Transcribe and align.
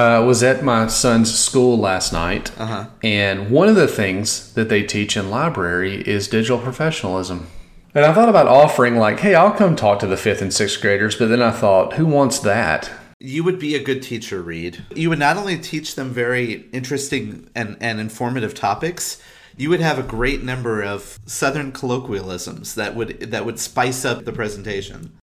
uh, 0.00 0.24
was 0.24 0.42
at 0.42 0.64
my 0.64 0.86
son's 0.86 1.36
school 1.38 1.76
last 1.76 2.12
night, 2.12 2.50
uh-huh. 2.58 2.86
and 3.02 3.50
one 3.50 3.68
of 3.68 3.76
the 3.76 3.88
things 3.88 4.52
that 4.54 4.70
they 4.70 4.82
teach 4.82 5.16
in 5.16 5.28
library 5.28 6.02
is 6.08 6.26
digital 6.26 6.58
professionalism. 6.58 7.46
And 7.94 8.04
I 8.04 8.14
thought 8.14 8.28
about 8.28 8.46
offering, 8.46 8.96
like, 8.96 9.20
hey, 9.20 9.34
I'll 9.34 9.52
come 9.52 9.76
talk 9.76 9.98
to 9.98 10.06
the 10.06 10.16
fifth 10.16 10.40
and 10.40 10.54
sixth 10.54 10.80
graders, 10.80 11.16
but 11.16 11.28
then 11.28 11.42
I 11.42 11.50
thought, 11.50 11.94
who 11.94 12.06
wants 12.06 12.38
that? 12.40 12.90
You 13.18 13.44
would 13.44 13.58
be 13.58 13.74
a 13.74 13.82
good 13.82 14.02
teacher, 14.02 14.40
Reed. 14.40 14.82
You 14.94 15.10
would 15.10 15.18
not 15.18 15.36
only 15.36 15.58
teach 15.58 15.96
them 15.96 16.10
very 16.10 16.68
interesting 16.72 17.50
and, 17.54 17.76
and 17.80 18.00
informative 18.00 18.54
topics, 18.54 19.20
you 19.58 19.68
would 19.68 19.80
have 19.80 19.98
a 19.98 20.02
great 20.02 20.42
number 20.42 20.82
of 20.82 21.18
southern 21.26 21.72
colloquialisms 21.72 22.74
that 22.76 22.94
would 22.94 23.20
that 23.32 23.44
would 23.44 23.58
spice 23.58 24.06
up 24.06 24.24
the 24.24 24.32
presentation. 24.32 25.19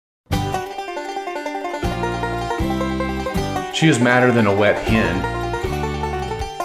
She 3.78 3.88
was 3.88 4.00
madder 4.00 4.32
than 4.32 4.48
a 4.48 4.56
wet 4.56 4.84
hen. 4.88 5.24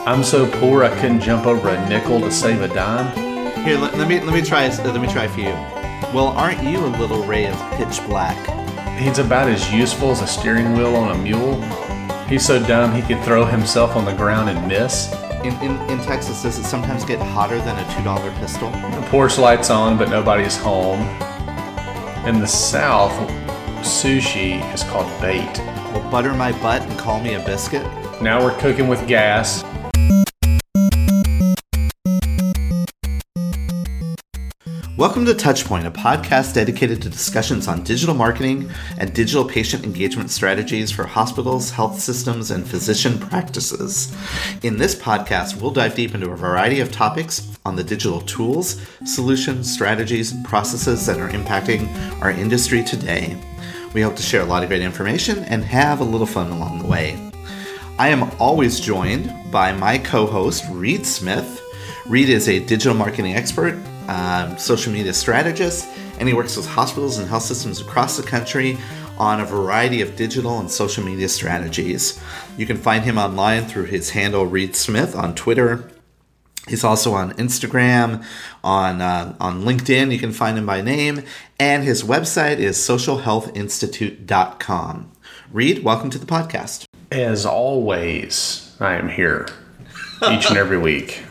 I'm 0.08 0.24
so 0.24 0.50
poor 0.50 0.82
I 0.82 0.88
couldn't 0.98 1.20
jump 1.20 1.44
over 1.44 1.68
a 1.68 1.86
nickel 1.86 2.18
to 2.20 2.30
save 2.30 2.62
a 2.62 2.68
dime. 2.68 3.14
Here, 3.66 3.76
let, 3.76 3.98
let 3.98 4.08
me 4.08 4.18
let 4.20 4.32
me 4.32 4.40
try 4.40 4.66
uh, 4.66 4.92
let 4.92 4.98
me 4.98 5.12
try 5.12 5.28
for 5.28 5.40
you. 5.40 5.52
Well, 6.14 6.28
aren't 6.28 6.62
you 6.64 6.78
a 6.78 6.88
little 6.96 7.22
ray 7.24 7.48
of 7.48 7.54
pitch 7.72 8.02
black? 8.06 8.38
He's 8.98 9.18
about 9.18 9.50
as 9.50 9.70
useful 9.70 10.12
as 10.12 10.22
a 10.22 10.26
steering 10.26 10.72
wheel 10.72 10.96
on 10.96 11.14
a 11.14 11.18
mule. 11.18 11.60
He's 12.28 12.46
so 12.46 12.58
dumb 12.66 12.94
he 12.94 13.02
could 13.02 13.22
throw 13.24 13.44
himself 13.44 13.94
on 13.94 14.06
the 14.06 14.14
ground 14.14 14.48
and 14.48 14.66
miss. 14.66 15.12
In, 15.44 15.52
in, 15.56 15.76
in 15.90 16.00
Texas, 16.00 16.40
does 16.44 16.58
it 16.58 16.64
sometimes 16.64 17.04
get 17.04 17.20
hotter 17.20 17.58
than 17.58 17.78
a 17.78 17.84
$2 17.90 18.34
pistol? 18.36 18.70
The 18.70 19.06
porch 19.10 19.36
light's 19.36 19.68
on, 19.68 19.98
but 19.98 20.08
nobody's 20.08 20.56
home. 20.56 21.00
In 22.26 22.40
the 22.40 22.46
South, 22.46 23.12
sushi 23.82 24.64
is 24.72 24.82
called 24.84 25.10
bait. 25.20 25.81
Well, 25.92 26.10
butter 26.10 26.32
my 26.32 26.52
butt 26.62 26.80
and 26.80 26.98
call 26.98 27.20
me 27.20 27.34
a 27.34 27.40
biscuit? 27.40 27.82
Now 28.22 28.42
we're 28.42 28.56
cooking 28.58 28.88
with 28.88 29.06
gas. 29.06 29.62
Welcome 34.96 35.26
to 35.26 35.34
Touchpoint, 35.34 35.84
a 35.84 35.90
podcast 35.90 36.54
dedicated 36.54 37.02
to 37.02 37.10
discussions 37.10 37.68
on 37.68 37.82
digital 37.82 38.14
marketing 38.14 38.70
and 38.96 39.12
digital 39.12 39.44
patient 39.44 39.84
engagement 39.84 40.30
strategies 40.30 40.90
for 40.90 41.04
hospitals, 41.04 41.70
health 41.70 42.00
systems, 42.00 42.50
and 42.50 42.66
physician 42.66 43.18
practices. 43.18 44.16
In 44.62 44.78
this 44.78 44.94
podcast, 44.94 45.60
we'll 45.60 45.72
dive 45.72 45.94
deep 45.94 46.14
into 46.14 46.30
a 46.30 46.36
variety 46.36 46.80
of 46.80 46.90
topics 46.90 47.54
on 47.66 47.76
the 47.76 47.84
digital 47.84 48.22
tools, 48.22 48.80
solutions, 49.04 49.70
strategies, 49.70 50.32
and 50.32 50.42
processes 50.42 51.04
that 51.04 51.18
are 51.18 51.28
impacting 51.28 51.86
our 52.22 52.30
industry 52.30 52.82
today. 52.82 53.38
We 53.94 54.00
hope 54.00 54.16
to 54.16 54.22
share 54.22 54.40
a 54.40 54.46
lot 54.46 54.62
of 54.62 54.68
great 54.68 54.82
information 54.82 55.44
and 55.44 55.64
have 55.64 56.00
a 56.00 56.04
little 56.04 56.26
fun 56.26 56.50
along 56.50 56.78
the 56.78 56.88
way. 56.88 57.18
I 57.98 58.08
am 58.08 58.30
always 58.40 58.80
joined 58.80 59.32
by 59.50 59.72
my 59.72 59.98
co 59.98 60.26
host, 60.26 60.64
Reed 60.70 61.06
Smith. 61.06 61.60
Reed 62.06 62.28
is 62.28 62.48
a 62.48 62.58
digital 62.58 62.94
marketing 62.94 63.34
expert 63.34 63.78
um, 64.08 64.58
social 64.58 64.92
media 64.92 65.12
strategist, 65.12 65.88
and 66.18 66.28
he 66.28 66.34
works 66.34 66.56
with 66.56 66.66
hospitals 66.66 67.18
and 67.18 67.28
health 67.28 67.44
systems 67.44 67.80
across 67.80 68.16
the 68.16 68.22
country 68.22 68.78
on 69.18 69.40
a 69.40 69.44
variety 69.44 70.00
of 70.00 70.16
digital 70.16 70.58
and 70.58 70.70
social 70.70 71.04
media 71.04 71.28
strategies. 71.28 72.20
You 72.56 72.66
can 72.66 72.76
find 72.76 73.04
him 73.04 73.18
online 73.18 73.66
through 73.66 73.84
his 73.84 74.10
handle 74.10 74.46
Reed 74.46 74.74
Smith 74.74 75.14
on 75.14 75.34
Twitter. 75.34 75.91
He's 76.68 76.84
also 76.84 77.14
on 77.14 77.32
Instagram, 77.32 78.24
on 78.62 79.00
uh, 79.00 79.34
on 79.40 79.62
LinkedIn. 79.62 80.12
You 80.12 80.18
can 80.18 80.30
find 80.32 80.56
him 80.56 80.66
by 80.66 80.80
name, 80.80 81.24
and 81.58 81.82
his 81.82 82.04
website 82.04 82.58
is 82.58 82.78
socialhealthinstitute.com. 82.78 85.10
Reed, 85.52 85.82
welcome 85.82 86.10
to 86.10 86.18
the 86.18 86.26
podcast. 86.26 86.84
As 87.10 87.44
always, 87.44 88.76
I 88.80 88.94
am 88.94 89.08
here 89.08 89.48
each 90.30 90.48
and 90.48 90.56
every 90.56 90.78
week 90.78 91.24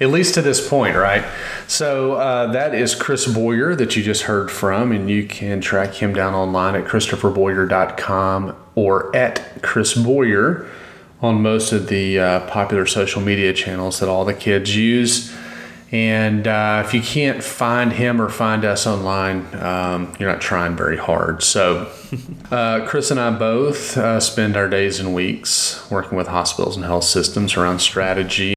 at 0.00 0.10
least 0.10 0.34
to 0.34 0.42
this 0.42 0.66
point, 0.66 0.96
right? 0.96 1.24
So 1.66 2.14
uh, 2.14 2.52
that 2.52 2.74
is 2.74 2.94
Chris 2.94 3.26
Boyer 3.26 3.74
that 3.74 3.96
you 3.96 4.02
just 4.02 4.22
heard 4.22 4.50
from, 4.50 4.92
and 4.92 5.10
you 5.10 5.26
can 5.26 5.60
track 5.60 5.94
him 5.94 6.14
down 6.14 6.34
online 6.34 6.76
at 6.76 6.84
christopherboyer.com 6.84 8.56
or 8.74 9.14
at 9.14 9.62
Chris 9.62 9.94
Boyer 9.94 10.66
on 11.20 11.42
most 11.42 11.72
of 11.72 11.88
the 11.88 12.18
uh, 12.18 12.40
popular 12.48 12.86
social 12.86 13.20
media 13.20 13.52
channels 13.52 14.00
that 14.00 14.08
all 14.08 14.24
the 14.24 14.34
kids 14.34 14.76
use. 14.76 15.34
And 15.90 16.46
uh, 16.46 16.82
if 16.84 16.92
you 16.92 17.00
can't 17.00 17.42
find 17.42 17.92
him 17.92 18.20
or 18.20 18.28
find 18.28 18.64
us 18.64 18.86
online, 18.86 19.46
um, 19.54 20.14
you're 20.18 20.30
not 20.30 20.42
trying 20.42 20.76
very 20.76 20.98
hard. 20.98 21.42
So, 21.42 21.90
uh, 22.50 22.84
Chris 22.86 23.10
and 23.10 23.18
I 23.18 23.30
both 23.30 23.96
uh, 23.96 24.20
spend 24.20 24.56
our 24.56 24.68
days 24.68 25.00
and 25.00 25.14
weeks 25.14 25.90
working 25.90 26.18
with 26.18 26.28
hospitals 26.28 26.76
and 26.76 26.84
health 26.84 27.04
systems 27.04 27.56
around 27.56 27.78
strategy 27.78 28.54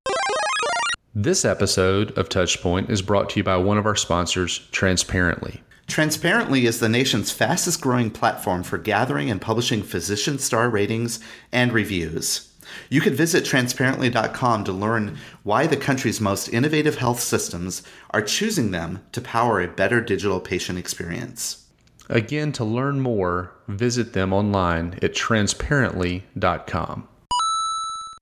this 1.14 1.44
episode 1.44 2.18
of 2.18 2.30
Touchpoint 2.30 2.90
is 2.90 3.02
brought 3.02 3.30
to 3.32 3.40
you 3.40 3.44
by 3.44 3.58
one 3.58 3.78
of 3.78 3.86
our 3.86 3.96
sponsors, 3.96 4.60
Transparently. 4.72 5.62
Transparently 5.88 6.66
is 6.66 6.80
the 6.80 6.88
nation's 6.88 7.32
fastest 7.32 7.82
growing 7.82 8.10
platform 8.10 8.64
for 8.64 8.78
gathering 8.78 9.30
and 9.30 9.42
publishing 9.42 9.84
physician 9.84 10.40
star 10.40 10.70
ratings 10.70 11.20
and 11.52 11.74
reviews. 11.74 12.51
You 12.92 13.00
can 13.00 13.14
visit 13.14 13.46
transparently.com 13.46 14.66
to 14.66 14.74
learn 14.74 15.18
why 15.44 15.66
the 15.66 15.78
country's 15.78 16.20
most 16.20 16.50
innovative 16.50 16.98
health 16.98 17.22
systems 17.22 17.84
are 18.10 18.22
choosing 18.22 18.72
them 18.72 19.02
to 19.14 19.22
power 19.22 19.62
a 19.62 19.70
better 19.70 20.02
digital 20.02 20.42
patient 20.42 20.78
experience. 20.78 21.66
Again, 22.10 22.52
to 22.52 22.66
learn 22.66 23.00
more, 23.00 23.54
visit 23.70 24.12
them 24.12 24.34
online 24.34 25.00
at 25.02 25.16
transparently.com. 25.16 27.08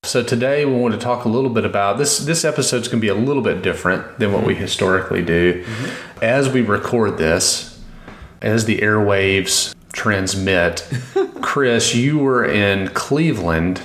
So 0.03 0.21
today 0.21 0.65
we 0.65 0.75
want 0.75 0.93
to 0.93 0.99
talk 0.99 1.25
a 1.25 1.29
little 1.29 1.49
bit 1.49 1.65
about 1.65 1.97
this. 1.97 2.19
This 2.19 2.45
episode 2.45 2.81
is 2.81 2.87
going 2.87 3.01
to 3.01 3.01
be 3.01 3.07
a 3.07 3.15
little 3.15 3.41
bit 3.41 3.63
different 3.63 4.19
than 4.19 4.31
what 4.31 4.45
we 4.45 4.53
historically 4.53 5.23
do. 5.23 5.63
Mm-hmm. 5.63 6.23
As 6.23 6.47
we 6.47 6.61
record 6.61 7.17
this, 7.17 7.81
as 8.43 8.65
the 8.65 8.77
airwaves 8.81 9.73
transmit, 9.93 10.87
Chris, 11.41 11.95
you 11.95 12.19
were 12.19 12.45
in 12.45 12.89
Cleveland 12.89 13.81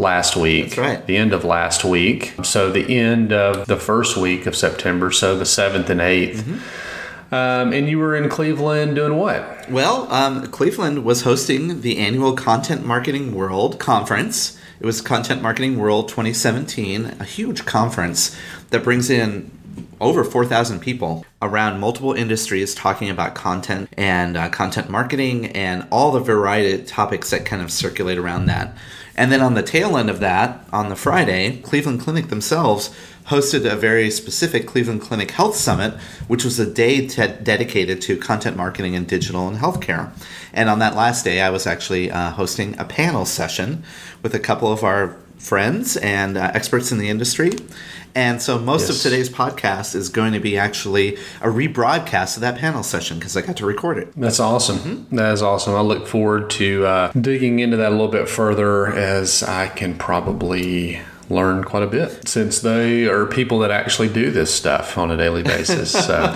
last 0.00 0.36
week. 0.36 0.70
That's 0.70 0.78
right. 0.78 1.06
The 1.06 1.16
end 1.16 1.32
of 1.32 1.44
last 1.44 1.84
week. 1.84 2.34
So 2.42 2.70
the 2.72 2.98
end 2.98 3.32
of 3.32 3.66
the 3.66 3.76
first 3.76 4.16
week 4.16 4.46
of 4.46 4.56
September. 4.56 5.10
So 5.10 5.38
the 5.38 5.46
seventh 5.46 5.90
and 5.90 6.00
8th 6.00 6.36
mm-hmm. 6.36 7.34
um, 7.34 7.72
and 7.72 7.88
you 7.88 7.98
were 7.98 8.16
in 8.16 8.28
Cleveland 8.28 8.96
doing 8.96 9.16
what? 9.16 9.70
Well, 9.70 10.10
um, 10.12 10.46
Cleveland 10.48 11.04
was 11.04 11.22
hosting 11.22 11.82
the 11.82 11.98
annual 11.98 12.34
Content 12.34 12.84
Marketing 12.84 13.34
World 13.34 13.78
Conference. 13.78 14.58
It 14.80 14.86
was 14.86 15.00
Content 15.02 15.42
Marketing 15.42 15.78
World 15.78 16.08
2017, 16.08 17.16
a 17.20 17.24
huge 17.24 17.66
conference 17.66 18.34
that 18.70 18.82
brings 18.82 19.10
in 19.10 19.50
over 20.00 20.24
4,000 20.24 20.80
people 20.80 21.26
around 21.42 21.78
multiple 21.78 22.14
industries 22.14 22.74
talking 22.74 23.10
about 23.10 23.34
content 23.34 23.88
and 23.96 24.36
uh, 24.36 24.48
content 24.48 24.88
marketing 24.88 25.46
and 25.48 25.86
all 25.90 26.10
the 26.12 26.20
variety 26.20 26.72
of 26.80 26.86
topics 26.86 27.30
that 27.30 27.44
kind 27.44 27.60
of 27.60 27.70
circulate 27.70 28.16
around 28.16 28.46
that. 28.46 28.74
And 29.20 29.30
then 29.30 29.42
on 29.42 29.52
the 29.52 29.62
tail 29.62 29.98
end 29.98 30.08
of 30.08 30.20
that, 30.20 30.64
on 30.72 30.88
the 30.88 30.96
Friday, 30.96 31.58
Cleveland 31.58 32.00
Clinic 32.00 32.28
themselves 32.28 32.88
hosted 33.26 33.70
a 33.70 33.76
very 33.76 34.10
specific 34.10 34.66
Cleveland 34.66 35.02
Clinic 35.02 35.32
Health 35.32 35.56
Summit, 35.56 35.92
which 36.26 36.42
was 36.42 36.58
a 36.58 36.64
day 36.64 37.06
dedicated 37.06 38.00
to 38.00 38.16
content 38.16 38.56
marketing 38.56 38.96
and 38.96 39.06
digital 39.06 39.46
and 39.46 39.58
healthcare. 39.58 40.10
And 40.54 40.70
on 40.70 40.78
that 40.78 40.96
last 40.96 41.22
day, 41.22 41.42
I 41.42 41.50
was 41.50 41.66
actually 41.66 42.10
uh, 42.10 42.30
hosting 42.30 42.78
a 42.78 42.86
panel 42.86 43.26
session 43.26 43.84
with 44.22 44.34
a 44.34 44.40
couple 44.40 44.72
of 44.72 44.82
our 44.82 45.16
friends 45.40 45.96
and 45.96 46.36
uh, 46.36 46.52
experts 46.54 46.92
in 46.92 46.98
the 46.98 47.08
industry. 47.08 47.50
And 48.14 48.42
so 48.42 48.58
most 48.58 48.88
yes. 48.88 48.90
of 48.90 49.02
today's 49.02 49.28
podcast 49.28 49.94
is 49.94 50.08
going 50.08 50.32
to 50.32 50.40
be 50.40 50.58
actually 50.58 51.16
a 51.40 51.48
rebroadcast 51.48 52.36
of 52.36 52.40
that 52.42 52.58
panel 52.58 52.82
session 52.82 53.18
because 53.18 53.36
I 53.36 53.40
got 53.40 53.56
to 53.58 53.66
record 53.66 53.98
it. 53.98 54.12
That's 54.16 54.40
awesome. 54.40 54.78
Mm-hmm. 54.78 55.16
That 55.16 55.32
is 55.32 55.42
awesome. 55.42 55.74
I 55.74 55.80
look 55.80 56.06
forward 56.06 56.50
to 56.50 56.84
uh, 56.84 57.12
digging 57.12 57.60
into 57.60 57.76
that 57.78 57.88
a 57.88 57.90
little 57.90 58.08
bit 58.08 58.28
further 58.28 58.88
as 58.88 59.42
I 59.42 59.68
can 59.68 59.96
probably 59.96 61.00
learn 61.30 61.62
quite 61.62 61.84
a 61.84 61.86
bit 61.86 62.26
since 62.26 62.60
they 62.60 63.06
are 63.06 63.24
people 63.24 63.60
that 63.60 63.70
actually 63.70 64.08
do 64.08 64.30
this 64.32 64.52
stuff 64.52 64.98
on 64.98 65.10
a 65.10 65.16
daily 65.16 65.44
basis. 65.44 65.92
So 65.92 66.26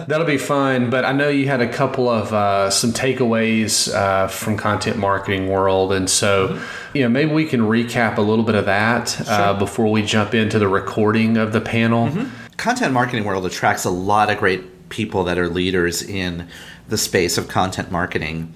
that'll 0.08 0.26
be 0.26 0.38
fun. 0.38 0.90
But 0.90 1.04
I 1.04 1.12
know 1.12 1.28
you 1.28 1.46
had 1.46 1.60
a 1.60 1.72
couple 1.72 2.08
of 2.08 2.32
uh, 2.32 2.70
some 2.70 2.90
takeaways 2.90 3.94
uh, 3.94 4.26
from 4.26 4.56
content 4.56 4.98
marketing 4.98 5.48
world, 5.48 5.92
and 5.92 6.10
so 6.10 6.48
mm-hmm. 6.48 6.96
you 6.96 7.04
know 7.04 7.08
maybe 7.08 7.32
we 7.32 7.46
can 7.46 7.60
recap 7.60 8.18
a 8.18 8.22
little 8.22 8.44
bit 8.44 8.56
of 8.56 8.66
that 8.66 9.20
uh, 9.20 9.24
sure. 9.24 9.34
uh, 9.34 9.54
before 9.54 9.90
we 9.90 10.02
jump 10.02 10.34
into 10.34 10.58
the 10.58 10.68
recording 10.68 11.36
of 11.36 11.52
the 11.52 11.60
panel. 11.60 12.08
Mm-hmm. 12.08 12.56
Content 12.56 12.92
marketing 12.92 13.24
world 13.24 13.46
attracts 13.46 13.84
a 13.84 13.90
lot 13.90 14.30
of 14.30 14.38
great 14.38 14.88
people 14.88 15.24
that 15.24 15.38
are 15.38 15.48
leaders 15.48 16.02
in 16.02 16.48
the 16.88 16.98
space 16.98 17.38
of 17.38 17.48
content 17.48 17.90
marketing. 17.90 18.52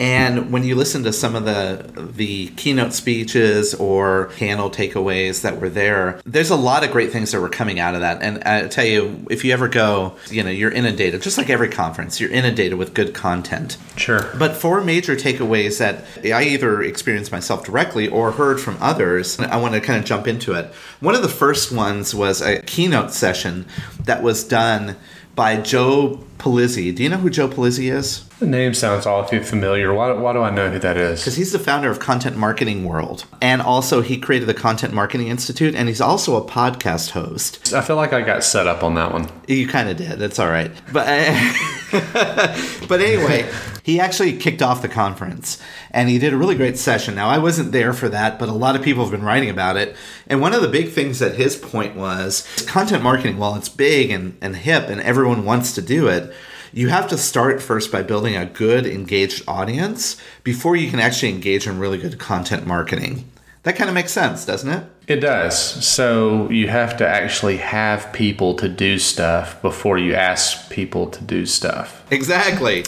And 0.00 0.50
when 0.50 0.64
you 0.64 0.76
listen 0.76 1.04
to 1.04 1.12
some 1.12 1.36
of 1.36 1.44
the 1.44 1.84
the 2.16 2.48
keynote 2.56 2.94
speeches 2.94 3.74
or 3.74 4.30
panel 4.38 4.70
takeaways 4.70 5.42
that 5.42 5.60
were 5.60 5.68
there, 5.68 6.22
there's 6.24 6.48
a 6.48 6.56
lot 6.56 6.84
of 6.84 6.90
great 6.90 7.12
things 7.12 7.32
that 7.32 7.40
were 7.40 7.50
coming 7.50 7.78
out 7.78 7.94
of 7.94 8.00
that. 8.00 8.22
And 8.22 8.42
I 8.44 8.66
tell 8.68 8.86
you, 8.86 9.26
if 9.28 9.44
you 9.44 9.52
ever 9.52 9.68
go, 9.68 10.16
you 10.30 10.42
know, 10.42 10.48
you're 10.48 10.70
inundated, 10.70 11.20
just 11.20 11.36
like 11.36 11.50
every 11.50 11.68
conference, 11.68 12.18
you're 12.18 12.30
inundated 12.30 12.78
with 12.78 12.94
good 12.94 13.12
content. 13.12 13.76
Sure. 13.96 14.30
But 14.38 14.56
four 14.56 14.80
major 14.80 15.16
takeaways 15.16 15.76
that 15.80 16.02
I 16.24 16.44
either 16.44 16.80
experienced 16.80 17.30
myself 17.30 17.62
directly 17.62 18.08
or 18.08 18.32
heard 18.32 18.58
from 18.58 18.78
others, 18.80 19.38
I 19.38 19.58
want 19.58 19.74
to 19.74 19.82
kind 19.82 19.98
of 19.98 20.06
jump 20.06 20.26
into 20.26 20.54
it. 20.54 20.72
One 21.00 21.14
of 21.14 21.20
the 21.20 21.28
first 21.28 21.72
ones 21.72 22.14
was 22.14 22.40
a 22.40 22.62
keynote 22.62 23.12
session 23.12 23.66
that 24.04 24.22
was 24.22 24.44
done 24.44 24.96
by 25.34 25.60
Joe 25.60 26.24
Pulizzi. 26.40 26.94
Do 26.94 27.02
you 27.02 27.08
know 27.10 27.18
who 27.18 27.30
Joe 27.30 27.48
Pulizzi 27.48 27.92
is? 27.92 28.24
The 28.40 28.46
name 28.46 28.72
sounds 28.72 29.04
awfully 29.04 29.42
familiar. 29.42 29.92
Why, 29.92 30.12
why 30.12 30.32
do 30.32 30.40
I 30.40 30.50
know 30.50 30.70
who 30.70 30.78
that 30.78 30.96
is? 30.96 31.20
Because 31.20 31.36
he's 31.36 31.52
the 31.52 31.58
founder 31.58 31.90
of 31.90 32.00
Content 32.00 32.36
Marketing 32.38 32.84
World. 32.84 33.26
And 33.42 33.60
also, 33.60 34.00
he 34.00 34.16
created 34.16 34.48
the 34.48 34.54
Content 34.54 34.94
Marketing 34.94 35.28
Institute, 35.28 35.74
and 35.74 35.88
he's 35.88 36.00
also 36.00 36.36
a 36.36 36.44
podcast 36.44 37.10
host. 37.10 37.74
I 37.74 37.82
feel 37.82 37.96
like 37.96 38.14
I 38.14 38.22
got 38.22 38.42
set 38.42 38.66
up 38.66 38.82
on 38.82 38.94
that 38.94 39.12
one. 39.12 39.28
You 39.46 39.68
kind 39.68 39.90
of 39.90 39.98
did. 39.98 40.18
That's 40.18 40.38
all 40.38 40.48
right. 40.48 40.72
But, 40.90 41.06
but 42.88 43.00
anyway, 43.00 43.50
he 43.82 44.00
actually 44.00 44.36
kicked 44.36 44.62
off 44.62 44.82
the 44.82 44.88
conference 44.88 45.60
and 45.90 46.08
he 46.08 46.18
did 46.18 46.32
a 46.32 46.36
really 46.36 46.54
great 46.54 46.78
session. 46.78 47.14
Now, 47.14 47.28
I 47.28 47.38
wasn't 47.38 47.72
there 47.72 47.92
for 47.92 48.08
that, 48.08 48.38
but 48.38 48.48
a 48.48 48.52
lot 48.52 48.76
of 48.76 48.82
people 48.82 49.02
have 49.02 49.10
been 49.10 49.24
writing 49.24 49.50
about 49.50 49.76
it. 49.76 49.96
And 50.26 50.40
one 50.40 50.54
of 50.54 50.62
the 50.62 50.68
big 50.68 50.90
things 50.90 51.18
that 51.18 51.34
his 51.34 51.56
point 51.56 51.96
was 51.96 52.46
content 52.66 53.02
marketing, 53.02 53.38
while 53.38 53.54
it's 53.56 53.68
big 53.68 54.10
and, 54.10 54.36
and 54.40 54.56
hip 54.56 54.88
and 54.88 55.00
everyone 55.00 55.44
wants 55.44 55.74
to 55.74 55.82
do 55.82 56.08
it, 56.08 56.29
you 56.72 56.88
have 56.88 57.08
to 57.08 57.18
start 57.18 57.60
first 57.60 57.90
by 57.90 58.02
building 58.02 58.36
a 58.36 58.46
good, 58.46 58.86
engaged 58.86 59.42
audience 59.48 60.16
before 60.44 60.76
you 60.76 60.90
can 60.90 61.00
actually 61.00 61.30
engage 61.30 61.66
in 61.66 61.78
really 61.78 61.98
good 61.98 62.18
content 62.18 62.66
marketing. 62.66 63.30
That 63.62 63.76
kind 63.76 63.90
of 63.90 63.94
makes 63.94 64.12
sense, 64.12 64.46
doesn't 64.46 64.70
it? 64.70 64.84
It 65.06 65.20
does. 65.20 65.84
So 65.84 66.48
you 66.50 66.68
have 66.68 66.96
to 66.98 67.06
actually 67.06 67.58
have 67.58 68.10
people 68.12 68.54
to 68.54 68.68
do 68.68 68.98
stuff 68.98 69.60
before 69.60 69.98
you 69.98 70.14
ask 70.14 70.70
people 70.70 71.08
to 71.08 71.22
do 71.22 71.44
stuff. 71.44 72.06
Exactly. 72.10 72.84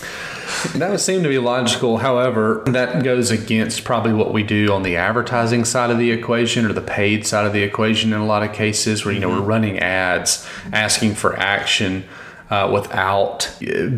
That 0.75 0.91
would 0.91 1.01
seem 1.01 1.25
to 1.25 1.29
be 1.29 1.39
logical. 1.39 1.99
However, 1.99 2.63
that 2.69 3.03
goes 3.05 3.31
against 3.31 3.85
probably 3.85 4.15
what 4.15 4.33
we 4.33 4.45
do 4.45 4.73
on 4.73 4.83
the 4.83 4.97
advertising 4.97 5.65
side 5.65 5.91
of 5.91 5.99
the 5.99 6.11
equation 6.11 6.65
or 6.65 6.73
the 6.73 6.81
paid 6.81 7.27
side 7.27 7.45
of 7.45 7.53
the 7.53 7.63
equation 7.63 8.13
in 8.13 8.21
a 8.21 8.27
lot 8.27 8.43
of 8.43 8.55
cases 8.55 9.05
where, 9.05 9.13
you 9.13 9.21
know, 9.21 9.29
we're 9.29 9.37
mm-hmm. 9.37 9.47
running 9.47 9.79
ads 9.79 10.49
asking 10.73 11.17
for 11.17 11.37
action 11.39 12.05
uh, 12.53 12.71
without 12.71 13.51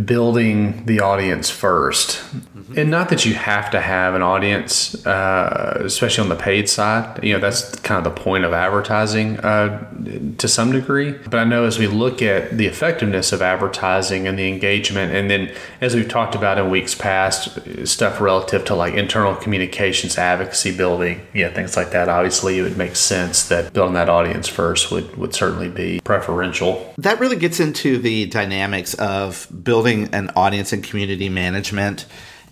building 0.04 0.86
the 0.86 1.00
audience 1.00 1.50
1st 1.50 2.20
mm-hmm. 2.20 2.54
And 2.76 2.90
not 2.90 3.08
that 3.10 3.24
you 3.24 3.34
have 3.34 3.70
to 3.70 3.80
have 3.80 4.14
an 4.14 4.22
audience, 4.22 5.06
uh, 5.06 5.82
especially 5.84 6.22
on 6.22 6.28
the 6.28 6.36
paid 6.36 6.68
side. 6.68 7.22
You 7.22 7.34
know, 7.34 7.40
that's 7.40 7.76
kind 7.80 8.04
of 8.04 8.14
the 8.14 8.20
point 8.20 8.44
of 8.44 8.52
advertising 8.52 9.38
uh, 9.40 9.86
to 10.38 10.48
some 10.48 10.72
degree. 10.72 11.12
But 11.12 11.34
I 11.34 11.44
know 11.44 11.64
as 11.64 11.78
we 11.78 11.86
look 11.86 12.22
at 12.22 12.56
the 12.56 12.66
effectiveness 12.66 13.32
of 13.32 13.42
advertising 13.42 14.26
and 14.26 14.38
the 14.38 14.48
engagement, 14.48 15.12
and 15.14 15.30
then 15.30 15.54
as 15.80 15.94
we've 15.94 16.08
talked 16.08 16.34
about 16.34 16.58
in 16.58 16.70
weeks 16.70 16.94
past, 16.94 17.58
stuff 17.86 18.20
relative 18.20 18.64
to 18.66 18.74
like 18.74 18.94
internal 18.94 19.34
communications, 19.36 20.16
advocacy 20.16 20.76
building, 20.76 21.20
yeah, 21.34 21.50
things 21.52 21.76
like 21.76 21.90
that. 21.90 22.08
Obviously, 22.08 22.58
it 22.58 22.62
would 22.62 22.78
make 22.78 22.96
sense 22.96 23.48
that 23.48 23.72
building 23.72 23.94
that 23.94 24.08
audience 24.08 24.48
first 24.48 24.90
would, 24.90 25.16
would 25.16 25.34
certainly 25.34 25.68
be 25.68 26.00
preferential. 26.00 26.92
That 26.98 27.20
really 27.20 27.36
gets 27.36 27.60
into 27.60 27.98
the 27.98 28.26
dynamics 28.44 28.94
of 28.94 29.48
building 29.62 30.08
an 30.12 30.30
audience 30.36 30.72
and 30.72 30.84
community 30.84 31.28
management. 31.28 32.06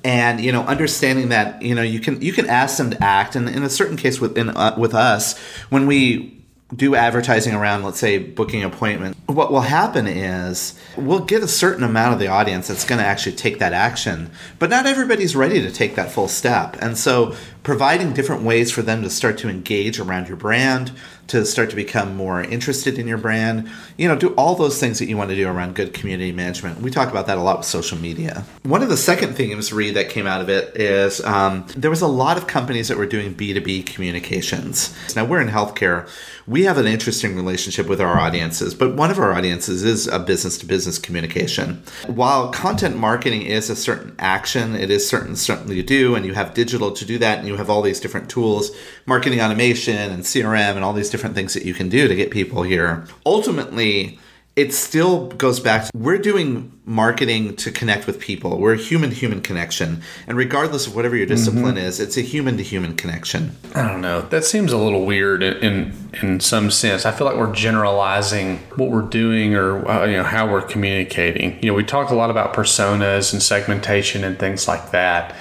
And 0.04 0.40
you 0.40 0.50
know 0.50 0.62
understanding 0.62 1.28
that 1.28 1.62
you 1.62 1.74
know 1.76 1.82
you 1.82 2.00
can 2.00 2.20
you 2.20 2.32
can 2.32 2.48
ask 2.48 2.78
them 2.78 2.90
to 2.90 3.02
act. 3.02 3.36
And 3.36 3.48
in 3.48 3.62
a 3.62 3.70
certain 3.70 3.96
case 3.96 4.20
with 4.20 4.36
in, 4.36 4.48
uh, 4.50 4.74
with 4.76 4.94
us 4.94 5.38
when 5.70 5.86
we 5.86 6.38
do 6.74 6.94
advertising 6.94 7.54
around 7.54 7.84
let's 7.84 7.98
say 7.98 8.18
booking 8.18 8.64
appointment 8.64 9.14
what 9.34 9.52
will 9.52 9.60
happen 9.60 10.06
is 10.06 10.78
we'll 10.96 11.24
get 11.24 11.42
a 11.42 11.48
certain 11.48 11.84
amount 11.84 12.14
of 12.14 12.18
the 12.18 12.28
audience 12.28 12.68
that's 12.68 12.84
going 12.84 12.98
to 12.98 13.04
actually 13.04 13.36
take 13.36 13.58
that 13.58 13.72
action. 13.72 14.30
But 14.58 14.70
not 14.70 14.86
everybody's 14.86 15.34
ready 15.34 15.60
to 15.62 15.70
take 15.70 15.94
that 15.96 16.10
full 16.10 16.28
step. 16.28 16.76
And 16.80 16.96
so 16.96 17.34
providing 17.62 18.12
different 18.12 18.42
ways 18.42 18.70
for 18.70 18.82
them 18.82 19.02
to 19.02 19.10
start 19.10 19.38
to 19.38 19.48
engage 19.48 20.00
around 20.00 20.28
your 20.28 20.36
brand 20.36 20.92
to 21.28 21.46
start 21.46 21.70
to 21.70 21.76
become 21.76 22.14
more 22.16 22.42
interested 22.42 22.98
in 22.98 23.06
your 23.06 23.16
brand. 23.16 23.70
You 23.96 24.08
know, 24.08 24.16
do 24.16 24.34
all 24.34 24.54
those 24.54 24.78
things 24.78 24.98
that 24.98 25.06
you 25.06 25.16
want 25.16 25.30
to 25.30 25.36
do 25.36 25.48
around 25.48 25.74
good 25.74 25.94
community 25.94 26.32
management. 26.32 26.80
We 26.80 26.90
talk 26.90 27.10
about 27.10 27.26
that 27.26 27.38
a 27.38 27.40
lot 27.40 27.58
with 27.58 27.66
social 27.66 27.96
media. 27.96 28.44
One 28.64 28.82
of 28.82 28.88
the 28.88 28.96
second 28.96 29.34
themes, 29.34 29.72
Reed, 29.72 29.94
that 29.94 30.10
came 30.10 30.26
out 30.26 30.40
of 30.40 30.48
it 30.48 30.76
is 30.76 31.24
um, 31.24 31.66
there 31.76 31.90
was 31.90 32.02
a 32.02 32.06
lot 32.06 32.36
of 32.36 32.46
companies 32.46 32.88
that 32.88 32.98
were 32.98 33.06
doing 33.06 33.34
B2B 33.34 33.86
communications. 33.86 34.94
Now, 35.16 35.24
we're 35.24 35.40
in 35.40 35.48
healthcare. 35.48 36.08
We 36.46 36.64
have 36.64 36.76
an 36.76 36.86
interesting 36.86 37.36
relationship 37.36 37.86
with 37.86 38.00
our 38.00 38.18
audiences, 38.18 38.74
but 38.74 38.96
one 38.96 39.10
of 39.10 39.18
our 39.18 39.32
audiences 39.32 39.84
is 39.84 40.08
a 40.08 40.18
business 40.18 40.58
to 40.58 40.66
business 40.66 40.98
communication. 40.98 41.82
While 42.06 42.50
content 42.50 42.96
marketing 42.96 43.42
is 43.42 43.70
a 43.70 43.76
certain 43.76 44.14
action, 44.18 44.74
it 44.74 44.90
is 44.90 45.08
certain 45.08 45.36
something 45.36 45.74
you 45.74 45.84
do, 45.84 46.16
and 46.16 46.26
you 46.26 46.34
have 46.34 46.52
digital 46.52 46.90
to 46.90 47.04
do 47.04 47.16
that, 47.18 47.38
and 47.38 47.46
you 47.46 47.51
have 47.56 47.70
all 47.70 47.82
these 47.82 48.00
different 48.00 48.28
tools, 48.28 48.70
marketing 49.06 49.40
automation 49.40 50.10
and 50.10 50.22
CRM 50.22 50.76
and 50.76 50.84
all 50.84 50.92
these 50.92 51.10
different 51.10 51.34
things 51.34 51.54
that 51.54 51.64
you 51.64 51.74
can 51.74 51.88
do 51.88 52.08
to 52.08 52.14
get 52.14 52.30
people 52.30 52.62
here. 52.62 53.06
Ultimately, 53.24 54.18
it 54.54 54.74
still 54.74 55.28
goes 55.28 55.60
back 55.60 55.86
to 55.86 55.90
we're 55.94 56.18
doing 56.18 56.78
marketing 56.84 57.56
to 57.56 57.70
connect 57.70 58.06
with 58.06 58.20
people. 58.20 58.58
We're 58.58 58.74
a 58.74 58.78
human 58.78 59.08
to 59.08 59.16
human 59.16 59.40
connection. 59.40 60.02
And 60.26 60.36
regardless 60.36 60.86
of 60.86 60.94
whatever 60.94 61.16
your 61.16 61.26
discipline 61.26 61.76
mm-hmm. 61.76 61.86
is, 61.86 62.00
it's 62.00 62.18
a 62.18 62.20
human 62.20 62.58
to 62.58 62.62
human 62.62 62.94
connection. 62.94 63.56
I 63.74 63.88
don't 63.88 64.02
know. 64.02 64.22
That 64.22 64.44
seems 64.44 64.72
a 64.72 64.76
little 64.76 65.06
weird 65.06 65.42
in, 65.42 65.56
in, 65.62 65.94
in 66.20 66.40
some 66.40 66.70
sense. 66.70 67.06
I 67.06 67.12
feel 67.12 67.26
like 67.26 67.36
we're 67.36 67.54
generalizing 67.54 68.58
what 68.76 68.90
we're 68.90 69.02
doing 69.02 69.54
or 69.54 69.88
uh, 69.88 70.04
you 70.04 70.16
know 70.18 70.24
how 70.24 70.50
we're 70.50 70.60
communicating. 70.62 71.58
You 71.62 71.70
know, 71.70 71.74
we 71.74 71.84
talk 71.84 72.10
a 72.10 72.14
lot 72.14 72.28
about 72.28 72.52
personas 72.52 73.32
and 73.32 73.42
segmentation 73.42 74.22
and 74.22 74.38
things 74.38 74.68
like 74.68 74.90
that. 74.90 75.34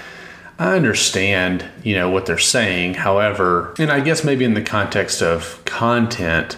I 0.61 0.75
understand, 0.75 1.65
you 1.83 1.95
know, 1.95 2.11
what 2.11 2.27
they're 2.27 2.37
saying. 2.37 2.93
However, 2.93 3.73
and 3.79 3.91
I 3.91 3.99
guess 3.99 4.23
maybe 4.23 4.45
in 4.45 4.53
the 4.53 4.61
context 4.61 5.23
of 5.23 5.59
content, 5.65 6.55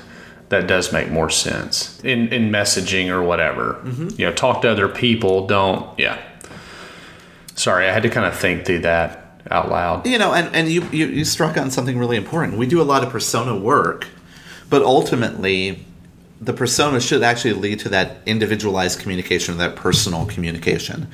that 0.49 0.67
does 0.67 0.91
make 0.91 1.09
more 1.09 1.29
sense 1.29 2.03
in, 2.03 2.27
in 2.33 2.51
messaging 2.51 3.07
or 3.07 3.23
whatever. 3.23 3.79
Mm-hmm. 3.81 4.09
You 4.19 4.25
know, 4.25 4.33
talk 4.33 4.61
to 4.63 4.69
other 4.69 4.89
people. 4.89 5.47
Don't, 5.47 5.97
yeah. 5.97 6.21
Sorry, 7.55 7.87
I 7.87 7.93
had 7.93 8.03
to 8.03 8.09
kind 8.09 8.25
of 8.25 8.37
think 8.37 8.65
through 8.65 8.79
that 8.79 9.39
out 9.49 9.69
loud. 9.69 10.05
You 10.05 10.17
know, 10.17 10.33
and, 10.33 10.53
and 10.53 10.67
you, 10.67 10.83
you, 10.91 11.07
you 11.07 11.23
struck 11.23 11.57
on 11.57 11.71
something 11.71 11.97
really 11.97 12.17
important. 12.17 12.57
We 12.57 12.67
do 12.67 12.81
a 12.81 12.83
lot 12.83 13.05
of 13.05 13.09
persona 13.09 13.57
work, 13.57 14.07
but 14.69 14.81
ultimately, 14.81 15.85
the 16.41 16.51
persona 16.51 16.99
should 16.99 17.23
actually 17.23 17.53
lead 17.53 17.79
to 17.79 17.89
that 17.89 18.17
individualized 18.25 18.99
communication, 18.99 19.57
that 19.59 19.77
personal 19.77 20.25
communication. 20.25 21.07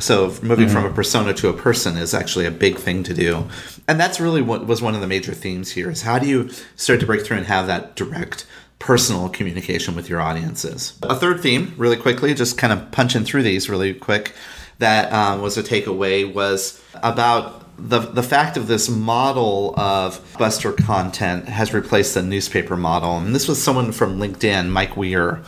So 0.00 0.28
moving 0.42 0.66
mm-hmm. 0.66 0.74
from 0.74 0.84
a 0.84 0.90
persona 0.90 1.34
to 1.34 1.48
a 1.48 1.52
person 1.52 1.96
is 1.96 2.14
actually 2.14 2.46
a 2.46 2.50
big 2.50 2.76
thing 2.76 3.02
to 3.04 3.14
do. 3.14 3.48
And 3.86 3.98
that's 3.98 4.20
really 4.20 4.42
what 4.42 4.66
was 4.66 4.82
one 4.82 4.94
of 4.94 5.00
the 5.00 5.06
major 5.06 5.34
themes 5.34 5.72
here 5.72 5.90
is 5.90 6.02
how 6.02 6.18
do 6.18 6.28
you 6.28 6.50
start 6.76 7.00
to 7.00 7.06
break 7.06 7.24
through 7.24 7.38
and 7.38 7.46
have 7.46 7.66
that 7.66 7.96
direct 7.96 8.46
personal 8.78 9.28
communication 9.28 9.96
with 9.96 10.08
your 10.08 10.20
audiences. 10.20 10.96
A 11.02 11.16
third 11.16 11.40
theme, 11.40 11.74
really 11.76 11.96
quickly, 11.96 12.32
just 12.34 12.56
kind 12.58 12.72
of 12.72 12.90
punching 12.92 13.24
through 13.24 13.42
these 13.42 13.68
really 13.68 13.92
quick, 13.92 14.34
that 14.78 15.12
um, 15.12 15.42
was 15.42 15.58
a 15.58 15.62
takeaway 15.62 16.32
was 16.32 16.80
about 17.02 17.64
the 17.78 18.00
the 18.00 18.22
fact 18.22 18.56
of 18.56 18.66
this 18.66 18.88
model 18.88 19.78
of 19.78 20.20
buster 20.38 20.72
content 20.72 21.48
has 21.48 21.72
replaced 21.72 22.14
the 22.14 22.22
newspaper 22.22 22.76
model. 22.76 23.18
And 23.18 23.34
this 23.34 23.46
was 23.48 23.62
someone 23.62 23.92
from 23.92 24.18
LinkedIn, 24.18 24.68
Mike 24.68 24.96
Weir 24.96 25.42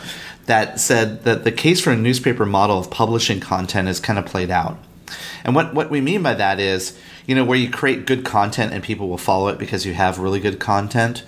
that 0.51 0.81
said 0.81 1.23
that 1.23 1.45
the 1.45 1.53
case 1.53 1.81
for 1.81 1.93
a 1.93 1.97
newspaper 1.97 2.45
model 2.45 2.77
of 2.77 2.91
publishing 2.91 3.39
content 3.39 3.89
is 3.89 4.01
kind 4.01 4.19
of 4.19 4.27
played 4.27 4.51
out. 4.51 4.77
And 5.45 5.55
what, 5.55 5.75
what 5.75 5.91
we 5.91 6.01
mean 6.01 6.25
by 6.25 6.35
that 6.35 6.59
is, 6.59 6.99
you 7.25 7.37
know, 7.37 7.45
where 7.45 7.57
you 7.57 7.71
create 7.71 8.05
good 8.05 8.25
content 8.25 8.73
and 8.73 8.83
people 8.83 9.09
will 9.09 9.17
follow 9.17 9.47
it 9.47 9.59
because 9.59 9.87
you 9.87 9.95
have 9.95 10.19
really 10.19 10.41
good 10.41 10.59
content. 10.59 11.23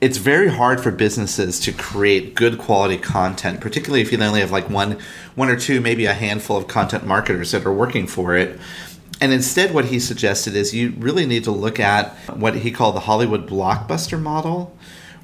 It's 0.00 0.16
very 0.16 0.48
hard 0.48 0.82
for 0.82 0.90
businesses 0.90 1.60
to 1.60 1.72
create 1.72 2.34
good 2.34 2.56
quality 2.56 2.96
content, 2.96 3.60
particularly 3.60 4.00
if 4.00 4.10
you 4.10 4.18
only 4.22 4.40
have 4.40 4.50
like 4.50 4.70
one, 4.70 4.98
one 5.34 5.50
or 5.50 5.56
two, 5.56 5.82
maybe 5.82 6.06
a 6.06 6.14
handful 6.14 6.56
of 6.56 6.66
content 6.66 7.04
marketers 7.06 7.50
that 7.50 7.66
are 7.66 7.72
working 7.74 8.06
for 8.06 8.34
it. 8.34 8.58
And 9.20 9.34
instead, 9.34 9.74
what 9.74 9.84
he 9.84 10.00
suggested 10.00 10.56
is 10.56 10.74
you 10.74 10.94
really 10.96 11.26
need 11.26 11.44
to 11.44 11.50
look 11.50 11.78
at 11.78 12.16
what 12.30 12.56
he 12.56 12.70
called 12.70 12.96
the 12.96 13.00
Hollywood 13.00 13.46
blockbuster 13.46 14.18
model, 14.18 14.74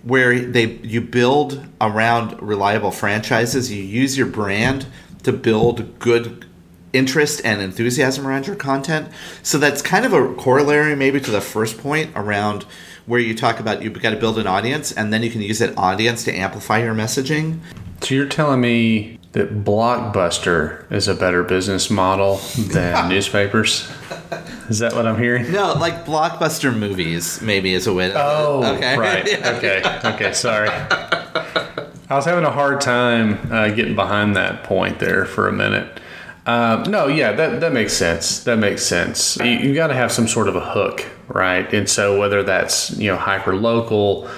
where 0.02 0.38
they 0.38 0.72
you 0.78 1.00
build 1.00 1.66
around 1.80 2.40
reliable 2.40 2.90
franchises. 2.90 3.72
You 3.72 3.82
use 3.82 4.16
your 4.16 4.26
brand 4.26 4.86
to 5.24 5.32
build 5.32 5.98
good 5.98 6.46
interest 6.92 7.40
and 7.44 7.60
enthusiasm 7.60 8.26
around 8.26 8.46
your 8.46 8.56
content. 8.56 9.08
So 9.42 9.58
that's 9.58 9.82
kind 9.82 10.06
of 10.06 10.12
a 10.12 10.34
corollary 10.34 10.96
maybe 10.96 11.20
to 11.20 11.30
the 11.30 11.40
first 11.40 11.78
point 11.78 12.10
around 12.14 12.64
where 13.06 13.20
you 13.20 13.34
talk 13.34 13.60
about 13.60 13.82
you've 13.82 14.00
got 14.00 14.10
to 14.10 14.16
build 14.16 14.38
an 14.38 14.46
audience 14.46 14.92
and 14.92 15.12
then 15.12 15.22
you 15.22 15.30
can 15.30 15.40
use 15.42 15.58
that 15.58 15.76
audience 15.76 16.24
to 16.24 16.32
amplify 16.32 16.78
your 16.78 16.94
messaging. 16.94 17.60
So 18.00 18.14
you're 18.14 18.28
telling 18.28 18.60
me 18.60 19.18
that 19.32 19.64
Blockbuster 19.64 20.90
is 20.90 21.08
a 21.08 21.14
better 21.14 21.42
business 21.42 21.90
model 21.90 22.36
than 22.56 23.08
newspapers? 23.10 23.90
Is 24.68 24.80
that 24.80 24.94
what 24.94 25.06
I'm 25.06 25.18
hearing? 25.18 25.50
No, 25.50 25.72
like 25.74 26.04
blockbuster 26.04 26.76
movies, 26.76 27.40
maybe 27.40 27.72
is 27.74 27.86
a 27.86 27.92
way. 27.92 28.08
To, 28.08 28.14
Oh, 28.16 28.74
okay. 28.76 28.96
right. 28.98 29.26
Okay. 29.56 29.82
Okay. 30.04 30.32
Sorry. 30.32 30.68
I 30.70 32.14
was 32.14 32.24
having 32.24 32.44
a 32.44 32.50
hard 32.50 32.80
time 32.80 33.52
uh, 33.52 33.68
getting 33.68 33.94
behind 33.94 34.36
that 34.36 34.64
point 34.64 34.98
there 34.98 35.24
for 35.24 35.48
a 35.48 35.52
minute. 35.52 36.00
Um, 36.46 36.84
no, 36.84 37.06
yeah, 37.08 37.32
that, 37.32 37.60
that 37.60 37.72
makes 37.72 37.92
sense. 37.92 38.44
That 38.44 38.56
makes 38.58 38.82
sense. 38.82 39.36
You, 39.38 39.50
you 39.50 39.74
got 39.74 39.88
to 39.88 39.94
have 39.94 40.10
some 40.10 40.26
sort 40.26 40.48
of 40.48 40.56
a 40.56 40.60
hook, 40.60 41.04
right? 41.28 41.70
And 41.74 41.88
so 41.88 42.18
whether 42.18 42.42
that's 42.42 42.90
you 42.98 43.10
know 43.10 43.16
hyper 43.16 43.54
local, 43.54 44.28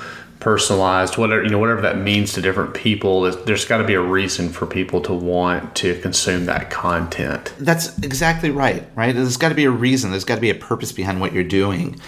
personalized, 0.40 1.16
whatever 1.18 1.42
you 1.42 1.50
know, 1.50 1.58
whatever 1.58 1.82
that 1.82 1.98
means 1.98 2.32
to 2.32 2.40
different 2.40 2.74
people, 2.74 3.22
there's- 3.22 3.64
got 3.66 3.78
to 3.78 3.84
be 3.84 3.94
a 3.94 4.00
reason 4.00 4.48
for 4.48 4.66
people 4.66 5.00
to 5.02 5.12
want 5.12 5.74
to 5.76 5.94
consume 6.00 6.46
that 6.46 6.70
content. 6.70 7.52
That's 7.58 7.96
exactly 7.98 8.50
right, 8.50 8.88
right? 8.96 9.14
There's 9.14 9.36
got 9.36 9.50
to 9.50 9.54
be 9.54 9.66
a 9.66 9.70
reason. 9.70 10.10
There's 10.10 10.24
got 10.24 10.36
to 10.36 10.40
be 10.40 10.50
a 10.50 10.54
purpose 10.54 10.90
behind 10.92 11.20
what 11.20 11.32
you're 11.32 11.44
doing. 11.44 12.00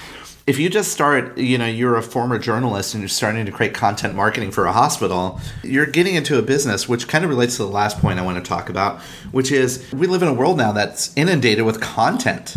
If 0.44 0.58
you 0.58 0.68
just 0.68 0.90
start, 0.90 1.38
you 1.38 1.56
know, 1.56 1.66
you're 1.66 1.94
a 1.96 2.02
former 2.02 2.36
journalist 2.36 2.94
and 2.94 3.02
you're 3.02 3.08
starting 3.08 3.46
to 3.46 3.52
create 3.52 3.74
content 3.74 4.16
marketing 4.16 4.50
for 4.50 4.66
a 4.66 4.72
hospital, 4.72 5.40
you're 5.62 5.86
getting 5.86 6.16
into 6.16 6.36
a 6.36 6.42
business, 6.42 6.88
which 6.88 7.06
kind 7.06 7.22
of 7.22 7.30
relates 7.30 7.58
to 7.58 7.62
the 7.62 7.68
last 7.70 7.98
point 8.00 8.18
I 8.18 8.22
want 8.22 8.42
to 8.44 8.48
talk 8.48 8.68
about, 8.68 9.00
which 9.30 9.52
is 9.52 9.84
we 9.92 10.08
live 10.08 10.22
in 10.22 10.26
a 10.28 10.34
world 10.34 10.56
now 10.56 10.72
that's 10.72 11.12
inundated 11.16 11.64
with 11.64 11.80
content. 11.80 12.56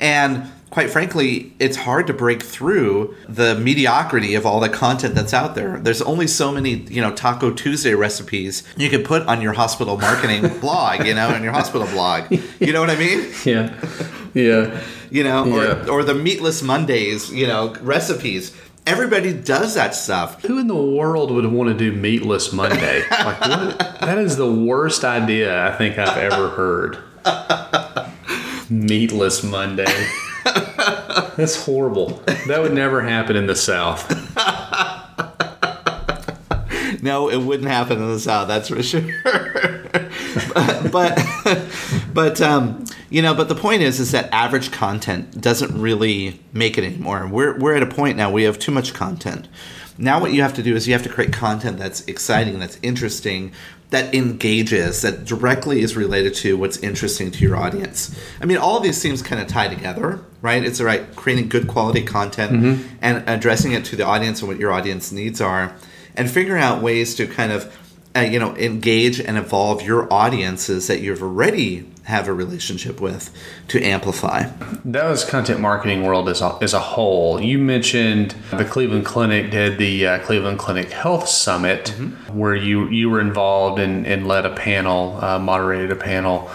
And 0.00 0.50
quite 0.70 0.88
frankly, 0.90 1.52
it's 1.58 1.76
hard 1.78 2.06
to 2.06 2.12
break 2.12 2.42
through 2.42 3.14
the 3.28 3.54
mediocrity 3.56 4.34
of 4.36 4.46
all 4.46 4.60
the 4.60 4.68
content 4.68 5.14
that's 5.16 5.34
out 5.34 5.54
there. 5.56 5.78
There's 5.78 6.00
only 6.02 6.26
so 6.28 6.52
many, 6.52 6.74
you 6.74 7.00
know, 7.00 7.12
Taco 7.12 7.50
Tuesday 7.52 7.94
recipes 7.94 8.62
you 8.76 8.88
can 8.88 9.02
put 9.02 9.26
on 9.26 9.40
your 9.42 9.52
hospital 9.52 9.96
marketing 9.98 10.46
blog, 10.60 11.04
you 11.04 11.14
know, 11.14 11.28
on 11.28 11.42
your 11.42 11.52
hospital 11.52 11.86
blog. 11.88 12.30
You 12.60 12.72
know 12.72 12.80
what 12.80 12.90
I 12.90 12.96
mean? 12.96 13.28
Yeah. 13.44 13.74
Yeah. 14.32 14.80
You 15.10 15.24
know, 15.24 15.44
Yeah. 15.46 15.84
or, 15.86 15.90
or 15.90 16.04
the 16.04 16.14
meatless 16.14 16.62
Mondays, 16.62 17.32
you 17.32 17.46
know, 17.48 17.74
recipes. 17.82 18.54
Everybody 18.86 19.32
does 19.34 19.74
that 19.74 19.94
stuff. 19.94 20.42
Who 20.44 20.58
in 20.58 20.66
the 20.68 20.74
world 20.74 21.30
would 21.32 21.46
want 21.46 21.68
to 21.68 21.74
do 21.76 21.92
Meatless 21.92 22.52
Monday? 22.52 23.02
Like, 23.10 23.40
what? 23.40 23.78
That 24.00 24.18
is 24.18 24.36
the 24.36 24.50
worst 24.50 25.04
idea 25.04 25.66
I 25.68 25.76
think 25.76 25.98
I've 25.98 26.16
ever 26.16 26.48
heard. 26.50 26.98
Meatless 28.70 29.42
Monday. 29.42 29.84
That's 30.44 31.64
horrible. 31.64 32.22
That 32.46 32.60
would 32.60 32.74
never 32.74 33.02
happen 33.02 33.36
in 33.36 33.46
the 33.46 33.56
South. 33.56 34.06
No, 37.02 37.30
it 37.30 37.38
wouldn't 37.38 37.68
happen 37.68 37.98
in 37.98 38.08
the 38.08 38.20
South, 38.20 38.48
that's 38.48 38.68
for 38.68 38.82
sure. 38.82 39.02
but 40.90 40.90
but, 40.92 41.68
but 42.12 42.40
um, 42.40 42.84
you 43.08 43.22
know, 43.22 43.34
but 43.34 43.48
the 43.48 43.54
point 43.54 43.82
is 43.82 44.00
is 44.00 44.12
that 44.12 44.32
average 44.32 44.70
content 44.70 45.40
doesn't 45.40 45.80
really 45.80 46.40
make 46.52 46.78
it 46.78 46.84
anymore. 46.84 47.26
We're 47.26 47.58
we're 47.58 47.74
at 47.74 47.82
a 47.82 47.86
point 47.86 48.16
now 48.16 48.30
we 48.30 48.42
have 48.44 48.58
too 48.58 48.72
much 48.72 48.94
content. 48.94 49.48
Now 49.98 50.20
what 50.20 50.32
you 50.32 50.42
have 50.42 50.54
to 50.54 50.62
do 50.62 50.74
is 50.74 50.86
you 50.86 50.94
have 50.94 51.02
to 51.02 51.08
create 51.08 51.32
content 51.32 51.78
that's 51.78 52.02
exciting, 52.06 52.58
that's 52.58 52.78
interesting, 52.82 53.52
that 53.90 54.14
engages, 54.14 55.02
that 55.02 55.24
directly 55.24 55.80
is 55.80 55.96
related 55.96 56.34
to 56.36 56.56
what's 56.56 56.78
interesting 56.78 57.30
to 57.32 57.44
your 57.44 57.56
audience. 57.56 58.16
I 58.40 58.46
mean, 58.46 58.56
all 58.56 58.76
of 58.76 58.82
these 58.82 59.02
things 59.02 59.20
kind 59.20 59.42
of 59.42 59.48
tie 59.48 59.68
together, 59.68 60.20
right? 60.42 60.64
It's 60.64 60.80
right 60.80 61.14
creating 61.16 61.48
good 61.48 61.66
quality 61.66 62.02
content 62.02 62.52
mm-hmm. 62.52 62.96
and 63.02 63.28
addressing 63.28 63.72
it 63.72 63.84
to 63.86 63.96
the 63.96 64.04
audience 64.04 64.40
and 64.40 64.48
what 64.48 64.58
your 64.58 64.72
audience 64.72 65.10
needs 65.10 65.40
are 65.40 65.74
and 66.16 66.30
figuring 66.30 66.62
out 66.62 66.82
ways 66.82 67.14
to 67.16 67.26
kind 67.26 67.52
of 67.52 67.76
uh, 68.16 68.20
you 68.20 68.38
know 68.38 68.56
engage 68.56 69.20
and 69.20 69.36
evolve 69.36 69.82
your 69.82 70.12
audiences 70.12 70.86
that 70.88 71.00
you've 71.00 71.22
already 71.22 71.86
have 72.04 72.26
a 72.26 72.32
relationship 72.32 73.00
with 73.00 73.32
to 73.68 73.80
amplify 73.82 74.42
That 74.84 75.08
was 75.08 75.24
content 75.24 75.60
marketing 75.60 76.02
world 76.02 76.28
as 76.28 76.40
a, 76.40 76.58
as 76.60 76.74
a 76.74 76.80
whole. 76.80 77.40
You 77.40 77.58
mentioned 77.58 78.34
the 78.50 78.64
Cleveland 78.64 79.04
Clinic 79.06 79.52
did 79.52 79.78
the 79.78 80.06
uh, 80.06 80.18
Cleveland 80.20 80.58
Clinic 80.58 80.90
Health 80.90 81.28
Summit, 81.28 81.90
where 82.32 82.56
you 82.56 82.88
you 82.88 83.10
were 83.10 83.20
involved 83.20 83.78
and, 83.78 84.06
and 84.06 84.26
led 84.26 84.44
a 84.44 84.54
panel, 84.54 85.22
uh, 85.22 85.38
moderated 85.38 85.92
a 85.92 85.96
panel. 85.96 86.50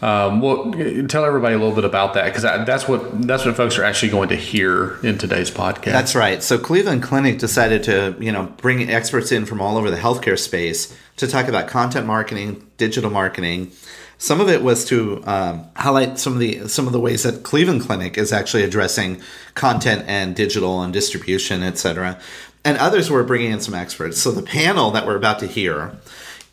Um, 0.00 0.40
well, 0.40 0.72
tell 1.08 1.24
everybody 1.24 1.54
a 1.54 1.58
little 1.58 1.74
bit 1.74 1.84
about 1.84 2.14
that 2.14 2.26
because 2.26 2.42
that's 2.42 2.86
what 2.86 3.22
that's 3.26 3.44
what 3.44 3.56
folks 3.56 3.78
are 3.78 3.84
actually 3.84 4.10
going 4.10 4.28
to 4.28 4.36
hear 4.36 4.98
in 5.02 5.18
today's 5.18 5.50
podcast. 5.50 5.86
That's 5.86 6.14
right. 6.14 6.42
So 6.42 6.56
Cleveland 6.56 7.02
Clinic 7.02 7.38
decided 7.38 7.82
to, 7.84 8.16
you 8.20 8.30
know, 8.30 8.44
bring 8.58 8.88
experts 8.88 9.32
in 9.32 9.44
from 9.44 9.60
all 9.60 9.76
over 9.76 9.90
the 9.90 9.96
healthcare 9.96 10.38
space 10.38 10.96
to 11.16 11.26
talk 11.26 11.48
about 11.48 11.66
content 11.66 12.06
marketing, 12.06 12.64
digital 12.76 13.10
marketing. 13.10 13.72
Some 14.18 14.40
of 14.40 14.48
it 14.48 14.62
was 14.62 14.84
to 14.86 15.22
um, 15.26 15.68
highlight 15.74 16.18
some 16.18 16.32
of 16.32 16.38
the 16.38 16.68
some 16.68 16.86
of 16.86 16.92
the 16.92 17.00
ways 17.00 17.24
that 17.24 17.42
Cleveland 17.42 17.82
Clinic 17.82 18.16
is 18.16 18.32
actually 18.32 18.62
addressing 18.62 19.20
content 19.54 20.04
and 20.06 20.36
digital 20.36 20.80
and 20.80 20.92
distribution, 20.92 21.64
et 21.64 21.76
cetera. 21.76 22.20
And 22.64 22.78
others 22.78 23.10
were 23.10 23.24
bringing 23.24 23.50
in 23.50 23.60
some 23.60 23.74
experts. 23.74 24.20
So 24.20 24.30
the 24.30 24.42
panel 24.42 24.92
that 24.92 25.06
we're 25.06 25.16
about 25.16 25.40
to 25.40 25.46
hear 25.46 25.96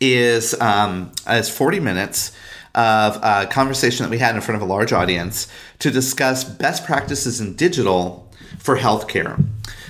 is 0.00 0.60
um, 0.60 1.12
is 1.28 1.48
40 1.48 1.80
minutes 1.80 2.32
of 2.76 3.18
a 3.22 3.46
conversation 3.46 4.04
that 4.04 4.10
we 4.10 4.18
had 4.18 4.34
in 4.34 4.40
front 4.40 4.62
of 4.62 4.68
a 4.68 4.70
large 4.70 4.92
audience 4.92 5.48
to 5.78 5.90
discuss 5.90 6.44
best 6.44 6.84
practices 6.84 7.40
in 7.40 7.56
digital 7.56 8.30
for 8.58 8.76
healthcare. 8.76 9.44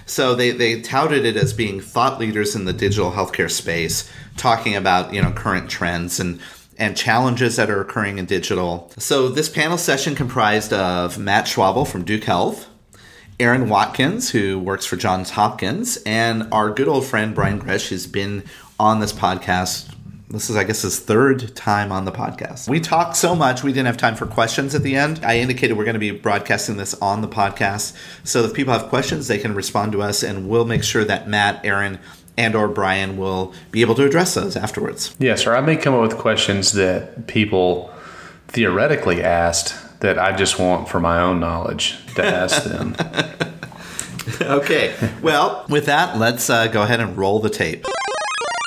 So 0.06 0.36
they, 0.36 0.52
they 0.52 0.80
touted 0.80 1.24
it 1.24 1.36
as 1.36 1.52
being 1.52 1.80
thought 1.80 2.20
leaders 2.20 2.54
in 2.54 2.64
the 2.64 2.72
digital 2.72 3.10
healthcare 3.10 3.50
space, 3.50 4.08
talking 4.36 4.76
about 4.76 5.12
you 5.12 5.20
know 5.20 5.32
current 5.32 5.68
trends 5.68 6.20
and 6.20 6.40
and 6.78 6.96
challenges 6.96 7.56
that 7.56 7.70
are 7.70 7.80
occurring 7.80 8.18
in 8.18 8.26
digital. 8.26 8.92
So 8.98 9.28
this 9.28 9.48
panel 9.48 9.78
session 9.78 10.14
comprised 10.14 10.72
of 10.72 11.18
Matt 11.18 11.46
Schwabel 11.46 11.88
from 11.88 12.04
Duke 12.04 12.24
Health, 12.24 12.68
Aaron 13.40 13.68
Watkins, 13.68 14.30
who 14.30 14.58
works 14.58 14.86
for 14.86 14.96
Johns 14.96 15.30
Hopkins, 15.30 15.96
and 16.04 16.46
our 16.52 16.70
good 16.70 16.86
old 16.86 17.04
friend 17.04 17.34
Brian 17.34 17.58
Gresh, 17.58 17.88
who's 17.88 18.06
been 18.06 18.44
on 18.78 19.00
this 19.00 19.12
podcast. 19.12 19.95
This 20.28 20.50
is, 20.50 20.56
I 20.56 20.64
guess, 20.64 20.82
his 20.82 20.98
third 20.98 21.54
time 21.54 21.92
on 21.92 22.04
the 22.04 22.10
podcast. 22.10 22.68
We 22.68 22.80
talked 22.80 23.16
so 23.16 23.36
much, 23.36 23.62
we 23.62 23.72
didn't 23.72 23.86
have 23.86 23.96
time 23.96 24.16
for 24.16 24.26
questions 24.26 24.74
at 24.74 24.82
the 24.82 24.96
end. 24.96 25.24
I 25.24 25.38
indicated 25.38 25.76
we're 25.76 25.84
going 25.84 25.94
to 25.94 26.00
be 26.00 26.10
broadcasting 26.10 26.76
this 26.76 26.94
on 26.94 27.20
the 27.20 27.28
podcast. 27.28 27.96
So 28.24 28.42
if 28.42 28.52
people 28.52 28.72
have 28.72 28.88
questions, 28.88 29.28
they 29.28 29.38
can 29.38 29.54
respond 29.54 29.92
to 29.92 30.02
us, 30.02 30.24
and 30.24 30.48
we'll 30.48 30.64
make 30.64 30.82
sure 30.82 31.04
that 31.04 31.28
Matt, 31.28 31.64
Aaron, 31.64 32.00
and 32.36 32.56
or 32.56 32.66
Brian 32.66 33.16
will 33.16 33.54
be 33.70 33.82
able 33.82 33.94
to 33.94 34.04
address 34.04 34.34
those 34.34 34.56
afterwards. 34.56 35.14
Yes, 35.20 35.46
or 35.46 35.54
I 35.54 35.60
may 35.60 35.76
come 35.76 35.94
up 35.94 36.02
with 36.02 36.18
questions 36.18 36.72
that 36.72 37.28
people 37.28 37.94
theoretically 38.48 39.22
asked 39.22 40.00
that 40.00 40.18
I 40.18 40.34
just 40.34 40.58
want 40.58 40.88
for 40.88 40.98
my 40.98 41.20
own 41.20 41.38
knowledge 41.38 42.04
to 42.16 42.24
ask 42.24 42.64
them. 42.64 42.96
Okay. 44.40 44.92
Well, 45.22 45.64
with 45.68 45.86
that, 45.86 46.18
let's 46.18 46.50
uh, 46.50 46.66
go 46.66 46.82
ahead 46.82 47.00
and 47.00 47.16
roll 47.16 47.38
the 47.38 47.48
tape. 47.48 47.86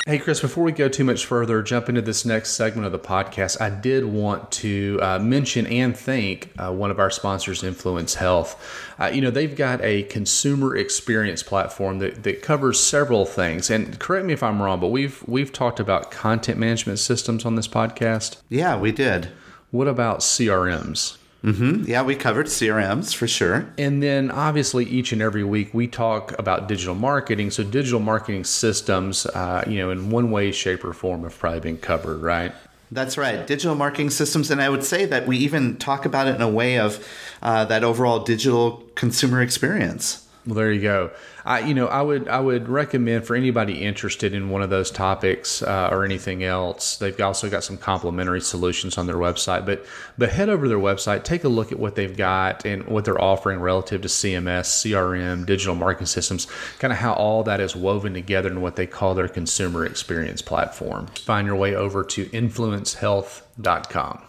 Hey, 0.10 0.18
Chris, 0.18 0.40
before 0.40 0.64
we 0.64 0.72
go 0.72 0.90
too 0.90 1.04
much 1.04 1.28
further, 1.28 1.62
jump 1.62 1.88
into 1.88 2.02
this 2.02 2.26
next 2.26 2.54
segment 2.54 2.88
of 2.88 2.92
the 2.92 2.98
podcast, 2.98 3.62
I 3.62 3.70
did 3.70 4.04
want 4.06 4.52
to 4.54 4.98
uh, 5.04 5.20
mention 5.20 5.68
and 5.68 5.96
thank 5.96 6.50
uh, 6.58 6.72
one 6.72 6.90
of 6.90 6.98
our 6.98 7.12
sponsors, 7.12 7.64
Influence 7.64 8.16
Health. 8.16 8.60
Uh, 9.00 9.12
you 9.14 9.22
know, 9.22 9.30
they've 9.30 9.56
got 9.56 9.80
a 9.84 10.02
consumer 10.06 10.76
experience 10.76 11.44
platform 11.44 12.00
that, 12.00 12.24
that 12.24 12.42
covers 12.42 12.80
several 12.80 13.24
things. 13.24 13.70
And 13.70 14.00
correct 14.00 14.26
me 14.26 14.34
if 14.34 14.42
I'm 14.42 14.60
wrong, 14.60 14.80
but 14.80 14.88
we've 14.88 15.24
we've 15.28 15.54
talked 15.54 15.80
about 15.80 16.10
content 16.10 16.58
management 16.58 16.98
systems 16.98 17.46
on 17.46 17.54
this 17.54 17.68
podcast. 17.68 18.38
Yeah, 18.50 18.80
we 18.80 18.92
did. 18.92 19.30
What 19.70 19.88
about 19.88 20.22
CRMs? 20.22 21.18
Yeah, 21.88 22.04
we 22.04 22.16
covered 22.16 22.48
CRMs 22.48 23.16
for 23.16 23.28
sure. 23.28 23.72
And 23.78 24.04
then 24.04 24.30
obviously 24.30 24.86
each 24.86 25.14
and 25.14 25.22
every 25.22 25.44
week 25.44 25.74
we 25.74 25.88
talk 25.88 26.38
about 26.38 26.68
digital 26.68 26.96
marketing. 26.96 27.52
So 27.52 27.64
digital 27.64 28.00
marketing 28.00 28.44
systems, 28.44 29.26
uh, 29.26 29.64
you 29.68 29.80
know, 29.80 29.90
in 29.90 30.10
one 30.10 30.32
way, 30.32 30.52
shape, 30.52 30.84
or 30.84 30.94
form 30.94 31.24
have 31.24 31.38
probably 31.38 31.62
been 31.62 31.78
covered, 31.78 32.22
right? 32.22 32.54
That's 32.92 33.18
right. 33.18 33.46
Digital 33.46 33.76
marketing 33.76 34.10
systems. 34.10 34.50
And 34.50 34.62
I 34.62 34.70
would 34.70 34.84
say 34.84 35.06
that 35.06 35.28
we 35.28 35.38
even 35.38 35.78
talk 35.78 36.06
about 36.06 36.28
it 36.28 36.36
in 36.36 36.42
a 36.42 36.50
way 36.50 36.80
of 36.80 37.08
uh, 37.42 37.66
that 37.66 37.84
overall 37.84 38.20
digital 38.24 38.84
consumer 38.96 39.42
experience. 39.42 40.28
Well, 40.50 40.56
there 40.56 40.72
you 40.72 40.82
go. 40.82 41.12
I, 41.46 41.60
you 41.60 41.76
know, 41.76 41.86
I 41.86 42.02
would 42.02 42.28
I 42.28 42.40
would 42.40 42.70
recommend 42.70 43.28
for 43.28 43.36
anybody 43.36 43.84
interested 43.84 44.34
in 44.34 44.50
one 44.50 44.64
of 44.64 44.72
those 44.72 44.90
topics 44.90 45.62
uh, 45.62 45.90
or 45.92 46.04
anything 46.04 46.44
else. 46.44 46.98
They've 46.98 47.22
also 47.22 47.52
got 47.52 47.64
some 47.64 47.78
complimentary 47.78 48.42
solutions 48.42 48.98
on 48.98 49.06
their 49.06 49.18
website. 49.18 49.68
But 49.68 49.86
but 50.18 50.32
head 50.32 50.50
over 50.50 50.66
to 50.66 50.70
their 50.70 50.80
website, 50.80 51.24
take 51.24 51.44
a 51.44 51.50
look 51.50 51.72
at 51.72 51.78
what 51.78 51.94
they've 51.94 52.18
got 52.18 52.66
and 52.66 52.88
what 52.88 53.06
they're 53.06 53.22
offering 53.22 53.60
relative 53.60 54.02
to 54.02 54.08
CMS, 54.08 54.82
CRM, 54.82 55.46
digital 55.46 55.76
marketing 55.76 56.08
systems, 56.08 56.48
kind 56.80 56.92
of 56.92 56.98
how 56.98 57.14
all 57.14 57.44
that 57.44 57.60
is 57.60 57.76
woven 57.76 58.16
together 58.16 58.50
in 58.50 58.62
what 58.62 58.76
they 58.76 58.88
call 58.88 59.14
their 59.14 59.28
consumer 59.28 59.86
experience 59.86 60.42
platform. 60.42 61.06
Find 61.26 61.46
your 61.46 61.58
way 61.58 61.76
over 61.76 62.04
to 62.06 62.26
influencehealth.com. 62.26 64.29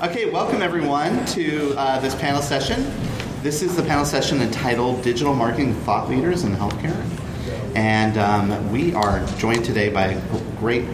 Okay, 0.00 0.30
welcome 0.30 0.62
everyone 0.62 1.26
to 1.26 1.74
uh, 1.76 1.98
this 1.98 2.14
panel 2.14 2.40
session. 2.40 2.88
This 3.42 3.62
is 3.62 3.74
the 3.74 3.82
panel 3.82 4.04
session 4.04 4.40
entitled 4.40 5.02
Digital 5.02 5.34
Marketing 5.34 5.74
Thought 5.74 6.08
Leaders 6.08 6.44
in 6.44 6.54
Healthcare. 6.54 7.04
And 7.74 8.16
um, 8.16 8.70
we 8.70 8.94
are 8.94 9.26
joined 9.38 9.64
today 9.64 9.88
by 9.88 10.10
a 10.10 10.40
great 10.58 10.84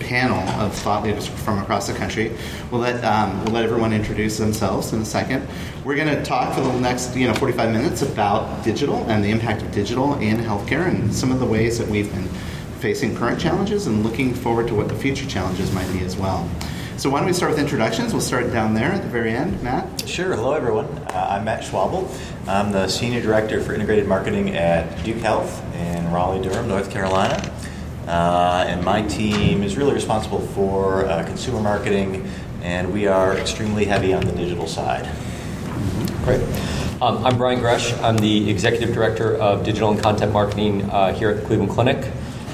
panel 0.00 0.38
of 0.62 0.74
thought 0.74 1.04
leaders 1.04 1.26
from 1.26 1.58
across 1.58 1.88
the 1.88 1.92
country. 1.92 2.34
We'll 2.70 2.80
let 2.80 3.04
um, 3.04 3.44
we'll 3.44 3.52
let 3.52 3.64
everyone 3.64 3.92
introduce 3.92 4.38
themselves 4.38 4.94
in 4.94 5.02
a 5.02 5.04
second. 5.04 5.46
We're 5.84 5.96
going 5.96 6.08
to 6.08 6.24
talk 6.24 6.54
for 6.54 6.62
the 6.62 6.72
next 6.80 7.14
you 7.14 7.26
know 7.26 7.34
45 7.34 7.70
minutes 7.70 8.00
about 8.00 8.64
digital 8.64 9.04
and 9.10 9.22
the 9.22 9.28
impact 9.28 9.60
of 9.60 9.70
digital 9.72 10.14
in 10.20 10.38
healthcare 10.38 10.88
and 10.88 11.14
some 11.14 11.32
of 11.32 11.38
the 11.38 11.46
ways 11.46 11.76
that 11.76 11.86
we've 11.86 12.10
been 12.10 12.28
facing 12.80 13.14
current 13.14 13.38
challenges 13.38 13.88
and 13.88 14.02
looking 14.02 14.32
forward 14.32 14.68
to 14.68 14.74
what 14.74 14.88
the 14.88 14.94
future 14.94 15.26
challenges 15.26 15.70
might 15.74 15.92
be 15.92 16.00
as 16.00 16.16
well. 16.16 16.48
So 17.02 17.10
why 17.10 17.18
don't 17.18 17.26
we 17.26 17.32
start 17.32 17.50
with 17.50 17.58
introductions? 17.58 18.12
We'll 18.12 18.22
start 18.22 18.52
down 18.52 18.74
there 18.74 18.92
at 18.92 19.02
the 19.02 19.08
very 19.08 19.32
end. 19.32 19.60
Matt? 19.60 20.08
Sure. 20.08 20.36
Hello, 20.36 20.52
everyone. 20.52 20.86
Uh, 21.08 21.26
I'm 21.30 21.44
Matt 21.44 21.64
Schwabel. 21.64 22.08
I'm 22.46 22.70
the 22.70 22.86
Senior 22.86 23.20
Director 23.20 23.60
for 23.60 23.74
Integrated 23.74 24.06
Marketing 24.06 24.54
at 24.54 25.02
Duke 25.02 25.16
Health 25.16 25.64
in 25.74 26.12
Raleigh-Durham, 26.12 26.68
North 26.68 26.92
Carolina. 26.92 27.52
Uh, 28.06 28.66
and 28.68 28.84
my 28.84 29.02
team 29.02 29.64
is 29.64 29.76
really 29.76 29.94
responsible 29.94 30.38
for 30.38 31.04
uh, 31.06 31.24
consumer 31.26 31.60
marketing, 31.60 32.30
and 32.62 32.92
we 32.92 33.08
are 33.08 33.36
extremely 33.36 33.84
heavy 33.84 34.14
on 34.14 34.24
the 34.24 34.32
digital 34.32 34.68
side. 34.68 35.10
Great. 36.22 36.40
Um, 37.02 37.26
I'm 37.26 37.36
Brian 37.36 37.58
Gresh. 37.58 37.92
I'm 37.94 38.16
the 38.16 38.48
Executive 38.48 38.94
Director 38.94 39.36
of 39.38 39.64
Digital 39.64 39.90
and 39.90 40.00
Content 40.00 40.32
Marketing 40.32 40.88
uh, 40.88 41.12
here 41.12 41.30
at 41.30 41.40
the 41.40 41.46
Cleveland 41.48 41.72
Clinic. 41.72 42.12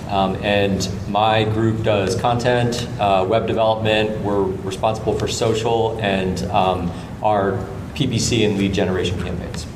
Um, 0.09 0.37
and 0.37 0.89
my 1.09 1.45
group 1.45 1.83
does 1.83 2.19
content, 2.19 2.89
uh, 2.99 3.27
web 3.29 3.47
development. 3.47 4.21
We're 4.23 4.43
responsible 4.43 5.19
for 5.19 5.29
social 5.29 5.99
and 6.01 6.43
um, 6.51 6.91
our 7.23 7.53
PPC 7.95 8.47
and 8.49 8.57
lead 8.57 8.73
generation 8.73 9.23
campaigns. 9.23 9.67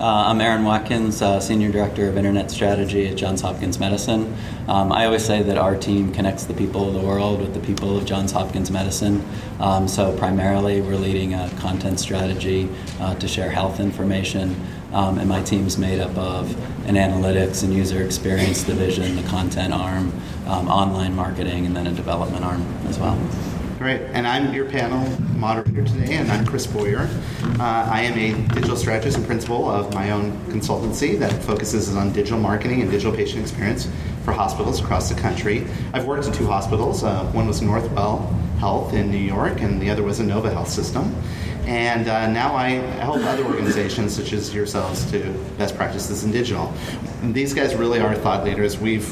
Uh, 0.00 0.26
I'm 0.28 0.40
Aaron 0.40 0.62
Watkins, 0.62 1.22
uh, 1.22 1.40
Senior 1.40 1.72
Director 1.72 2.08
of 2.08 2.16
Internet 2.16 2.52
Strategy 2.52 3.08
at 3.08 3.16
Johns 3.16 3.40
Hopkins 3.40 3.80
Medicine. 3.80 4.32
Um, 4.68 4.92
I 4.92 5.06
always 5.06 5.24
say 5.24 5.42
that 5.42 5.58
our 5.58 5.74
team 5.74 6.12
connects 6.12 6.44
the 6.44 6.54
people 6.54 6.86
of 6.86 6.94
the 6.94 7.00
world 7.00 7.40
with 7.40 7.52
the 7.52 7.58
people 7.58 7.96
of 7.98 8.04
Johns 8.04 8.30
Hopkins 8.30 8.70
Medicine. 8.70 9.26
Um, 9.58 9.88
so, 9.88 10.16
primarily, 10.16 10.80
we're 10.80 10.94
leading 10.94 11.34
a 11.34 11.50
content 11.58 11.98
strategy 11.98 12.68
uh, 13.00 13.16
to 13.16 13.26
share 13.26 13.50
health 13.50 13.80
information. 13.80 14.54
Um, 14.92 15.18
and 15.18 15.28
my 15.28 15.42
team's 15.42 15.76
made 15.76 16.00
up 16.00 16.16
of 16.16 16.50
an 16.88 16.94
analytics 16.94 17.62
and 17.62 17.74
user 17.74 18.02
experience 18.02 18.62
division, 18.62 19.16
the 19.16 19.22
content 19.24 19.74
arm, 19.74 20.12
um, 20.46 20.68
online 20.68 21.14
marketing, 21.14 21.66
and 21.66 21.76
then 21.76 21.86
a 21.86 21.92
development 21.92 22.44
arm 22.44 22.62
as 22.86 22.98
well. 22.98 23.18
Great, 23.78 24.00
and 24.12 24.26
I'm 24.26 24.52
your 24.52 24.64
panel 24.64 25.06
moderator 25.36 25.84
today, 25.84 26.14
and 26.14 26.32
I'm 26.32 26.44
Chris 26.44 26.66
Boyer. 26.66 27.08
Uh, 27.60 27.88
I 27.92 28.00
am 28.00 28.18
a 28.18 28.54
digital 28.54 28.76
strategist 28.76 29.16
and 29.18 29.24
principal 29.24 29.70
of 29.70 29.94
my 29.94 30.10
own 30.10 30.32
consultancy 30.46 31.16
that 31.18 31.32
focuses 31.44 31.94
on 31.94 32.12
digital 32.12 32.40
marketing 32.40 32.80
and 32.80 32.90
digital 32.90 33.14
patient 33.14 33.42
experience 33.42 33.88
for 34.24 34.32
hospitals 34.32 34.80
across 34.80 35.08
the 35.08 35.20
country. 35.20 35.64
I've 35.92 36.06
worked 36.06 36.26
in 36.26 36.32
two 36.32 36.46
hospitals. 36.46 37.04
Uh, 37.04 37.24
one 37.26 37.46
was 37.46 37.60
Northwell 37.60 38.28
Health 38.58 38.94
in 38.94 39.12
New 39.12 39.18
York, 39.18 39.60
and 39.60 39.80
the 39.80 39.90
other 39.90 40.02
was 40.02 40.18
Inova 40.18 40.52
Health 40.52 40.70
System. 40.70 41.14
And 41.68 42.08
uh, 42.08 42.30
now 42.30 42.56
I 42.56 42.70
help 42.70 43.22
other 43.24 43.44
organizations 43.44 44.16
such 44.16 44.32
as 44.32 44.54
yourselves 44.54 45.04
to 45.10 45.30
best 45.58 45.76
practices 45.76 46.24
in 46.24 46.32
digital. 46.32 46.72
And 47.22 47.34
these 47.34 47.52
guys 47.52 47.74
really 47.74 48.00
are 48.00 48.14
thought 48.14 48.44
leaders. 48.44 48.78
We've 48.78 49.08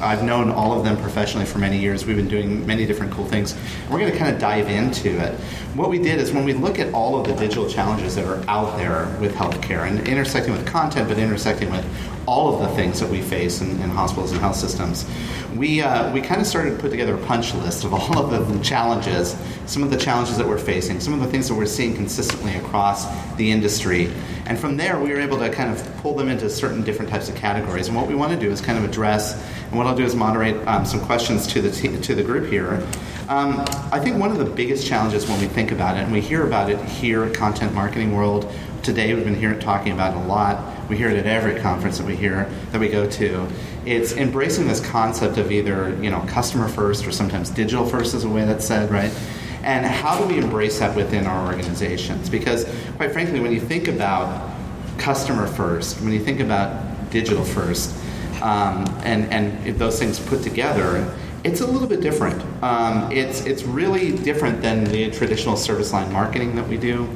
I've 0.00 0.22
known 0.22 0.50
all 0.50 0.78
of 0.78 0.84
them 0.84 0.96
professionally 0.96 1.44
for 1.44 1.58
many 1.58 1.78
years. 1.78 2.06
We've 2.06 2.16
been 2.16 2.28
doing 2.28 2.64
many 2.66 2.86
different 2.86 3.12
cool 3.12 3.26
things. 3.26 3.56
We're 3.90 3.98
going 3.98 4.12
to 4.12 4.18
kind 4.18 4.32
of 4.32 4.40
dive 4.40 4.68
into 4.68 5.08
it. 5.08 5.34
What 5.74 5.90
we 5.90 5.98
did 5.98 6.20
is 6.20 6.32
when 6.32 6.44
we 6.44 6.52
look 6.52 6.78
at 6.78 6.92
all 6.94 7.18
of 7.18 7.26
the 7.26 7.34
digital 7.34 7.68
challenges 7.68 8.14
that 8.14 8.26
are 8.26 8.42
out 8.48 8.76
there 8.76 9.08
with 9.20 9.34
healthcare 9.34 9.88
and 9.88 10.06
intersecting 10.06 10.52
with 10.52 10.66
content, 10.66 11.08
but 11.08 11.18
intersecting 11.18 11.70
with 11.70 11.84
all 12.26 12.54
of 12.54 12.60
the 12.60 12.76
things 12.76 13.00
that 13.00 13.08
we 13.08 13.22
face 13.22 13.60
in, 13.60 13.70
in 13.80 13.88
hospitals 13.88 14.32
and 14.32 14.40
health 14.40 14.56
systems, 14.56 15.08
we, 15.56 15.80
uh, 15.80 16.12
we 16.12 16.20
kind 16.20 16.40
of 16.40 16.46
started 16.46 16.70
to 16.70 16.76
put 16.76 16.90
together 16.90 17.14
a 17.14 17.26
punch 17.26 17.54
list 17.54 17.84
of 17.84 17.94
all 17.94 18.18
of 18.18 18.52
the 18.52 18.62
challenges, 18.62 19.34
some 19.66 19.82
of 19.82 19.90
the 19.90 19.96
challenges 19.96 20.36
that 20.36 20.46
we're 20.46 20.58
facing, 20.58 21.00
some 21.00 21.14
of 21.14 21.20
the 21.20 21.26
things 21.26 21.48
that 21.48 21.54
we're 21.54 21.66
seeing 21.66 21.94
consistently 21.94 22.54
across 22.56 23.06
the 23.36 23.50
industry. 23.50 24.12
And 24.48 24.58
from 24.58 24.76
there, 24.76 24.98
we 24.98 25.10
were 25.10 25.20
able 25.20 25.38
to 25.38 25.50
kind 25.50 25.70
of 25.70 25.96
pull 25.98 26.14
them 26.14 26.28
into 26.28 26.48
certain 26.48 26.82
different 26.82 27.10
types 27.10 27.28
of 27.28 27.36
categories. 27.36 27.88
And 27.88 27.96
what 27.96 28.08
we 28.08 28.14
want 28.14 28.32
to 28.32 28.38
do 28.38 28.50
is 28.50 28.60
kind 28.62 28.78
of 28.78 28.84
address, 28.84 29.34
and 29.68 29.76
what 29.76 29.86
I'll 29.86 29.96
do 29.96 30.04
is 30.04 30.16
moderate 30.16 30.66
um, 30.66 30.86
some 30.86 31.00
questions 31.00 31.46
to 31.48 31.60
the, 31.60 31.70
t- 31.70 32.00
to 32.00 32.14
the 32.14 32.22
group 32.22 32.50
here. 32.50 32.82
Um, 33.28 33.62
I 33.92 34.00
think 34.00 34.16
one 34.16 34.30
of 34.30 34.38
the 34.38 34.46
biggest 34.46 34.86
challenges 34.86 35.28
when 35.28 35.38
we 35.38 35.48
think 35.48 35.70
about 35.70 35.98
it, 35.98 36.00
and 36.00 36.12
we 36.12 36.22
hear 36.22 36.46
about 36.46 36.70
it 36.70 36.82
here 36.82 37.24
at 37.24 37.34
Content 37.34 37.74
Marketing 37.74 38.16
World, 38.16 38.50
today 38.82 39.12
we've 39.12 39.24
been 39.24 39.34
hearing 39.34 39.60
talking 39.60 39.92
about 39.92 40.14
it 40.14 40.24
a 40.24 40.26
lot 40.26 40.78
we 40.88 40.96
hear 40.96 41.10
it 41.10 41.16
at 41.18 41.26
every 41.26 41.60
conference 41.60 41.98
that 41.98 42.06
we 42.06 42.16
hear 42.16 42.50
that 42.72 42.80
we 42.80 42.88
go 42.88 43.08
to. 43.08 43.46
It's 43.84 44.12
embracing 44.12 44.66
this 44.66 44.80
concept 44.80 45.36
of 45.36 45.52
either 45.52 45.94
you 46.02 46.10
know 46.10 46.20
customer 46.26 46.68
first 46.68 47.06
or 47.06 47.12
sometimes 47.12 47.50
digital 47.50 47.86
first 47.86 48.14
is 48.14 48.24
a 48.24 48.28
way 48.28 48.44
that's 48.44 48.66
said, 48.66 48.90
right? 48.90 49.12
And 49.62 49.84
how 49.84 50.18
do 50.18 50.26
we 50.26 50.38
embrace 50.38 50.78
that 50.78 50.94
within 50.94 51.26
our 51.26 51.46
organizations? 51.46 52.30
Because 52.30 52.64
quite 52.96 53.12
frankly, 53.12 53.40
when 53.40 53.52
you 53.52 53.60
think 53.60 53.88
about 53.88 54.50
customer 54.98 55.46
first, 55.46 56.00
when 56.00 56.12
you 56.12 56.20
think 56.20 56.40
about 56.40 57.10
digital 57.10 57.44
first, 57.44 57.96
um, 58.42 58.86
and 59.02 59.32
and 59.32 59.78
those 59.78 59.98
things 59.98 60.20
put 60.20 60.42
together, 60.42 61.12
it's 61.44 61.60
a 61.60 61.66
little 61.66 61.88
bit 61.88 62.00
different. 62.00 62.40
Um, 62.62 63.10
it's 63.10 63.44
it's 63.46 63.64
really 63.64 64.16
different 64.18 64.62
than 64.62 64.84
the 64.84 65.10
traditional 65.10 65.56
service 65.56 65.92
line 65.92 66.12
marketing 66.12 66.54
that 66.56 66.68
we 66.68 66.76
do 66.76 67.08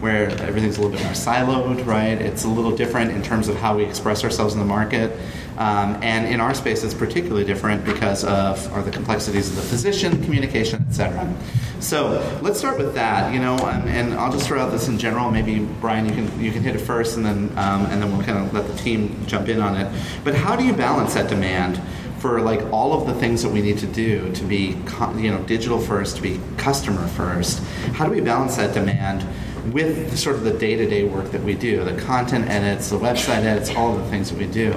where 0.00 0.30
everything's 0.42 0.78
a 0.78 0.80
little 0.80 0.96
bit 0.96 1.04
more 1.04 1.12
siloed, 1.12 1.84
right? 1.84 2.20
It's 2.20 2.44
a 2.44 2.48
little 2.48 2.74
different 2.76 3.10
in 3.10 3.22
terms 3.22 3.48
of 3.48 3.56
how 3.56 3.76
we 3.76 3.84
express 3.84 4.22
ourselves 4.22 4.54
in 4.54 4.60
the 4.60 4.66
market. 4.66 5.10
Um, 5.58 5.98
and 6.02 6.32
in 6.32 6.40
our 6.40 6.54
space, 6.54 6.84
it's 6.84 6.94
particularly 6.94 7.44
different 7.44 7.84
because 7.84 8.22
of 8.22 8.72
or 8.72 8.80
the 8.82 8.92
complexities 8.92 9.50
of 9.50 9.56
the 9.56 9.62
physician, 9.62 10.22
communication, 10.22 10.86
etc. 10.88 11.34
So 11.80 12.38
let's 12.42 12.60
start 12.60 12.78
with 12.78 12.94
that, 12.94 13.34
you 13.34 13.40
know, 13.40 13.56
um, 13.58 13.88
and 13.88 14.14
I'll 14.14 14.30
just 14.30 14.46
throw 14.46 14.60
out 14.60 14.70
this 14.70 14.86
in 14.86 14.98
general. 14.98 15.32
Maybe 15.32 15.58
Brian, 15.80 16.06
you 16.08 16.14
can 16.14 16.40
you 16.40 16.52
can 16.52 16.62
hit 16.62 16.76
it 16.76 16.80
first, 16.80 17.16
and 17.16 17.26
then 17.26 17.50
um, 17.58 17.86
and 17.86 18.00
then 18.00 18.16
we'll 18.16 18.24
kind 18.24 18.38
of 18.38 18.54
let 18.54 18.68
the 18.68 18.74
team 18.74 19.26
jump 19.26 19.48
in 19.48 19.60
on 19.60 19.76
it. 19.76 19.92
But 20.22 20.36
how 20.36 20.54
do 20.54 20.64
you 20.64 20.72
balance 20.72 21.14
that 21.14 21.28
demand? 21.28 21.80
for 22.18 22.40
like 22.40 22.60
all 22.72 23.00
of 23.00 23.06
the 23.06 23.14
things 23.14 23.44
that 23.44 23.48
we 23.48 23.62
need 23.62 23.78
to 23.78 23.86
do 23.86 24.32
to 24.32 24.42
be 24.44 24.76
you 25.16 25.30
know 25.30 25.40
digital 25.46 25.78
first 25.78 26.16
to 26.16 26.22
be 26.22 26.40
customer 26.56 27.06
first 27.06 27.62
how 27.92 28.04
do 28.04 28.10
we 28.10 28.20
balance 28.20 28.56
that 28.56 28.74
demand 28.74 29.24
with 29.72 30.18
sort 30.18 30.34
of 30.34 30.42
the 30.42 30.52
day-to-day 30.52 31.04
work 31.04 31.30
that 31.30 31.42
we 31.42 31.54
do 31.54 31.84
the 31.84 31.96
content 32.02 32.48
edits 32.48 32.90
the 32.90 32.98
website 32.98 33.44
edits 33.44 33.70
all 33.70 33.94
of 33.94 34.02
the 34.02 34.10
things 34.10 34.30
that 34.30 34.38
we 34.38 34.46
do 34.46 34.72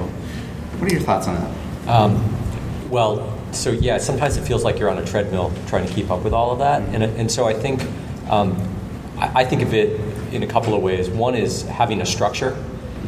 what 0.82 0.92
are 0.92 0.96
your 0.96 1.04
thoughts 1.04 1.28
on 1.28 1.36
that? 1.36 1.88
Um, 1.88 2.90
well 2.90 3.38
so 3.54 3.72
yeah 3.72 3.98
sometimes 3.98 4.38
it 4.38 4.42
feels 4.42 4.64
like 4.64 4.80
you're 4.80 4.90
on 4.90 4.98
a 4.98 5.06
treadmill 5.06 5.54
trying 5.68 5.86
to 5.86 5.94
keep 5.94 6.10
up 6.10 6.24
with 6.24 6.34
all 6.34 6.52
of 6.52 6.60
that. 6.60 6.82
And, 6.94 7.04
and 7.04 7.32
so 7.32 7.46
i 7.46 7.54
think 7.54 7.84
um, 8.30 8.58
I, 9.18 9.42
I 9.42 9.46
think 9.46 9.62
of 9.62 9.74
it 9.74 10.00
in 10.34 10.42
a 10.42 10.48
couple 10.48 10.74
of 10.74 10.82
ways. 10.82 11.10
One 11.10 11.36
is 11.36 11.64
having 11.64 12.02
a 12.02 12.06
structure. 12.06 12.58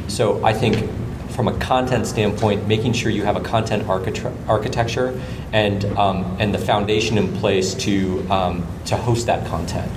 So 0.07 0.43
i 0.45 0.53
think 0.53 0.87
from 1.29 1.47
a 1.47 1.57
content 1.57 2.05
standpoint, 2.05 2.67
making 2.67 2.93
sure 2.93 3.11
you 3.11 3.23
have 3.23 3.35
a 3.35 3.41
content 3.41 3.89
architecture 3.89 5.19
and 5.51 5.83
um, 5.97 6.37
and 6.39 6.53
the 6.53 6.59
foundation 6.59 7.17
in 7.17 7.35
place 7.37 7.73
to 7.73 8.23
um, 8.29 8.67
to 8.85 8.95
host 8.95 9.25
that 9.25 9.47
content. 9.47 9.91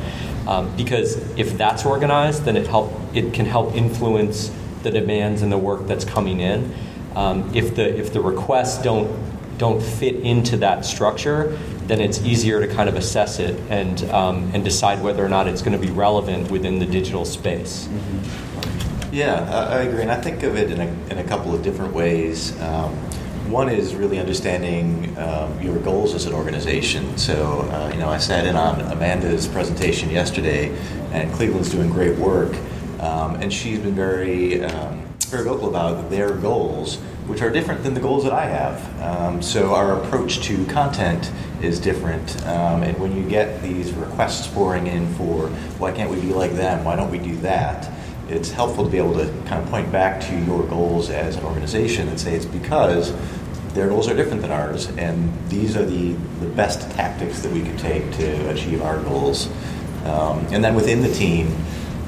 Um, 0.48 0.74
because 0.76 1.16
if 1.36 1.58
that's 1.58 1.84
organized, 1.84 2.44
then 2.44 2.56
it 2.56 2.66
help 2.66 2.90
it 3.14 3.34
can 3.34 3.44
help 3.44 3.74
influence 3.74 4.50
the 4.82 4.90
demands 4.90 5.42
and 5.42 5.52
the 5.52 5.58
work 5.58 5.86
that's 5.86 6.04
coming 6.04 6.40
in. 6.40 6.72
Um, 7.16 7.50
if 7.55 7.74
the 7.74 7.98
if 7.98 8.12
the 8.12 8.20
requests 8.20 8.81
don't 8.83 9.11
don't 9.59 9.83
fit 9.83 10.16
into 10.16 10.59
that 10.59 10.85
structure, 10.85 11.59
then 11.87 12.00
it's 12.00 12.20
easier 12.22 12.64
to 12.64 12.72
kind 12.72 12.88
of 12.88 12.94
assess 12.94 13.38
it 13.38 13.59
and 13.70 14.05
um, 14.11 14.50
and 14.55 14.62
decide 14.62 15.02
whether 15.02 15.24
or 15.24 15.29
not 15.29 15.48
it's 15.48 15.62
going 15.62 15.72
to 15.72 15.85
be 15.85 15.92
relevant 15.92 16.50
within 16.50 16.79
the 16.79 16.87
digital 16.87 17.24
space. 17.24 17.88
Mm-hmm. 17.88 19.14
Yeah, 19.14 19.68
I, 19.70 19.79
agree, 19.85 20.02
and 20.02 20.11
I 20.11 20.20
think 20.20 20.42
of 20.42 20.57
it 20.57 20.70
in 20.70 20.79
a, 20.79 20.87
in 21.11 21.16
a 21.16 21.24
couple 21.24 21.55
of 21.55 21.62
different 21.62 21.94
ways. 21.94 22.61
Um, 22.61 22.92
one 23.48 23.70
is 23.70 23.94
really 23.94 24.18
understanding 24.18 25.16
um, 25.16 25.59
your 25.59 25.79
goals 25.79 26.12
as 26.14 26.26
an 26.26 26.35
organization. 26.35 27.16
So, 27.16 27.61
uh, 27.62 27.92
you 27.94 28.00
know, 28.00 28.11
I 28.11 28.18
sat 28.18 28.46
in 28.46 28.57
on 28.57 28.81
Amanda's 28.92 29.46
presentation 29.46 30.11
yesterday, 30.11 30.76
and 31.12 31.33
Cleveland's 31.33 31.70
doing 31.70 31.88
great 31.88 32.18
work, 32.18 32.55
um, 33.00 33.37
and 33.37 33.50
she's 33.50 33.79
been 33.79 33.94
very, 33.94 34.62
um, 34.64 35.06
very 35.37 35.49
vocal 35.49 35.68
about 35.68 36.09
their 36.09 36.31
goals, 36.31 36.96
which 37.27 37.42
are 37.42 37.51
different 37.51 37.83
than 37.83 37.92
the 37.92 38.01
goals 38.01 38.25
that 38.25 38.33
I 38.33 38.46
have. 38.46 39.03
Um, 39.03 39.42
so, 39.42 39.75
our 39.75 40.01
approach 40.03 40.40
to 40.44 40.64
content 40.66 41.31
is 41.61 41.79
different, 41.79 42.42
um, 42.46 42.83
and 42.83 42.99
when 42.99 43.14
you 43.14 43.29
get 43.29 43.61
these 43.62 43.92
requests 43.92 44.46
pouring 44.46 44.87
in 44.87 45.12
for 45.14 45.49
why 45.79 45.92
can't 45.92 46.11
we 46.11 46.20
be 46.20 46.33
like 46.33 46.53
them? 46.53 46.85
Why 46.85 46.96
don't 46.96 47.11
we 47.11 47.18
do 47.18 47.37
that? 47.38 47.92
it's 48.29 48.51
helpful 48.51 48.85
to 48.85 48.90
be 48.90 48.99
able 48.99 49.14
to 49.14 49.27
kind 49.46 49.62
of 49.62 49.70
point 49.70 49.92
back 49.92 50.20
to 50.20 50.37
your 50.46 50.64
goals 50.64 51.11
as 51.11 51.37
an 51.37 51.44
organization 51.44 52.09
and 52.09 52.18
say 52.18 52.35
it's 52.35 52.44
because 52.44 53.14
their 53.72 53.87
goals 53.87 54.09
are 54.09 54.16
different 54.16 54.42
than 54.42 54.51
ours, 54.51 54.88
and 54.99 55.33
these 55.49 55.77
are 55.77 55.85
the, 55.85 56.12
the 56.40 56.49
best 56.57 56.90
tactics 56.90 57.42
that 57.42 57.53
we 57.53 57.61
can 57.61 57.77
take 57.77 58.03
to 58.14 58.51
achieve 58.51 58.83
our 58.83 59.01
goals. 59.05 59.46
Um, 60.07 60.44
and 60.51 60.64
then 60.64 60.75
within 60.75 61.03
the 61.03 61.12
team, 61.12 61.55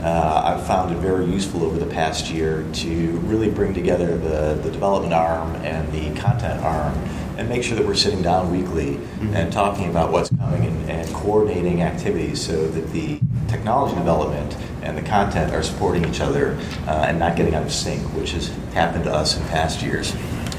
uh, 0.02 0.42
I've 0.44 0.66
found 0.66 0.94
it 0.94 0.98
very 0.98 1.26
useful 1.26 1.64
over 1.64 1.78
the 1.78 1.92
past 1.92 2.30
year 2.30 2.64
to 2.72 3.10
really 3.20 3.50
bring 3.50 3.74
together 3.74 4.16
the, 4.16 4.60
the 4.62 4.70
development 4.70 5.12
arm 5.12 5.56
and 5.56 5.90
the 5.92 6.20
content 6.20 6.62
arm 6.62 6.94
and 7.36 7.48
make 7.48 7.62
sure 7.62 7.76
that 7.76 7.86
we're 7.86 7.94
sitting 7.94 8.22
down 8.22 8.50
weekly 8.50 8.94
mm-hmm. 8.94 9.34
and 9.34 9.52
talking 9.52 9.88
about 9.90 10.12
what's 10.12 10.28
coming 10.30 10.64
and, 10.64 10.90
and, 10.90 11.14
coordinating 11.14 11.82
activities 11.82 12.44
so 12.44 12.68
that 12.68 12.90
the 12.92 13.20
technology 13.48 13.94
development 13.94 14.56
and 14.82 14.96
the 14.98 15.02
content 15.02 15.52
are 15.52 15.62
supporting 15.62 16.04
each 16.04 16.20
other 16.20 16.58
uh, 16.86 17.06
and 17.08 17.18
not 17.18 17.36
getting 17.36 17.54
out 17.54 17.62
of 17.62 17.72
sync, 17.72 18.02
which 18.14 18.32
has 18.32 18.48
happened 18.72 19.04
to 19.04 19.12
us 19.12 19.36
in 19.36 19.42
past 19.48 19.82
years. 19.82 20.14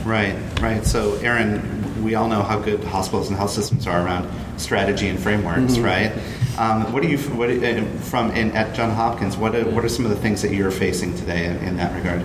Right, 0.05 0.37
right. 0.61 0.85
So, 0.85 1.15
Aaron, 1.15 2.03
we 2.03 2.15
all 2.15 2.27
know 2.27 2.41
how 2.41 2.59
good 2.59 2.83
hospitals 2.83 3.27
and 3.27 3.37
health 3.37 3.51
systems 3.51 3.85
are 3.85 4.05
around 4.05 4.29
strategy 4.57 5.07
and 5.07 5.19
frameworks, 5.19 5.73
mm-hmm. 5.73 5.83
right? 5.83 6.11
Um, 6.59 6.91
what 6.91 7.05
are 7.05 7.07
you 7.07 7.17
what, 7.17 7.49
uh, 7.49 7.85
from 8.01 8.31
in, 8.31 8.51
at 8.51 8.75
John 8.75 8.89
Hopkins? 8.89 9.37
What 9.37 9.55
are, 9.55 9.63
what 9.69 9.85
are 9.85 9.89
some 9.89 10.03
of 10.03 10.11
the 10.11 10.17
things 10.17 10.41
that 10.41 10.53
you're 10.53 10.71
facing 10.71 11.15
today 11.15 11.45
in, 11.45 11.55
in 11.59 11.77
that 11.77 11.95
regard? 11.95 12.21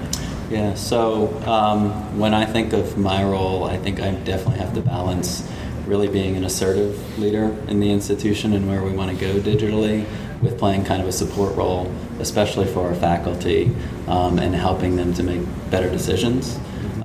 Yeah. 0.50 0.74
So 0.74 1.40
um, 1.46 2.18
when 2.18 2.34
I 2.34 2.44
think 2.44 2.72
of 2.72 2.98
my 2.98 3.22
role, 3.22 3.62
I 3.62 3.76
think 3.76 4.00
I 4.00 4.10
definitely 4.10 4.58
have 4.58 4.74
to 4.74 4.80
balance 4.80 5.48
really 5.86 6.08
being 6.08 6.36
an 6.36 6.44
assertive 6.44 7.16
leader 7.16 7.56
in 7.68 7.78
the 7.78 7.92
institution 7.92 8.54
and 8.54 8.68
where 8.68 8.82
we 8.82 8.90
want 8.90 9.16
to 9.16 9.16
go 9.16 9.38
digitally 9.38 10.04
with 10.42 10.58
playing 10.58 10.84
kind 10.84 11.00
of 11.00 11.06
a 11.06 11.12
support 11.12 11.54
role, 11.54 11.92
especially 12.18 12.66
for 12.66 12.88
our 12.88 12.94
faculty 12.96 13.70
um, 14.08 14.40
and 14.40 14.52
helping 14.52 14.96
them 14.96 15.14
to 15.14 15.22
make 15.22 15.42
better 15.70 15.88
decisions. 15.88 16.58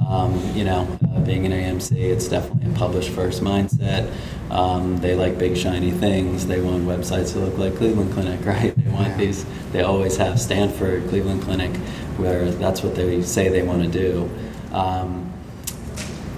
Um, 0.10 0.56
you 0.56 0.64
know, 0.64 0.88
uh, 1.16 1.20
being 1.20 1.46
an 1.46 1.52
AMC, 1.52 1.96
it's 1.96 2.28
definitely 2.28 2.72
a 2.72 2.74
publish 2.76 3.10
first 3.10 3.44
mindset. 3.44 4.12
Um, 4.50 4.98
they 4.98 5.14
like 5.14 5.38
big 5.38 5.56
shiny 5.56 5.92
things. 5.92 6.48
They 6.48 6.60
want 6.60 6.84
websites 6.86 7.34
that 7.34 7.42
look 7.42 7.60
like 7.60 7.76
Cleveland 7.76 8.12
Clinic, 8.14 8.44
right? 8.46 8.76
They 8.76 8.92
want 8.92 9.10
yeah. 9.10 9.18
these. 9.18 9.46
They 9.72 9.84
always 9.84 10.18
have 10.18 10.42
Stanford, 10.42 11.08
Cleveland 11.10 11.44
Clinic, 11.44 11.76
where 12.18 12.50
that's 12.50 12.82
what 12.82 12.96
they 12.96 13.22
say 13.22 13.50
they 13.50 13.62
want 13.62 13.84
to 13.84 13.88
do. 13.88 14.28
Um, 14.74 15.32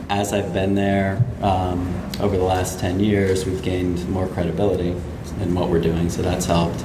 as 0.10 0.34
I've 0.34 0.54
been 0.54 0.76
there 0.76 1.26
um, 1.42 1.96
over 2.20 2.36
the 2.36 2.44
last 2.44 2.82
ten 2.82 3.00
years, 3.00 3.46
we've 3.46 3.64
gained 3.64 4.08
more 4.10 4.28
credibility 4.28 4.98
in 5.40 5.56
what 5.56 5.70
we're 5.70 5.80
doing, 5.80 6.10
so 6.10 6.22
that's 6.22 6.46
helped. 6.46 6.84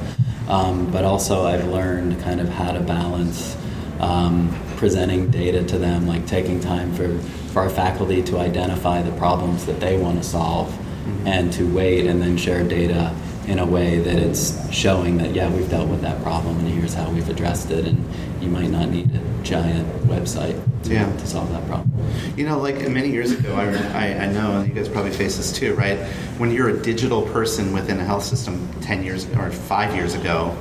Um, 0.49 0.89
but 0.93 1.05
also, 1.05 1.47
I've 1.47 1.67
learned 1.67 2.21
kind 2.21 2.41
of 2.41 2.49
how 2.49 2.71
to 2.71 2.79
balance 2.79 3.57
um, 3.99 4.57
presenting 4.77 5.31
data 5.31 5.65
to 5.65 5.79
them, 5.79 6.07
like 6.07 6.27
taking 6.27 6.61
time 6.61 6.93
for, 6.95 7.19
for 7.53 7.61
our 7.63 7.71
faculty 7.71 8.23
to 8.25 8.39
identify 8.39 9.03
the 9.03 9.13
problems 9.19 9.67
that 9.67 9.81
they 9.81 9.99
want 9.99 10.23
to 10.23 10.29
solve 10.29 10.69
mm-hmm. 10.69 11.27
and 11.27 11.53
to 11.53 11.73
wait 11.75 12.07
and 12.07 12.21
then 12.21 12.37
share 12.37 12.67
data 12.67 13.15
in 13.47 13.61
a 13.61 13.67
way 13.67 13.99
that 13.99 14.17
it's 14.17 14.73
showing 14.73 15.19
that 15.19 15.33
yeah 15.33 15.49
we've 15.51 15.71
dealt 15.71 15.89
with 15.89 16.01
that 16.01 16.21
problem 16.23 16.59
and 16.59 16.69
here's 16.69 16.95
how 16.95 17.09
we've 17.11 17.29
addressed 17.29 17.71
it 17.71 17.87
and 17.87 18.43
you 18.43 18.49
might 18.49 18.71
not 18.71 18.89
need 18.89 19.09
a 19.15 19.43
giant 19.43 19.87
website 20.05 20.61
to, 20.83 20.93
yeah. 20.93 21.11
to 21.17 21.27
solve 21.27 21.49
that 21.53 21.65
problem 21.69 21.91
you 22.37 22.45
know 22.45 22.59
like 22.59 22.89
many 22.89 23.09
years 23.09 23.31
ago 23.31 23.55
I, 23.55 23.67
I, 23.93 24.25
I 24.25 24.33
know 24.33 24.59
and 24.59 24.69
you 24.69 24.75
guys 24.75 24.89
probably 24.89 25.13
face 25.13 25.37
this 25.37 25.53
too 25.53 25.75
right 25.75 25.99
when 26.39 26.51
you're 26.51 26.71
a 26.71 26.83
digital 26.83 27.23
person 27.23 27.73
within 27.73 28.01
a 28.01 28.05
health 28.05 28.25
system 28.25 28.69
10 28.81 29.05
years 29.05 29.27
or 29.37 29.51
5 29.51 29.95
years 29.95 30.15
ago 30.15 30.57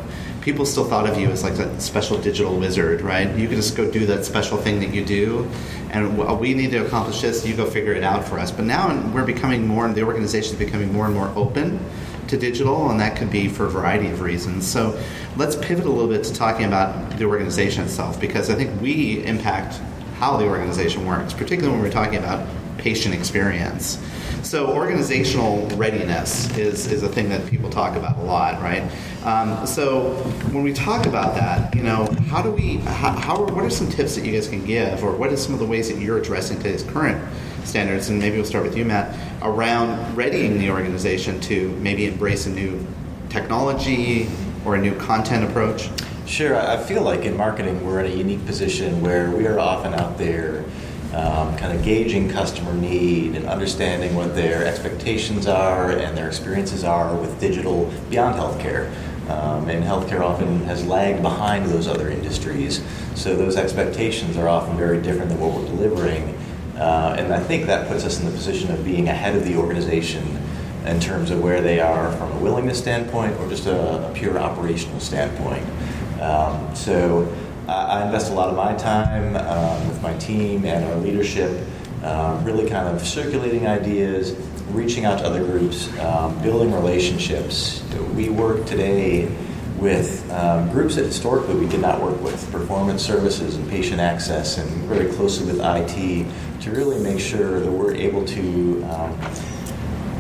people 0.46 0.64
still 0.64 0.86
thought 0.86 1.10
of 1.10 1.20
you 1.20 1.28
as 1.30 1.44
like 1.44 1.54
a 1.54 1.82
special 1.82 2.22
digital 2.22 2.56
wizard, 2.56 3.02
right? 3.02 3.36
You 3.36 3.48
could 3.48 3.58
just 3.58 3.76
go 3.76 3.90
do 3.90 4.06
that 4.06 4.24
special 4.26 4.60
thing 4.60 4.80
that 4.80 4.94
you 4.94 5.04
do, 5.04 5.50
and 5.90 6.20
we 6.40 6.54
need 6.54 6.70
to 6.70 6.86
accomplish 6.86 7.20
this. 7.22 7.44
You 7.44 7.56
go 7.56 7.66
figure 7.66 7.94
it 7.94 8.04
out 8.04 8.24
for 8.24 8.38
us. 8.38 8.52
But 8.52 8.66
now 8.66 8.96
we're 9.12 9.26
becoming 9.26 9.66
more, 9.66 9.88
and 9.88 9.96
the 9.96 10.04
organization 10.04 10.54
is 10.54 10.60
becoming 10.60 10.94
more 10.94 11.08
and 11.08 11.16
more 11.16 11.34
open 11.36 11.84
to 12.28 12.38
digital, 12.38 12.92
and 12.92 13.00
that 13.00 13.18
could 13.18 13.32
be 13.32 13.48
for 13.48 13.66
a 13.66 13.70
variety 13.70 14.08
of 14.10 14.22
reasons. 14.22 14.68
So 14.68 15.02
let's 15.36 15.56
pivot 15.56 15.88
a 15.88 15.90
little 15.90 16.08
bit 16.10 16.24
to 16.26 16.34
talking 16.34 16.68
about 16.68 17.18
the 17.18 17.26
organization 17.26 17.84
itself, 17.84 18.22
because 18.22 18.52
I 18.52 18.54
think 18.54 18.80
we 18.80 19.26
impact 19.26 19.82
how 20.20 20.38
the 20.38 20.46
organization 20.46 21.08
works, 21.08 21.34
particularly 21.34 21.72
when 21.72 21.82
we're 21.82 21.92
talking 21.92 22.20
about 22.20 22.48
patient 22.78 23.16
experience. 23.16 23.98
So 24.46 24.68
organizational 24.68 25.68
readiness 25.70 26.56
is, 26.56 26.92
is 26.92 27.02
a 27.02 27.10
thing 27.10 27.30
that 27.30 27.48
people 27.48 27.68
talk 27.68 27.96
about 27.96 28.20
a 28.20 28.22
lot, 28.22 28.62
right? 28.62 28.84
Um, 29.24 29.66
so 29.66 30.14
when 30.52 30.62
we 30.62 30.72
talk 30.72 31.08
about 31.08 31.34
that, 31.34 31.74
you 31.74 31.82
know, 31.82 32.06
how 32.30 32.44
do 32.44 32.52
we, 32.52 32.76
how, 32.78 33.14
how, 33.14 33.44
what 33.44 33.66
are 33.66 33.72
some 33.72 33.90
tips 33.90 34.16
that 34.16 34.24
you 34.24 34.32
guys 34.32 34.48
can 34.48 34.64
give, 34.64 35.04
or 35.04 35.14
what 35.16 35.34
are 35.34 35.38
some 35.38 35.54
of 35.54 35.60
the 35.60 35.66
ways 35.66 35.90
that 35.90 36.00
you're 36.00 36.20
addressing 36.20 36.58
today's 36.58 36.84
current 36.84 37.28
standards? 37.64 38.10
And 38.10 38.20
maybe 38.20 38.36
we'll 38.36 38.46
start 38.46 38.64
with 38.64 38.78
you, 38.78 38.86
Matt, 38.86 39.18
around 39.42 40.16
readying 40.16 40.60
the 40.60 40.70
organization 40.70 41.42
to 41.42 41.72
maybe 41.78 42.06
embrace 42.06 42.46
a 42.46 42.52
new 42.52 42.86
technology 43.30 44.30
or 44.64 44.76
a 44.76 44.80
new 44.80 44.96
content 45.00 45.44
approach. 45.44 45.90
Sure, 46.28 46.56
I 46.56 46.78
feel 46.78 47.02
like 47.02 47.22
in 47.22 47.36
marketing 47.36 47.84
we're 47.84 48.00
in 48.02 48.12
a 48.12 48.16
unique 48.16 48.46
position 48.46 49.02
where 49.02 49.32
we 49.32 49.48
are 49.48 49.58
often 49.60 49.96
out 49.96 50.20
there 50.20 50.64
um, 51.14 51.56
kind 51.58 51.78
of 51.78 51.84
gauging 51.84 52.30
customer 52.30 52.74
need 52.74 53.36
and 53.36 53.46
understanding 53.46 54.16
what 54.16 54.36
their 54.36 54.66
expectations 54.66 55.48
are 55.48 55.92
and 55.92 56.18
their 56.18 56.28
experiences 56.28 56.84
are 56.84 57.16
with 57.16 57.40
digital 57.40 57.92
beyond 58.10 58.36
healthcare. 58.36 58.92
Um, 59.30 59.70
and 59.70 59.84
healthcare 59.84 60.22
often 60.22 60.64
has 60.66 60.86
lagged 60.86 61.22
behind 61.22 61.66
those 61.66 61.88
other 61.88 62.10
industries, 62.10 62.84
so 63.16 63.36
those 63.36 63.56
expectations 63.56 64.38
are 64.38 64.48
often 64.48 64.78
very 64.78 65.02
different 65.02 65.30
than 65.30 65.40
what 65.40 65.54
we're 65.54 65.66
delivering. 65.66 66.38
Uh, 66.78 67.16
and 67.18 67.34
I 67.34 67.40
think 67.40 67.66
that 67.66 67.88
puts 67.88 68.04
us 68.04 68.20
in 68.20 68.26
the 68.26 68.32
position 68.32 68.72
of 68.72 68.84
being 68.86 69.08
ahead 69.08 69.36
of 69.36 69.46
the 69.46 69.56
organization 69.56 70.38
in 70.86 71.00
terms 71.00 71.32
of 71.32 71.42
where 71.42 71.62
they 71.62 71.80
are 71.80 72.12
from 72.18 72.32
a 72.34 72.38
willingness 72.38 72.78
standpoint 72.78 73.34
or 73.40 73.50
just 73.50 73.66
a, 73.66 74.08
a 74.08 74.14
pure 74.14 74.38
operational 74.38 75.00
standpoint. 75.00 75.66
Um, 76.22 76.76
so 76.76 77.26
I 77.68 78.06
invest 78.06 78.32
a 78.32 78.34
lot 78.34 78.50
of 78.50 78.56
my 78.56 78.76
time 78.76 79.36
um, 79.36 79.88
with 79.88 80.02
my 80.02 80.16
team 80.18 80.66
and 80.66 80.86
our 80.86 80.96
leadership, 80.98 81.66
um, 82.04 82.44
really 82.44 82.70
kind 82.70 82.88
of 82.88 83.06
circulating 83.06 83.66
ideas, 83.66 84.36
reaching 84.70 85.06
out 85.06 85.20
to 85.20 85.26
other 85.26 85.44
groups, 85.44 85.96
um, 86.00 86.40
building 86.44 86.72
relationships. 86.72 87.84
We 88.14 88.30
work 88.30 88.66
today 88.66 89.32
with 89.78 90.32
um, 90.32 90.70
groups 90.70 90.96
that 90.96 91.06
historically 91.06 91.56
we 91.56 91.68
did 91.68 91.82
not 91.82 92.02
work 92.02 92.22
with, 92.22 92.50
performance 92.52 93.04
services 93.04 93.56
and 93.56 93.68
patient 93.70 94.00
access, 94.00 94.58
and 94.58 94.70
very 94.84 95.12
closely 95.14 95.52
with 95.52 95.60
IT 95.60 96.62
to 96.62 96.72
really 96.72 97.00
make 97.02 97.20
sure 97.20 97.60
that 97.60 97.72
we're 97.72 97.96
able 97.96 98.24
to 98.26 98.84
um, 98.86 99.20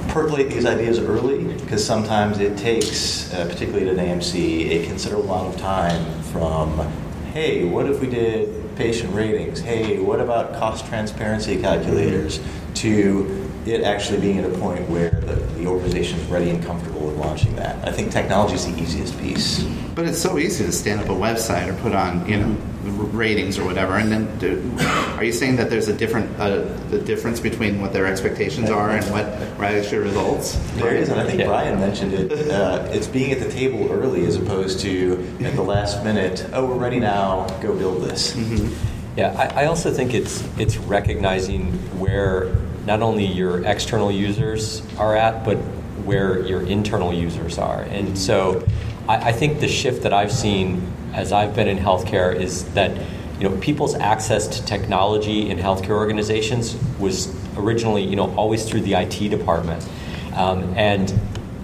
percolate 0.09 0.49
these 0.49 0.65
ideas 0.65 0.99
early 0.99 1.43
because 1.55 1.85
sometimes 1.85 2.39
it 2.39 2.57
takes, 2.57 3.33
uh, 3.33 3.45
particularly 3.45 3.87
at 3.87 3.97
an 3.97 4.19
AMC, 4.19 4.71
a 4.71 4.85
considerable 4.87 5.31
amount 5.31 5.53
of 5.53 5.61
time 5.61 6.21
from 6.23 7.04
hey, 7.35 7.65
what 7.65 7.85
if 7.85 7.99
we 7.99 8.07
did 8.07 8.73
patient 8.77 9.13
ratings? 9.13 9.59
Hey, 9.59 9.99
what 9.99 10.21
about 10.21 10.53
cost 10.53 10.85
transparency 10.87 11.59
calculators? 11.59 12.39
To 12.75 13.51
it 13.65 13.81
actually 13.81 14.21
being 14.21 14.39
at 14.39 14.45
a 14.45 14.57
point 14.57 14.87
where 14.89 15.11
the, 15.11 15.35
the 15.57 15.67
organization 15.67 16.17
is 16.17 16.25
ready 16.27 16.49
and 16.49 16.63
comfortable 16.63 17.01
with 17.01 17.17
launching 17.17 17.53
that. 17.57 17.85
I 17.85 17.91
think 17.91 18.09
technology 18.09 18.55
is 18.55 18.65
the 18.65 18.81
easiest 18.81 19.19
piece. 19.19 19.65
But 19.95 20.05
it's 20.07 20.21
so 20.21 20.37
easy 20.37 20.65
to 20.65 20.71
stand 20.71 21.01
up 21.01 21.09
a 21.09 21.13
website 21.13 21.67
or 21.67 21.73
put 21.81 21.93
on, 21.93 22.25
you 22.25 22.37
know, 22.37 22.57
ratings 22.85 23.57
or 23.57 23.65
whatever. 23.65 23.97
And 23.97 24.11
then, 24.11 24.37
do, 24.39 24.75
are 25.15 25.23
you 25.23 25.31
saying 25.31 25.55
that 25.57 25.69
there's 25.69 25.87
a 25.87 25.93
different 25.93 26.39
uh, 26.39 26.63
the 26.89 26.99
difference 26.99 27.39
between 27.39 27.81
what 27.81 27.93
their 27.93 28.05
expectations 28.05 28.69
are 28.69 28.91
and 28.91 29.05
what 29.11 29.25
actually 29.25 29.99
results? 29.99 30.55
There 30.75 30.95
is, 30.95 31.09
and 31.09 31.19
I 31.19 31.25
think 31.25 31.39
yeah. 31.39 31.47
Brian 31.47 31.79
mentioned 31.79 32.13
it. 32.13 32.49
Uh, 32.49 32.87
it's 32.91 33.07
being 33.07 33.31
at 33.31 33.39
the 33.39 33.49
table 33.49 33.91
early 33.91 34.25
as 34.25 34.35
opposed 34.35 34.79
to 34.81 35.13
at 35.41 35.55
the 35.55 35.63
last 35.63 36.03
minute. 36.03 36.47
Oh, 36.53 36.65
we're 36.65 36.75
ready 36.75 36.99
now. 36.99 37.47
Go 37.61 37.75
build 37.77 38.03
this. 38.03 38.35
Mm-hmm. 38.35 38.95
Yeah, 39.17 39.33
I, 39.37 39.63
I 39.63 39.65
also 39.65 39.91
think 39.91 40.13
it's 40.13 40.43
it's 40.57 40.77
recognizing 40.77 41.71
where 41.99 42.55
not 42.85 43.01
only 43.01 43.25
your 43.25 43.65
external 43.65 44.11
users 44.11 44.83
are 44.97 45.15
at, 45.15 45.43
but 45.43 45.57
where 46.05 46.45
your 46.45 46.61
internal 46.67 47.13
users 47.13 47.57
are. 47.57 47.81
And 47.81 48.17
so 48.17 48.65
I, 49.07 49.29
I 49.29 49.31
think 49.31 49.59
the 49.59 49.67
shift 49.67 50.03
that 50.03 50.13
I've 50.13 50.31
seen 50.31 50.91
as 51.15 51.31
I've 51.31 51.55
been 51.55 51.67
in 51.67 51.77
healthcare 51.77 52.35
is 52.35 52.65
that 52.73 52.91
you 53.39 53.49
know 53.49 53.57
people's 53.59 53.95
access 53.95 54.47
to 54.47 54.65
technology 54.65 55.49
in 55.49 55.57
healthcare 55.57 55.91
organizations 55.91 56.77
was 56.99 57.33
originally 57.57 58.03
you 58.03 58.15
know 58.15 58.33
always 58.35 58.67
through 58.69 58.81
the 58.81 58.93
IT 58.93 59.29
department, 59.29 59.87
um, 60.35 60.63
and 60.75 61.17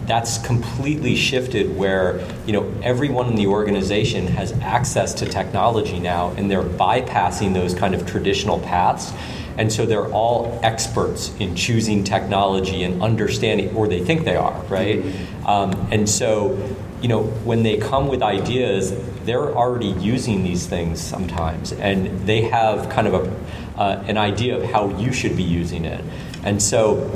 that's 0.05 0.39
completely 0.39 1.15
shifted 1.15 1.75
where 1.77 2.25
you 2.45 2.53
know 2.53 2.73
everyone 2.81 3.27
in 3.27 3.35
the 3.35 3.47
organization 3.47 4.25
has 4.27 4.53
access 4.61 5.13
to 5.13 5.25
technology 5.25 5.99
now, 5.99 6.31
and 6.31 6.49
they're 6.49 6.63
bypassing 6.63 7.53
those 7.53 7.73
kind 7.73 7.93
of 7.93 8.07
traditional 8.07 8.59
paths. 8.59 9.13
And 9.57 9.71
so 9.71 9.85
they're 9.85 10.09
all 10.11 10.59
experts 10.63 11.35
in 11.39 11.55
choosing 11.55 12.05
technology 12.05 12.83
and 12.83 13.03
understanding, 13.03 13.75
or 13.75 13.85
they 13.85 14.03
think 14.03 14.23
they 14.23 14.37
are, 14.37 14.59
right? 14.63 15.03
Mm-hmm. 15.03 15.45
Um, 15.45 15.71
and 15.91 16.09
so 16.09 16.57
you 17.01 17.07
know, 17.07 17.23
when 17.23 17.63
they 17.63 17.77
come 17.77 18.07
with 18.07 18.21
ideas, 18.21 18.93
they're 19.25 19.55
already 19.55 19.87
using 19.87 20.43
these 20.43 20.67
things 20.67 21.01
sometimes, 21.01 21.71
and 21.73 22.27
they 22.27 22.41
have 22.41 22.89
kind 22.89 23.07
of 23.07 23.13
a, 23.13 23.79
uh, 23.79 24.03
an 24.07 24.17
idea 24.17 24.57
of 24.57 24.69
how 24.69 24.89
you 24.97 25.11
should 25.11 25.35
be 25.35 25.43
using 25.43 25.85
it. 25.85 26.03
And 26.43 26.61
so, 26.61 27.09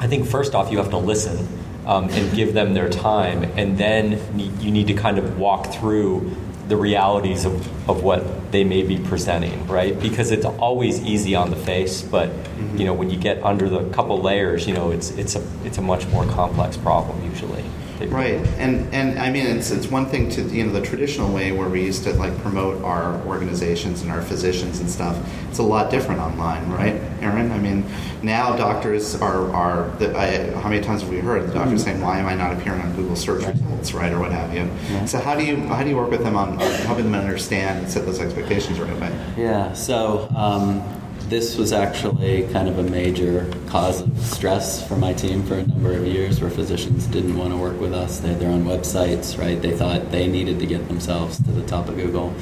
I 0.00 0.06
think 0.06 0.26
first 0.26 0.54
off, 0.54 0.70
you 0.70 0.78
have 0.78 0.90
to 0.90 0.98
listen 0.98 1.46
um, 1.86 2.08
and 2.10 2.34
give 2.34 2.54
them 2.54 2.74
their 2.74 2.88
time, 2.88 3.44
and 3.56 3.78
then 3.78 4.20
you 4.60 4.70
need 4.70 4.88
to 4.88 4.94
kind 4.94 5.18
of 5.18 5.38
walk 5.38 5.72
through 5.72 6.36
the 6.68 6.76
realities 6.76 7.44
of, 7.44 7.88
of 7.88 8.02
what 8.02 8.52
they 8.52 8.62
may 8.62 8.82
be 8.82 8.98
presenting, 8.98 9.66
right? 9.66 9.98
Because 9.98 10.30
it's 10.30 10.44
always 10.44 11.00
easy 11.00 11.34
on 11.34 11.50
the 11.50 11.56
face, 11.56 12.02
but 12.02 12.30
you 12.76 12.84
know 12.84 12.92
when 12.92 13.10
you 13.10 13.16
get 13.16 13.42
under 13.42 13.68
the 13.68 13.88
couple 13.90 14.20
layers, 14.20 14.66
you 14.66 14.74
know 14.74 14.90
it's 14.90 15.10
it's 15.12 15.34
a 15.34 15.42
it's 15.64 15.78
a 15.78 15.82
much 15.82 16.06
more 16.08 16.24
complex 16.26 16.76
problem 16.76 17.24
usually. 17.24 17.64
Right, 18.06 18.34
and 18.58 18.92
and 18.94 19.18
I 19.18 19.30
mean 19.30 19.46
it's 19.46 19.70
it's 19.70 19.88
one 19.88 20.06
thing 20.06 20.28
to 20.30 20.42
you 20.42 20.64
know 20.64 20.72
the 20.72 20.80
traditional 20.80 21.32
way 21.32 21.50
where 21.52 21.68
we 21.68 21.82
used 21.82 22.04
to 22.04 22.12
like 22.14 22.36
promote 22.38 22.82
our 22.84 23.20
organizations 23.26 24.02
and 24.02 24.10
our 24.12 24.22
physicians 24.22 24.78
and 24.80 24.88
stuff. 24.88 25.18
It's 25.48 25.58
a 25.58 25.62
lot 25.64 25.90
different 25.90 26.20
online, 26.20 26.70
right, 26.70 26.94
Aaron? 27.20 27.50
I 27.50 27.58
mean, 27.58 27.84
now 28.22 28.56
doctors 28.56 29.16
are 29.20 29.52
are 29.52 29.90
the, 29.98 30.16
I, 30.16 30.52
how 30.60 30.68
many 30.68 30.82
times 30.82 31.02
have 31.02 31.10
we 31.10 31.18
heard 31.18 31.48
the 31.48 31.54
doctors 31.54 31.82
saying, 31.82 32.00
"Why 32.00 32.18
am 32.18 32.26
I 32.26 32.34
not 32.34 32.52
appearing 32.52 32.82
on 32.82 32.94
Google 32.94 33.16
search 33.16 33.44
results, 33.44 33.92
right, 33.92 34.12
or 34.12 34.20
what 34.20 34.32
have 34.32 34.54
you?" 34.54 34.70
So 35.06 35.18
how 35.18 35.34
do 35.34 35.44
you 35.44 35.56
how 35.56 35.82
do 35.82 35.90
you 35.90 35.96
work 35.96 36.10
with 36.10 36.22
them 36.22 36.36
on, 36.36 36.50
on 36.50 36.70
helping 36.86 37.04
them 37.10 37.14
understand 37.14 37.80
and 37.80 37.90
set 37.90 38.06
those 38.06 38.20
expectations 38.20 38.78
right 38.78 38.92
away? 38.92 39.12
Yeah, 39.36 39.72
so 39.72 40.28
um, 40.36 40.82
this 41.28 41.56
was 41.56 41.72
actually 41.72 42.48
kind 42.52 42.68
of 42.68 42.78
a 42.78 42.82
major 42.82 43.52
cause 43.66 44.00
of 44.00 44.18
stress 44.18 44.86
for 44.86 44.96
my 44.96 45.12
team 45.12 45.42
for 45.44 45.54
a 45.54 45.66
number 45.66 45.92
of 45.92 46.06
years 46.06 46.40
where 46.40 46.50
physicians 46.50 47.06
didn't 47.06 47.36
want 47.36 47.50
to 47.52 47.56
work 47.56 47.78
with 47.78 47.92
us. 47.92 48.20
They 48.20 48.28
had 48.28 48.40
their 48.40 48.50
own 48.50 48.64
websites, 48.64 49.38
right? 49.38 49.60
They 49.60 49.76
thought 49.76 50.10
they 50.10 50.26
needed 50.26 50.58
to 50.60 50.66
get 50.66 50.88
themselves 50.88 51.36
to 51.36 51.50
the 51.50 51.66
top 51.66 51.88
of 51.88 51.96
Google. 51.96 52.34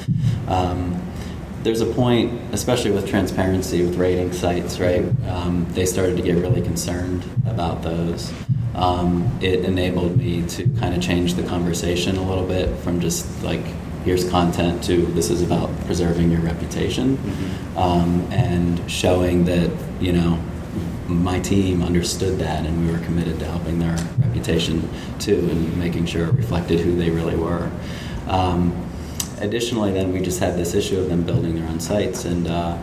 Um, 0.47 1.01
there's 1.63 1.81
a 1.81 1.85
point, 1.85 2.39
especially 2.53 2.91
with 2.91 3.09
transparency 3.09 3.83
with 3.83 3.97
rating 3.97 4.31
sites, 4.31 4.79
right? 4.79 5.03
Um, 5.27 5.67
they 5.71 5.85
started 5.85 6.15
to 6.15 6.23
get 6.23 6.35
really 6.35 6.61
concerned 6.61 7.25
about 7.45 7.81
those. 7.81 8.31
Um, 8.73 9.37
it 9.41 9.65
enabled 9.65 10.17
me 10.17 10.47
to 10.47 10.67
kind 10.79 10.95
of 10.95 11.01
change 11.01 11.33
the 11.33 11.43
conversation 11.43 12.15
a 12.15 12.21
little 12.21 12.47
bit 12.47 12.77
from 12.79 13.01
just 13.01 13.43
like 13.43 13.65
here's 14.03 14.29
content 14.29 14.83
to 14.83 15.05
this 15.07 15.29
is 15.29 15.41
about 15.41 15.69
preserving 15.85 16.31
your 16.31 16.41
reputation 16.41 17.17
mm-hmm. 17.17 17.77
um, 17.77 18.21
and 18.31 18.89
showing 18.89 19.45
that 19.45 19.71
you 19.99 20.11
know 20.11 20.41
my 21.07 21.39
team 21.39 21.81
understood 21.81 22.37
that 22.37 22.65
and 22.65 22.85
we 22.85 22.91
were 22.91 22.99
committed 23.05 23.39
to 23.39 23.45
helping 23.45 23.79
their 23.79 23.97
reputation 24.17 24.87
too 25.19 25.47
and 25.51 25.77
making 25.77 26.05
sure 26.05 26.27
it 26.27 26.33
reflected 26.33 26.79
who 26.79 26.95
they 26.95 27.09
really 27.09 27.35
were 27.35 27.71
um, 28.27 28.75
additionally 29.39 29.91
then 29.91 30.11
we 30.11 30.19
just 30.19 30.39
had 30.39 30.55
this 30.55 30.73
issue 30.73 30.99
of 30.99 31.09
them 31.09 31.23
building 31.23 31.55
their 31.55 31.67
own 31.69 31.79
sites 31.79 32.25
and 32.25 32.47
uh, 32.47 32.77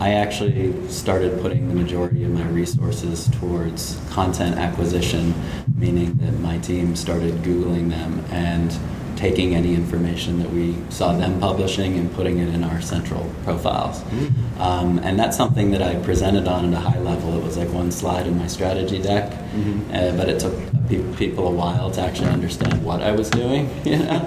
I 0.00 0.14
actually 0.14 0.88
started 0.88 1.40
putting 1.40 1.68
the 1.68 1.74
majority 1.74 2.24
of 2.24 2.30
my 2.30 2.44
resources 2.48 3.28
towards 3.38 4.00
content 4.10 4.58
acquisition, 4.58 5.32
meaning 5.76 6.16
that 6.16 6.32
my 6.40 6.58
team 6.58 6.96
started 6.96 7.32
Googling 7.42 7.90
them 7.90 8.24
and 8.30 8.76
taking 9.16 9.54
any 9.54 9.74
information 9.74 10.38
that 10.40 10.50
we 10.50 10.76
saw 10.90 11.12
them 11.12 11.40
publishing 11.40 11.96
and 11.98 12.12
putting 12.14 12.38
it 12.38 12.48
in 12.48 12.64
our 12.64 12.80
central 12.80 13.30
profiles. 13.44 14.02
Mm-hmm. 14.02 14.60
Um, 14.60 14.98
and 14.98 15.18
that's 15.18 15.36
something 15.36 15.70
that 15.72 15.82
I 15.82 15.96
presented 15.96 16.48
on 16.48 16.66
at 16.66 16.74
a 16.74 16.80
high 16.80 16.98
level. 16.98 17.36
It 17.36 17.42
was 17.42 17.56
like 17.56 17.70
one 17.70 17.90
slide 17.92 18.26
in 18.26 18.38
my 18.38 18.46
strategy 18.46 19.00
deck, 19.00 19.30
mm-hmm. 19.30 19.90
uh, 19.94 20.16
but 20.16 20.28
it 20.28 20.40
took 20.40 20.54
pe- 20.88 21.16
people 21.16 21.48
a 21.48 21.50
while 21.50 21.90
to 21.92 22.00
actually 22.00 22.30
understand 22.30 22.84
what 22.84 23.02
I 23.02 23.12
was 23.12 23.30
doing. 23.30 23.70
You 23.84 23.98
know? 23.98 24.20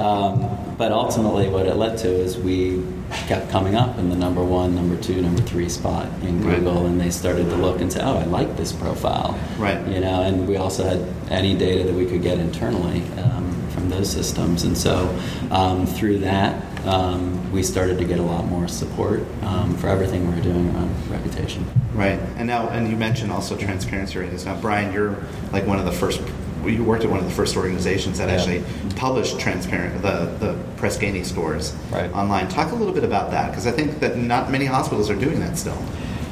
um, 0.00 0.76
but 0.76 0.92
ultimately, 0.92 1.48
what 1.48 1.66
it 1.66 1.76
led 1.76 1.98
to 1.98 2.08
is 2.08 2.36
we 2.36 2.82
kept 3.26 3.50
coming 3.50 3.76
up 3.76 3.98
in 3.98 4.08
the 4.08 4.16
number 4.16 4.42
one, 4.42 4.74
number 4.74 4.96
two, 5.00 5.20
number 5.22 5.40
three 5.42 5.68
spot 5.68 6.06
in 6.22 6.42
Google, 6.42 6.74
right. 6.74 6.86
and 6.86 7.00
they 7.00 7.10
started 7.10 7.44
to 7.44 7.56
look 7.56 7.80
and 7.80 7.92
say, 7.92 8.00
"Oh, 8.02 8.18
I 8.18 8.24
like 8.24 8.56
this 8.56 8.72
profile." 8.72 9.38
Right. 9.56 9.86
You 9.86 10.00
know, 10.00 10.22
and 10.22 10.46
we 10.48 10.56
also 10.56 10.84
had 10.84 11.08
any 11.30 11.54
data 11.56 11.84
that 11.84 11.94
we 11.94 12.06
could 12.06 12.22
get 12.22 12.38
internally. 12.38 13.02
Um, 13.18 13.53
from 13.84 13.98
those 13.98 14.10
systems. 14.10 14.64
And 14.64 14.76
so 14.76 15.14
um, 15.50 15.86
through 15.86 16.18
that, 16.20 16.62
um, 16.86 17.52
we 17.52 17.62
started 17.62 17.98
to 17.98 18.04
get 18.04 18.18
a 18.18 18.22
lot 18.22 18.46
more 18.46 18.66
support 18.66 19.22
um, 19.42 19.76
for 19.76 19.88
everything 19.88 20.30
we 20.30 20.38
are 20.38 20.42
doing 20.42 20.74
around 20.74 21.10
reputation. 21.10 21.64
Right. 21.92 22.18
And 22.36 22.46
now, 22.46 22.68
and 22.68 22.88
you 22.88 22.96
mentioned 22.96 23.30
also 23.30 23.56
transparency 23.56 24.18
ratings. 24.18 24.46
Now, 24.46 24.58
Brian, 24.60 24.92
you're 24.92 25.16
like 25.52 25.66
one 25.66 25.78
of 25.78 25.84
the 25.84 25.92
first. 25.92 26.22
You 26.64 26.82
worked 26.82 27.04
at 27.04 27.10
one 27.10 27.18
of 27.18 27.26
the 27.26 27.30
first 27.30 27.58
organizations 27.58 28.16
that 28.16 28.30
yeah. 28.30 28.36
actually 28.36 28.64
published 28.96 29.38
transparent 29.38 30.00
the 30.00 30.34
the 30.40 30.58
Press 30.78 30.96
Ganey 30.96 31.22
scores 31.22 31.74
right. 31.90 32.10
online. 32.12 32.48
Talk 32.48 32.72
a 32.72 32.74
little 32.74 32.94
bit 32.94 33.04
about 33.04 33.30
that 33.32 33.50
because 33.50 33.66
I 33.66 33.70
think 33.70 34.00
that 34.00 34.16
not 34.16 34.50
many 34.50 34.64
hospitals 34.64 35.10
are 35.10 35.14
doing 35.14 35.40
that 35.40 35.58
still. 35.58 35.76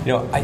You 0.07 0.13
know, 0.13 0.31
I 0.33 0.41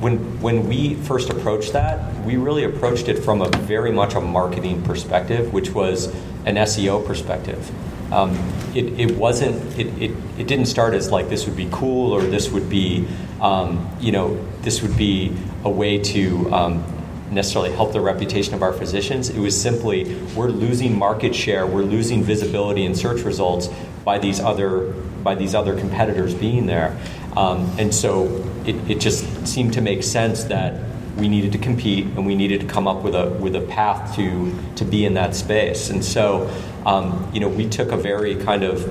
when 0.00 0.40
when 0.40 0.68
we 0.68 0.94
first 0.94 1.30
approached 1.30 1.72
that, 1.72 2.24
we 2.24 2.36
really 2.36 2.64
approached 2.64 3.08
it 3.08 3.18
from 3.18 3.40
a 3.40 3.48
very 3.48 3.92
much 3.92 4.14
a 4.14 4.20
marketing 4.20 4.82
perspective, 4.82 5.52
which 5.52 5.70
was 5.70 6.06
an 6.44 6.56
SEO 6.56 7.06
perspective. 7.06 7.70
Um, 8.12 8.38
it, 8.74 9.00
it 9.00 9.16
wasn't 9.16 9.56
it, 9.78 9.86
it, 10.00 10.10
it 10.38 10.46
didn't 10.46 10.66
start 10.66 10.94
as 10.94 11.10
like 11.10 11.28
this 11.28 11.46
would 11.46 11.56
be 11.56 11.68
cool 11.72 12.12
or 12.12 12.22
this 12.22 12.50
would 12.50 12.68
be 12.68 13.08
um, 13.40 13.90
you 14.00 14.12
know 14.12 14.36
this 14.62 14.82
would 14.82 14.96
be 14.96 15.36
a 15.64 15.70
way 15.70 15.98
to 15.98 16.52
um, 16.54 16.84
necessarily 17.30 17.72
help 17.72 17.92
the 17.92 18.00
reputation 18.00 18.54
of 18.54 18.62
our 18.62 18.72
physicians. 18.72 19.30
It 19.30 19.40
was 19.40 19.60
simply 19.60 20.14
we're 20.36 20.48
losing 20.48 20.96
market 20.96 21.34
share, 21.34 21.66
we're 21.66 21.82
losing 21.82 22.22
visibility 22.22 22.84
in 22.84 22.94
search 22.94 23.22
results 23.22 23.68
by 24.04 24.18
these 24.18 24.40
other 24.40 24.92
by 25.22 25.34
these 25.34 25.56
other 25.56 25.76
competitors 25.76 26.34
being 26.34 26.66
there. 26.66 26.96
Um, 27.36 27.70
and 27.78 27.94
so 27.94 28.26
it, 28.64 28.76
it 28.90 29.00
just 29.00 29.46
seemed 29.46 29.74
to 29.74 29.80
make 29.80 30.02
sense 30.02 30.44
that 30.44 30.80
we 31.16 31.28
needed 31.28 31.52
to 31.52 31.58
compete 31.58 32.04
and 32.04 32.26
we 32.26 32.34
needed 32.34 32.60
to 32.60 32.66
come 32.66 32.86
up 32.86 33.02
with 33.02 33.14
a 33.14 33.30
with 33.30 33.56
a 33.56 33.60
path 33.60 34.16
to 34.16 34.54
to 34.76 34.84
be 34.84 35.04
in 35.04 35.14
that 35.14 35.34
space. 35.34 35.90
And 35.90 36.04
so, 36.04 36.50
um, 36.84 37.30
you 37.32 37.40
know, 37.40 37.48
we 37.48 37.68
took 37.68 37.92
a 37.92 37.96
very 37.96 38.36
kind 38.36 38.62
of 38.62 38.84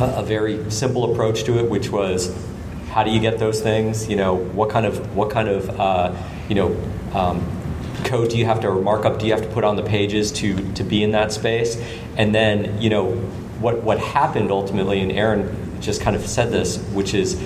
a, 0.00 0.22
very 0.22 0.70
simple 0.70 1.12
approach 1.12 1.44
to 1.44 1.58
it, 1.58 1.70
which 1.70 1.90
was 1.90 2.34
how 2.90 3.04
do 3.04 3.10
you 3.10 3.20
get 3.20 3.38
those 3.38 3.60
things? 3.60 4.08
You 4.08 4.16
know, 4.16 4.34
what 4.34 4.70
kind 4.70 4.86
of 4.86 5.16
what 5.16 5.30
kind 5.30 5.48
of 5.48 5.80
uh, 5.80 6.14
you 6.48 6.54
know 6.54 6.76
um, 7.14 7.44
code 8.04 8.30
do 8.30 8.38
you 8.38 8.44
have 8.44 8.60
to 8.60 8.68
or 8.68 8.80
markup 8.80 9.18
do 9.18 9.26
you 9.26 9.32
have 9.32 9.42
to 9.42 9.48
put 9.48 9.64
on 9.64 9.76
the 9.76 9.82
pages 9.82 10.32
to 10.32 10.72
to 10.74 10.84
be 10.84 11.02
in 11.02 11.12
that 11.12 11.32
space? 11.32 11.80
And 12.16 12.34
then 12.34 12.80
you 12.80 12.90
know 12.90 13.12
what 13.60 13.82
what 13.82 13.98
happened 13.98 14.50
ultimately, 14.50 15.00
and 15.00 15.10
Aaron 15.12 15.80
just 15.80 16.00
kind 16.00 16.16
of 16.16 16.26
said 16.26 16.50
this, 16.50 16.78
which 16.92 17.14
is 17.14 17.40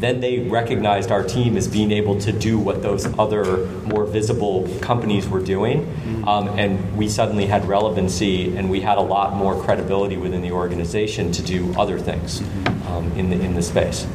then 0.00 0.20
they 0.20 0.40
recognized 0.40 1.10
our 1.10 1.22
team 1.22 1.56
as 1.56 1.68
being 1.68 1.92
able 1.92 2.18
to 2.20 2.32
do 2.32 2.58
what 2.58 2.82
those 2.82 3.06
other 3.18 3.66
more 3.84 4.04
visible 4.04 4.68
companies 4.80 5.28
were 5.28 5.40
doing. 5.40 5.82
Mm-hmm. 5.82 6.28
Um, 6.28 6.48
and 6.58 6.96
we 6.96 7.08
suddenly 7.08 7.46
had 7.46 7.66
relevancy 7.66 8.56
and 8.56 8.70
we 8.70 8.80
had 8.80 8.98
a 8.98 9.02
lot 9.02 9.34
more 9.34 9.60
credibility 9.62 10.16
within 10.16 10.42
the 10.42 10.52
organization 10.52 11.32
to 11.32 11.42
do 11.42 11.74
other 11.78 11.98
things 11.98 12.40
mm-hmm. 12.40 12.88
um, 12.88 13.12
in, 13.12 13.30
the, 13.30 13.40
in 13.40 13.54
the 13.54 13.62
space. 13.62 14.06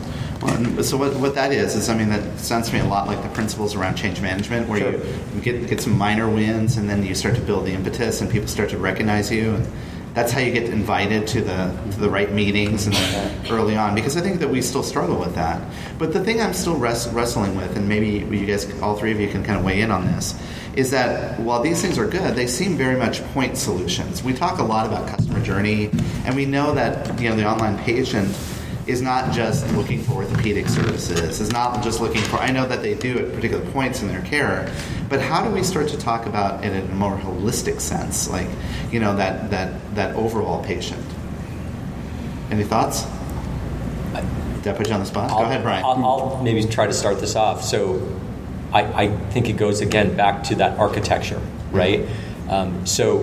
Well, 0.41 0.83
so 0.83 0.97
what, 0.97 1.15
what 1.15 1.33
that 1.35 1.51
is 1.51 1.75
is 1.75 1.89
I 1.89 1.97
mean 1.97 2.09
that 2.09 2.39
sounds 2.39 2.69
to 2.69 2.75
me 2.75 2.81
a 2.81 2.85
lot 2.85 3.07
like 3.07 3.23
the 3.23 3.29
principles 3.29 3.73
around 3.73 3.95
change 3.95 4.21
management, 4.21 4.67
where 4.67 4.79
sure. 4.79 4.91
you, 4.91 5.15
you 5.35 5.41
get 5.41 5.67
get 5.67 5.81
some 5.81 5.97
minor 5.97 6.29
wins 6.29 6.77
and 6.77 6.89
then 6.89 7.03
you 7.03 7.15
start 7.15 7.35
to 7.35 7.41
build 7.41 7.65
the 7.65 7.71
impetus 7.71 8.21
and 8.21 8.29
people 8.29 8.47
start 8.47 8.69
to 8.69 8.77
recognize 8.77 9.31
you. 9.31 9.55
And, 9.55 9.67
that's 10.15 10.32
how 10.32 10.39
you 10.39 10.51
get 10.51 10.69
invited 10.69 11.28
to 11.28 11.41
the 11.41 11.78
to 11.91 11.99
the 11.99 12.10
right 12.10 12.32
meetings 12.32 12.88
and 12.88 13.51
early 13.51 13.75
on 13.75 13.93
because 13.93 14.15
I 14.15 14.21
think 14.21 14.39
that 14.39 14.47
we 14.47 14.62
still 14.62 14.82
struggle 14.82 15.19
with 15.19 15.36
that. 15.36 15.62
But 15.99 16.13
the 16.13 16.23
thing 16.23 16.41
I'm 16.41 16.54
still 16.54 16.78
res- 16.78 17.10
wrestling 17.10 17.56
with, 17.56 17.75
and 17.75 17.88
maybe 17.88 18.08
you 18.08 18.45
guys, 18.45 18.65
all 18.82 18.95
three 18.95 19.12
of 19.12 19.19
you, 19.19 19.28
can 19.28 19.43
kind 19.43 19.60
of 19.60 19.65
weigh 19.65 19.82
in 19.82 19.91
on 19.91 20.06
this, 20.06 20.41
is 20.75 20.89
that 20.91 21.38
while 21.41 21.62
these 21.62 21.82
things 21.82 21.97
are 21.97 22.08
good, 22.08 22.34
they 22.34 22.47
seem 22.47 22.78
very 22.78 22.97
much 22.97 23.23
point 23.34 23.58
solutions. 23.58 24.23
We 24.23 24.34
talk 24.34 24.60
a 24.60 24.63
lot 24.63 24.88
about 24.88 25.08
customer 25.08 25.43
journey, 25.43 25.89
and 26.25 26.34
we 26.34 26.45
know 26.45 26.73
that 26.73 27.19
you 27.19 27.30
know 27.30 27.36
the 27.36 27.45
online 27.45 27.78
patient 27.80 28.34
is 28.87 29.01
not 29.01 29.33
just 29.33 29.67
looking 29.75 30.01
for 30.01 30.13
orthopedic 30.13 30.67
services, 30.67 31.41
is 31.41 31.51
not 31.51 31.83
just 31.83 32.01
looking 32.01 32.21
for, 32.21 32.37
I 32.37 32.51
know 32.51 32.67
that 32.67 32.81
they 32.81 32.93
do 32.93 33.17
at 33.17 33.33
particular 33.33 33.65
points 33.71 34.01
in 34.01 34.07
their 34.07 34.21
care, 34.21 34.71
but 35.09 35.21
how 35.21 35.43
do 35.43 35.49
we 35.49 35.63
start 35.63 35.87
to 35.89 35.97
talk 35.97 36.25
about 36.27 36.63
it 36.63 36.71
in 36.71 36.91
a 36.91 36.95
more 36.95 37.17
holistic 37.17 37.81
sense, 37.81 38.29
like, 38.29 38.47
you 38.91 38.99
know, 38.99 39.15
that, 39.15 39.49
that, 39.49 39.95
that 39.95 40.15
overall 40.15 40.63
patient? 40.63 41.03
Any 42.51 42.63
thoughts? 42.63 43.05
Did 44.65 44.73
I 44.73 44.77
put 44.77 44.87
you 44.87 44.93
on 44.95 44.99
the 44.99 45.05
spot? 45.05 45.29
I'll, 45.29 45.39
Go 45.39 45.43
ahead, 45.45 45.61
Brian. 45.61 45.85
I'll, 45.85 46.03
I'll, 46.03 46.43
maybe 46.43 46.63
try 46.63 46.87
to 46.87 46.93
start 46.93 47.19
this 47.19 47.35
off. 47.35 47.63
So 47.63 48.01
I, 48.73 49.03
I, 49.03 49.15
think 49.29 49.47
it 49.47 49.57
goes 49.57 49.81
again 49.81 50.15
back 50.17 50.41
to 50.45 50.55
that 50.55 50.79
architecture, 50.79 51.39
right? 51.71 51.99
Mm-hmm. 51.99 52.49
Um, 52.49 52.85
so 52.87 53.19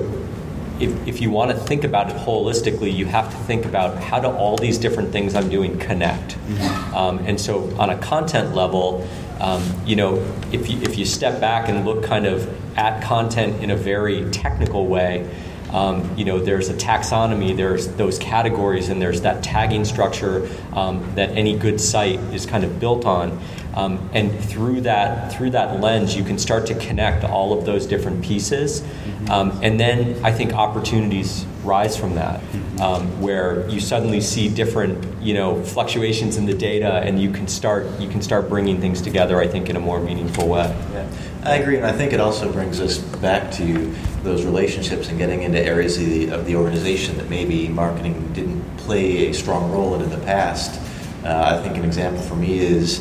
if, 0.83 1.09
if 1.09 1.21
you 1.21 1.31
want 1.31 1.51
to 1.53 1.57
think 1.57 1.85
about 1.85 2.11
it 2.11 2.17
holistically, 2.17 2.93
you 2.93 3.07
have 3.07 3.31
to 3.31 3.37
think 3.45 3.65
about 3.65 4.03
how 4.03 4.19
do 4.19 4.29
all 4.29 4.57
these 4.57 4.79
different 4.79 5.13
things 5.13 5.35
I'm 5.35 5.49
doing 5.49 5.79
connect. 5.79 6.37
Mm-hmm. 6.37 6.95
Um, 6.95 7.19
and 7.21 7.41
so, 7.41 7.75
on 7.79 7.91
a 7.91 7.99
content 7.99 8.55
level, 8.55 9.09
um, 9.41 9.63
you 9.87 9.97
know, 9.97 10.17
if 10.53 10.69
you, 10.69 10.81
if 10.83 10.99
you 10.99 11.05
step 11.05 11.41
back 11.41 11.69
and 11.69 11.85
look 11.85 12.05
kind 12.05 12.27
of 12.27 12.49
at 12.77 13.03
content 13.03 13.63
in 13.63 13.71
a 13.71 13.77
very 13.77 14.29
technical 14.31 14.87
way, 14.87 15.29
um, 15.73 16.17
you 16.17 16.25
know, 16.25 16.39
there's 16.39 16.69
a 16.69 16.75
taxonomy, 16.75 17.57
there's 17.57 17.89
those 17.89 18.19
categories, 18.19 18.89
and 18.89 19.01
there's 19.01 19.23
that 19.23 19.43
tagging 19.43 19.85
structure 19.85 20.49
um, 20.75 21.15
that 21.15 21.31
any 21.31 21.57
good 21.57 21.81
site 21.81 22.19
is 22.35 22.47
kind 22.47 22.65
of 22.65 22.79
built 22.79 23.07
on. 23.07 23.41
Um, 23.75 24.11
and 24.13 24.39
through 24.45 24.83
that 24.83 25.33
through 25.33 25.51
that 25.51 25.81
lens, 25.81 26.15
you 26.15 26.25
can 26.25 26.39
start 26.39 26.67
to 26.67 26.75
connect 26.75 27.25
all 27.25 27.59
of 27.59 27.65
those 27.65 27.87
different 27.87 28.23
pieces, 28.23 28.85
um, 29.31 29.59
and 29.63 29.81
then 29.81 30.23
I 30.23 30.31
think 30.31 30.53
opportunities 30.53 31.47
rise 31.65 31.97
from 31.97 32.17
that, 32.17 32.43
um, 32.81 33.21
where 33.23 33.67
you 33.71 33.81
suddenly 33.81 34.21
see 34.21 34.51
different 34.51 35.23
you 35.23 35.33
know 35.33 35.63
fluctuations 35.65 36.37
in 36.37 36.45
the 36.45 36.53
data, 36.53 36.97
and 36.97 37.19
you 37.19 37.31
can 37.31 37.49
start 37.49 37.87
you 37.99 38.11
can 38.11 38.21
start 38.21 38.51
bringing 38.51 38.79
things 38.79 39.01
together. 39.01 39.41
I 39.41 39.47
think 39.47 39.71
in 39.71 39.77
a 39.77 39.81
more 39.81 40.01
meaningful 40.01 40.49
way. 40.49 40.69
Yeah, 40.93 41.09
I 41.45 41.57
agree, 41.57 41.77
and 41.77 41.85
I 41.85 41.91
think 41.91 42.13
it 42.13 42.21
also 42.21 42.53
brings 42.53 42.81
us 42.81 42.99
back 42.99 43.51
to 43.53 43.93
those 44.23 44.45
relationships 44.45 45.09
and 45.09 45.19
getting 45.19 45.43
into 45.43 45.61
areas 45.61 45.99
of 45.99 46.07
the, 46.07 46.29
of 46.29 46.47
the 46.47 46.55
organization 46.55 47.17
that 47.17 47.29
maybe 47.29 47.67
marketing 47.67 48.33
didn't 48.33 48.63
play 48.77 49.27
a 49.29 49.35
strong 49.35 49.73
role 49.73 49.97
in 49.97 50.03
in 50.03 50.11
the 50.11 50.25
past. 50.25 50.81
Uh, 51.25 51.59
I 51.59 51.63
think 51.63 51.77
an 51.77 51.85
example 51.85 52.23
for 52.23 52.37
me 52.37 52.61
is 52.61 53.01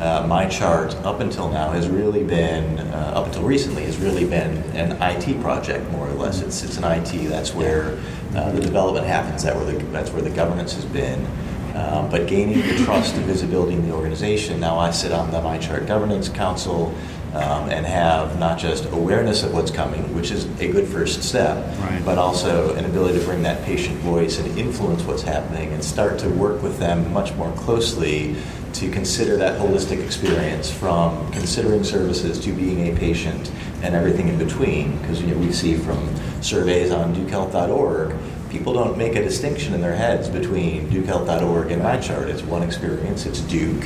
uh, 0.00 0.22
MyChart 0.24 1.02
up 1.06 1.20
until 1.20 1.50
now 1.50 1.70
has 1.70 1.88
really 1.88 2.22
been, 2.22 2.78
uh, 2.78 3.12
up 3.16 3.26
until 3.26 3.42
recently, 3.42 3.84
has 3.84 3.96
really 3.96 4.26
been 4.26 4.58
an 4.76 5.00
IT 5.00 5.40
project 5.40 5.90
more 5.90 6.06
or 6.06 6.12
less. 6.12 6.42
It's, 6.42 6.62
it's 6.62 6.76
an 6.76 6.84
IT. 6.84 7.28
That's 7.30 7.54
where 7.54 7.98
uh, 8.34 8.52
the 8.52 8.60
development 8.60 9.06
happens. 9.06 9.44
That 9.44 9.56
where 9.56 9.64
the, 9.64 9.82
that's 9.86 10.10
where 10.10 10.22
the 10.22 10.30
governance 10.30 10.74
has 10.74 10.84
been. 10.84 11.26
Um, 11.74 12.10
but 12.10 12.26
gaining 12.26 12.60
the 12.60 12.84
trust 12.84 13.14
and 13.14 13.24
visibility 13.24 13.74
in 13.74 13.88
the 13.88 13.94
organization. 13.94 14.60
Now 14.60 14.78
I 14.78 14.90
sit 14.90 15.12
on 15.12 15.30
the 15.30 15.38
MyChart 15.38 15.86
Governance 15.86 16.28
Council 16.28 16.92
um, 17.34 17.68
and 17.70 17.84
have 17.86 18.38
not 18.38 18.58
just 18.58 18.86
awareness 18.92 19.42
of 19.42 19.52
what's 19.52 19.70
coming, 19.70 20.14
which 20.14 20.30
is 20.30 20.46
a 20.60 20.68
good 20.68 20.86
first 20.88 21.22
step, 21.22 21.56
Right. 21.80 22.02
but 22.04 22.18
also 22.18 22.74
an 22.74 22.84
ability 22.84 23.18
to 23.18 23.24
bring 23.24 23.42
that 23.42 23.62
patient 23.64 23.96
voice 23.98 24.38
and 24.38 24.58
influence 24.58 25.02
what's 25.02 25.22
happening 25.22 25.72
and 25.72 25.84
start 25.84 26.18
to 26.20 26.28
work 26.30 26.62
with 26.62 26.78
them 26.78 27.12
much 27.12 27.34
more 27.34 27.52
closely 27.52 28.36
to 28.74 28.90
consider 28.90 29.36
that 29.36 29.58
holistic 29.60 30.02
experience 30.04 30.70
from 30.70 31.30
considering 31.32 31.82
services 31.84 32.38
to 32.40 32.52
being 32.52 32.94
a 32.94 32.98
patient 32.98 33.50
and 33.82 33.94
everything 33.94 34.28
in 34.28 34.38
between. 34.38 34.96
Because 34.98 35.20
you 35.20 35.28
know, 35.28 35.38
we 35.38 35.52
see 35.52 35.74
from 35.76 36.08
surveys 36.42 36.90
on 36.90 37.14
dukehealth.org, 37.14 38.14
people 38.50 38.72
don't 38.72 38.96
make 38.96 39.14
a 39.16 39.22
distinction 39.22 39.74
in 39.74 39.80
their 39.80 39.94
heads 39.94 40.28
between 40.28 40.88
dukehealth.org 40.90 41.70
and 41.70 41.82
MyChart. 41.82 42.26
It's 42.28 42.42
one 42.42 42.62
experience, 42.62 43.26
it's 43.26 43.40
Duke. 43.40 43.84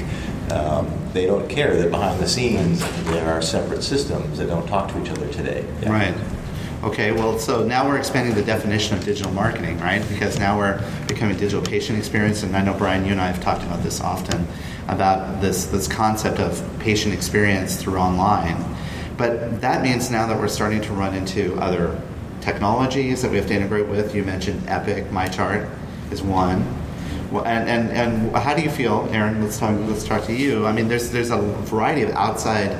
Um, 0.53 0.91
they 1.15 1.25
don't 1.25 1.49
care 1.49 1.75
that 1.77 1.91
behind 1.91 2.21
the 2.21 2.29
scenes 2.29 2.81
there 3.05 3.33
are 3.33 3.41
separate 3.41 3.83
systems 3.83 4.38
that 4.38 4.49
don't 4.49 4.67
talk 4.67 4.91
to 4.93 5.03
each 5.03 5.09
other 5.09 5.27
today. 5.33 5.65
Right. 5.87 6.15
Okay, 6.83 7.12
well, 7.12 7.38
so 7.38 7.65
now 7.65 7.88
we're 7.88 7.97
expanding 7.97 8.35
the 8.35 8.43
definition 8.43 8.97
of 8.97 9.05
digital 9.05 9.33
marketing, 9.33 9.79
right? 9.79 10.07
Because 10.09 10.38
now 10.38 10.59
we're 10.59 10.83
becoming 11.07 11.37
digital 11.37 11.62
patient 11.62 11.97
experience, 11.97 12.43
and 12.43 12.57
I 12.57 12.62
know 12.62 12.75
Brian, 12.75 13.05
you 13.05 13.12
and 13.12 13.21
I 13.21 13.29
have 13.29 13.41
talked 13.41 13.62
about 13.62 13.83
this 13.83 14.01
often 14.01 14.47
about 14.88 15.41
this 15.41 15.67
this 15.67 15.87
concept 15.88 16.38
of 16.38 16.62
patient 16.81 17.15
experience 17.15 17.77
through 17.77 17.99
online. 17.99 18.62
But 19.17 19.61
that 19.61 19.83
means 19.83 20.11
now 20.11 20.27
that 20.27 20.38
we're 20.38 20.49
starting 20.49 20.81
to 20.83 20.93
run 20.93 21.15
into 21.15 21.55
other 21.61 22.01
technologies 22.41 23.23
that 23.23 23.31
we 23.31 23.37
have 23.37 23.47
to 23.47 23.55
integrate 23.55 23.87
with. 23.87 24.15
You 24.15 24.25
mentioned 24.25 24.69
Epic, 24.69 25.05
MyChart 25.11 25.71
is 26.11 26.23
one. 26.23 26.82
Well, 27.33 27.47
and, 27.47 27.66
and, 27.66 27.90
and 27.90 28.37
how 28.37 28.55
do 28.55 28.61
you 28.61 28.68
feel, 28.68 29.09
Aaron? 29.11 29.42
Let's 29.42 29.59
talk. 29.59 29.75
Let's 29.88 30.05
talk 30.05 30.25
to 30.27 30.35
you. 30.35 30.66
I 30.66 30.73
mean, 30.73 30.87
there's 30.87 31.11
there's 31.11 31.31
a 31.31 31.38
variety 31.38 32.03
of 32.03 32.11
outside 32.11 32.77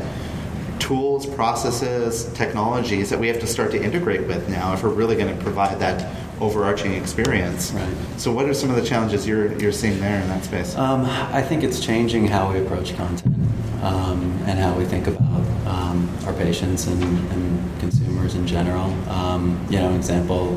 tools, 0.79 1.25
processes, 1.25 2.31
technologies 2.35 3.09
that 3.09 3.19
we 3.19 3.29
have 3.29 3.41
to 3.41 3.47
start 3.47 3.71
to 3.71 3.83
integrate 3.83 4.27
with 4.27 4.47
now 4.51 4.75
if 4.75 4.83
we're 4.83 4.91
really 4.91 5.17
going 5.17 5.35
to 5.35 5.43
provide 5.43 5.79
that 5.81 6.15
overarching 6.39 6.93
experience. 6.93 7.73
Right. 7.73 7.97
So, 8.19 8.31
what 8.31 8.47
are 8.47 8.53
some 8.53 8.69
of 8.69 8.77
the 8.77 8.85
challenges 8.85 9.27
you're 9.27 9.59
you're 9.59 9.73
seeing 9.73 9.99
there 10.01 10.21
in 10.21 10.29
that 10.29 10.45
space? 10.45 10.77
Um, 10.77 11.07
I 11.07 11.41
think 11.41 11.65
it's 11.65 11.81
changing 11.81 12.27
how 12.27 12.53
we 12.53 12.61
approach 12.61 12.95
content 12.95 13.35
um, 13.83 14.39
and 14.47 14.59
how 14.59 14.75
we 14.75 14.85
think 14.85 15.07
about 15.07 15.41
um, 15.67 16.15
our 16.27 16.35
patients 16.35 16.89
and, 16.89 17.03
and 17.03 17.81
consumers 17.81 18.35
in 18.35 18.47
general. 18.47 18.93
Um, 19.09 19.67
you 19.71 19.79
know, 19.79 19.95
example, 19.95 20.55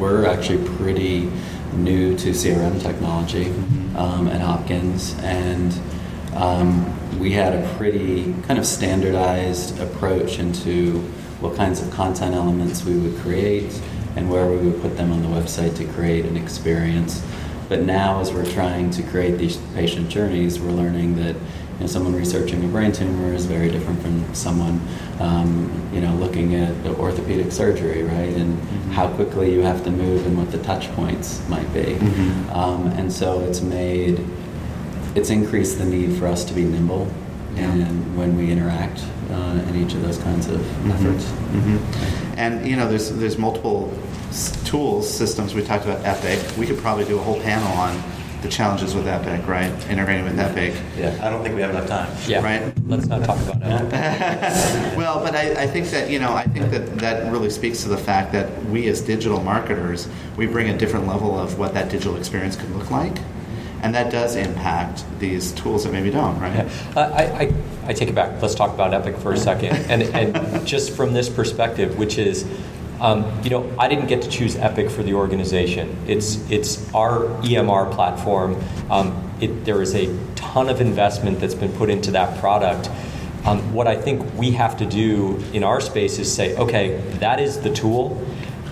we're 0.00 0.26
actually 0.26 0.66
pretty 0.76 1.30
new 1.74 2.16
to 2.18 2.30
CRM 2.30 2.80
technology 2.80 3.46
um, 3.96 4.28
at 4.28 4.40
Hopkins, 4.40 5.14
and 5.20 5.78
um, 6.34 7.18
we 7.18 7.32
had 7.32 7.54
a 7.54 7.74
pretty 7.76 8.34
kind 8.42 8.58
of 8.58 8.66
standardized 8.66 9.78
approach 9.80 10.38
into 10.38 11.00
what 11.40 11.56
kinds 11.56 11.80
of 11.80 11.90
content 11.90 12.34
elements 12.34 12.84
we 12.84 12.96
would 12.96 13.16
create 13.20 13.80
and 14.16 14.30
where 14.30 14.46
we 14.48 14.56
would 14.56 14.80
put 14.82 14.96
them 14.96 15.12
on 15.12 15.22
the 15.22 15.28
website 15.28 15.76
to 15.76 15.84
create 15.92 16.24
an 16.24 16.36
experience. 16.36 17.24
But 17.68 17.82
now, 17.82 18.20
as 18.20 18.32
we're 18.32 18.50
trying 18.50 18.90
to 18.92 19.02
create 19.02 19.38
these 19.38 19.58
patient 19.74 20.08
journeys, 20.08 20.58
we're 20.58 20.72
learning 20.72 21.16
that 21.16 21.36
you 21.78 21.84
know, 21.84 21.86
someone 21.86 22.14
researching 22.14 22.64
a 22.64 22.68
brain 22.68 22.90
tumor 22.90 23.32
is 23.32 23.46
very 23.46 23.70
different 23.70 24.02
from 24.02 24.34
someone, 24.34 24.80
um, 25.20 25.70
you 25.92 26.00
know, 26.00 26.12
looking 26.14 26.54
at 26.56 26.74
orthopedic 26.98 27.52
surgery, 27.52 28.02
right? 28.02 28.34
And 28.34 28.58
how 28.92 29.08
quickly 29.14 29.52
you 29.52 29.62
have 29.62 29.84
to 29.84 29.90
move 29.90 30.26
and 30.26 30.36
what 30.36 30.50
the 30.50 30.58
touch 30.58 30.90
points 30.94 31.46
might 31.48 31.72
be. 31.72 31.94
Um, 32.50 32.88
and 32.96 33.12
so 33.12 33.40
it's 33.40 33.60
made, 33.60 34.24
it's 35.14 35.30
increased 35.30 35.78
the 35.78 35.84
need 35.84 36.18
for 36.18 36.26
us 36.26 36.44
to 36.46 36.52
be 36.52 36.64
nimble 36.64 37.06
and 37.56 38.16
when 38.16 38.36
we 38.36 38.50
interact 38.50 39.04
uh, 39.30 39.64
in 39.68 39.76
each 39.76 39.92
of 39.94 40.02
those 40.02 40.18
kinds 40.18 40.46
of 40.48 40.60
efforts. 40.90 41.24
Mm-hmm. 41.24 42.38
And 42.38 42.66
you 42.66 42.76
know, 42.76 42.88
there's 42.88 43.10
there's 43.16 43.36
multiple 43.36 43.92
s- 44.28 44.52
tools, 44.64 45.08
systems. 45.12 45.54
We 45.54 45.62
talked 45.62 45.84
about 45.84 46.04
Epic. 46.04 46.56
We 46.56 46.66
could 46.66 46.78
probably 46.78 47.04
do 47.04 47.18
a 47.18 47.22
whole 47.22 47.40
panel 47.40 47.68
on 47.72 48.00
the 48.42 48.48
challenges 48.48 48.94
with 48.94 49.06
Epic, 49.06 49.46
right? 49.46 49.70
Integrating 49.88 50.24
with 50.24 50.38
Epic. 50.38 50.74
Yeah, 50.96 51.18
I 51.22 51.30
don't 51.30 51.42
think 51.42 51.54
we 51.54 51.60
have 51.60 51.70
enough 51.70 51.88
time. 51.88 52.14
Yeah. 52.26 52.42
Right. 52.42 52.72
Let's 52.86 53.06
not 53.06 53.24
talk 53.24 53.40
about 53.40 53.56
it. 53.62 53.92
well, 54.96 55.20
but 55.22 55.34
I, 55.34 55.62
I 55.62 55.66
think 55.66 55.86
that 55.88 56.10
you 56.10 56.18
know 56.18 56.34
I 56.34 56.44
think 56.44 56.70
that 56.70 56.98
that 56.98 57.32
really 57.32 57.50
speaks 57.50 57.82
to 57.82 57.88
the 57.88 57.98
fact 57.98 58.32
that 58.32 58.64
we 58.66 58.88
as 58.88 59.00
digital 59.00 59.42
marketers 59.42 60.08
we 60.36 60.46
bring 60.46 60.68
a 60.70 60.78
different 60.78 61.06
level 61.06 61.38
of 61.38 61.58
what 61.58 61.74
that 61.74 61.90
digital 61.90 62.16
experience 62.16 62.54
could 62.54 62.70
look 62.70 62.90
like, 62.90 63.18
and 63.82 63.94
that 63.94 64.10
does 64.10 64.36
impact 64.36 65.04
these 65.18 65.52
tools 65.52 65.84
that 65.84 65.92
maybe 65.92 66.10
don't, 66.10 66.38
right? 66.40 66.54
Yeah. 66.54 66.70
I, 66.96 67.24
I, 67.24 67.54
I 67.88 67.92
take 67.92 68.08
it 68.08 68.14
back. 68.14 68.40
Let's 68.40 68.54
talk 68.54 68.72
about 68.72 68.94
Epic 68.94 69.16
for 69.18 69.32
a 69.32 69.36
second. 69.36 69.76
And, 69.90 70.02
and 70.02 70.66
just 70.66 70.92
from 70.92 71.12
this 71.12 71.28
perspective, 71.28 71.98
which 71.98 72.18
is, 72.18 72.44
um, 73.00 73.42
you 73.42 73.50
know, 73.50 73.72
I 73.78 73.88
didn't 73.88 74.06
get 74.06 74.22
to 74.22 74.28
choose 74.28 74.56
Epic 74.56 74.90
for 74.90 75.02
the 75.02 75.14
organization. 75.14 75.96
It's, 76.06 76.50
it's 76.50 76.92
our 76.94 77.20
EMR 77.42 77.92
platform. 77.92 78.62
Um, 78.90 79.32
it, 79.40 79.64
there 79.64 79.80
is 79.82 79.94
a 79.94 80.16
ton 80.34 80.68
of 80.68 80.80
investment 80.80 81.40
that's 81.40 81.54
been 81.54 81.72
put 81.72 81.90
into 81.90 82.10
that 82.12 82.38
product. 82.40 82.90
Um, 83.44 83.72
what 83.72 83.86
I 83.86 83.96
think 83.96 84.34
we 84.34 84.50
have 84.52 84.76
to 84.78 84.86
do 84.86 85.42
in 85.52 85.62
our 85.62 85.80
space 85.80 86.18
is 86.18 86.32
say, 86.32 86.56
okay, 86.56 87.00
that 87.18 87.38
is 87.40 87.60
the 87.60 87.72
tool. 87.72 88.20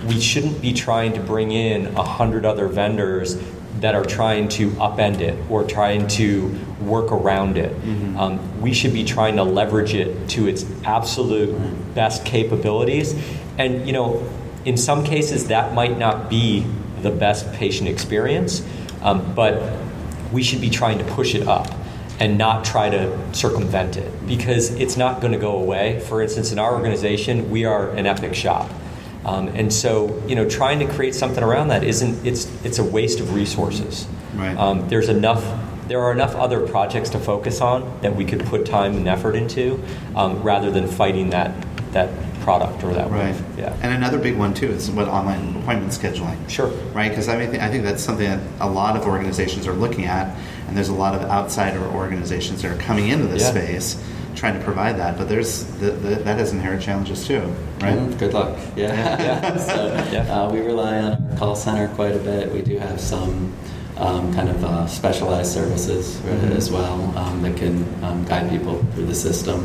We 0.07 0.19
shouldn't 0.19 0.61
be 0.61 0.73
trying 0.73 1.13
to 1.13 1.21
bring 1.21 1.51
in 1.51 1.87
a 1.95 2.03
hundred 2.03 2.45
other 2.45 2.67
vendors 2.67 3.41
that 3.79 3.95
are 3.95 4.03
trying 4.05 4.49
to 4.49 4.71
upend 4.71 5.21
it 5.21 5.37
or 5.49 5.63
trying 5.63 6.07
to 6.07 6.53
work 6.81 7.11
around 7.11 7.57
it. 7.57 7.71
Um, 8.17 8.61
we 8.61 8.73
should 8.73 8.93
be 8.93 9.03
trying 9.03 9.35
to 9.37 9.43
leverage 9.43 9.93
it 9.93 10.27
to 10.29 10.47
its 10.47 10.65
absolute 10.83 11.55
best 11.93 12.25
capabilities. 12.25 13.15
And, 13.57 13.85
you 13.87 13.93
know, 13.93 14.27
in 14.65 14.77
some 14.77 15.03
cases, 15.03 15.47
that 15.47 15.73
might 15.73 15.97
not 15.97 16.29
be 16.29 16.65
the 17.01 17.11
best 17.11 17.51
patient 17.53 17.89
experience, 17.89 18.65
um, 19.01 19.33
but 19.33 19.79
we 20.31 20.43
should 20.43 20.61
be 20.61 20.69
trying 20.69 20.97
to 20.97 21.03
push 21.05 21.35
it 21.35 21.47
up 21.47 21.67
and 22.19 22.37
not 22.37 22.65
try 22.65 22.89
to 22.89 23.33
circumvent 23.33 23.95
it 23.97 24.27
because 24.27 24.71
it's 24.71 24.97
not 24.97 25.21
going 25.21 25.33
to 25.33 25.39
go 25.39 25.57
away. 25.57 25.99
For 26.01 26.21
instance, 26.21 26.51
in 26.51 26.59
our 26.59 26.73
organization, 26.73 27.49
we 27.49 27.65
are 27.65 27.91
an 27.91 28.05
epic 28.05 28.33
shop. 28.33 28.69
Um, 29.25 29.49
and 29.49 29.71
so, 29.71 30.21
you 30.27 30.35
know, 30.35 30.47
trying 30.49 30.79
to 30.79 30.87
create 30.87 31.13
something 31.13 31.43
around 31.43 31.67
that 31.67 31.83
isn't 31.83 32.25
it's 32.25 32.47
it's 32.63 32.79
a 32.79 32.83
waste 32.83 33.19
of 33.19 33.33
resources. 33.33 34.07
Right. 34.35 34.57
Um, 34.57 34.87
there's 34.89 35.09
enough. 35.09 35.43
There 35.87 36.01
are 36.01 36.11
enough 36.11 36.35
other 36.35 36.67
projects 36.67 37.09
to 37.11 37.19
focus 37.19 37.61
on 37.61 37.99
that 38.01 38.15
we 38.15 38.25
could 38.25 38.45
put 38.45 38.65
time 38.65 38.95
and 38.97 39.07
effort 39.07 39.35
into, 39.35 39.81
um, 40.15 40.43
rather 40.43 40.69
than 40.71 40.87
fighting 40.87 41.29
that 41.31 41.53
that 41.91 42.09
product 42.47 42.81
or 42.81 42.93
that 42.93 43.11
Right. 43.11 43.25
wave. 43.35 43.43
Yeah. 43.57 43.73
And 43.81 43.91
another 43.93 44.17
big 44.17 44.37
one 44.37 44.53
too 44.53 44.67
is 44.67 44.89
what 44.89 45.09
online 45.09 45.53
appointment 45.61 45.91
scheduling. 45.91 46.37
Sure. 46.47 46.69
Right, 46.93 47.09
because 47.09 47.27
I 47.27 47.35
mean, 47.37 47.59
I 47.59 47.67
think 47.69 47.83
that's 47.83 48.01
something 48.01 48.25
that 48.29 48.39
a 48.61 48.69
lot 48.69 48.95
of 48.95 49.05
organizations 49.05 49.67
are 49.67 49.73
looking 49.73 50.05
at, 50.05 50.27
and 50.67 50.77
there's 50.77 50.87
a 50.87 50.93
lot 51.05 51.13
of 51.13 51.23
outsider 51.29 51.83
organizations 51.93 52.61
that 52.61 52.71
are 52.71 52.77
coming 52.89 53.09
into 53.09 53.27
this 53.27 53.43
Yeah. 53.43 53.49
space 53.51 53.97
trying 54.35 54.53
to 54.57 54.63
provide 54.63 54.97
that. 54.99 55.17
But 55.17 55.27
there's 55.27 55.63
the, 55.81 55.91
the, 55.91 56.15
that 56.23 56.37
has 56.37 56.53
inherent 56.53 56.81
challenges 56.81 57.25
too, 57.27 57.41
right? 57.81 57.97
Mm, 57.99 58.17
Good 58.17 58.33
luck. 58.33 58.55
Yeah. 58.77 58.93
Yeah. 59.21 59.57
so 59.69 59.73
Uh, 60.33 60.49
we 60.53 60.59
rely 60.61 60.99
on 60.99 61.03
our 61.31 61.37
call 61.37 61.53
center 61.55 61.89
quite 61.99 62.15
a 62.15 62.19
bit. 62.31 62.53
We 62.53 62.61
do 62.61 62.77
have 62.77 63.01
some 63.01 63.51
um, 63.97 64.31
kind 64.33 64.47
of 64.47 64.63
uh, 64.63 64.85
specialized 64.87 65.51
services 65.51 66.21
uh, 66.21 66.29
Mhm. 66.29 66.55
as 66.55 66.69
well 66.71 67.11
um, 67.17 67.41
that 67.41 67.57
can 67.57 67.83
um, 68.03 68.23
guide 68.25 68.47
people 68.49 68.75
through 68.93 69.07
the 69.07 69.15
system. 69.15 69.59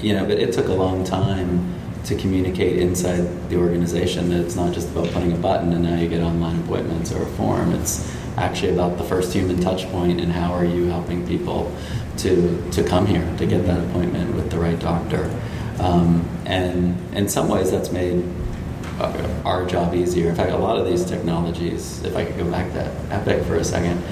You 0.00 0.14
know, 0.14 0.26
but 0.26 0.38
it 0.38 0.52
took 0.52 0.68
a 0.68 0.74
long 0.74 1.04
time 1.04 1.74
to 2.04 2.14
communicate 2.14 2.78
inside 2.78 3.50
the 3.50 3.56
organization 3.56 4.30
that 4.30 4.40
it's 4.40 4.56
not 4.56 4.72
just 4.72 4.88
about 4.90 5.08
putting 5.08 5.32
a 5.32 5.36
button 5.36 5.72
and 5.72 5.82
now 5.82 5.98
you 5.98 6.08
get 6.08 6.22
online 6.22 6.60
appointments 6.60 7.12
or 7.12 7.22
a 7.22 7.26
form. 7.26 7.72
It's 7.72 8.14
actually 8.36 8.72
about 8.72 8.96
the 8.96 9.04
first 9.04 9.32
human 9.32 9.60
touch 9.60 9.84
point 9.90 10.20
and 10.20 10.32
how 10.32 10.52
are 10.52 10.64
you 10.64 10.86
helping 10.86 11.26
people 11.26 11.74
to, 12.18 12.70
to 12.70 12.84
come 12.84 13.06
here 13.06 13.28
to 13.38 13.46
get 13.46 13.66
that 13.66 13.84
appointment 13.90 14.34
with 14.34 14.50
the 14.50 14.58
right 14.58 14.78
doctor. 14.78 15.30
Um, 15.80 16.28
and 16.46 16.96
in 17.14 17.28
some 17.28 17.48
ways, 17.48 17.70
that's 17.70 17.92
made 17.92 18.24
our 19.44 19.64
job 19.66 19.94
easier. 19.94 20.28
In 20.30 20.34
fact, 20.34 20.50
a 20.50 20.56
lot 20.56 20.78
of 20.78 20.86
these 20.86 21.04
technologies, 21.04 22.02
if 22.04 22.16
I 22.16 22.24
could 22.24 22.36
go 22.36 22.50
back 22.50 22.72
to 22.72 22.84
Epic 23.10 23.44
for 23.44 23.56
a 23.56 23.64
second, 23.64 24.02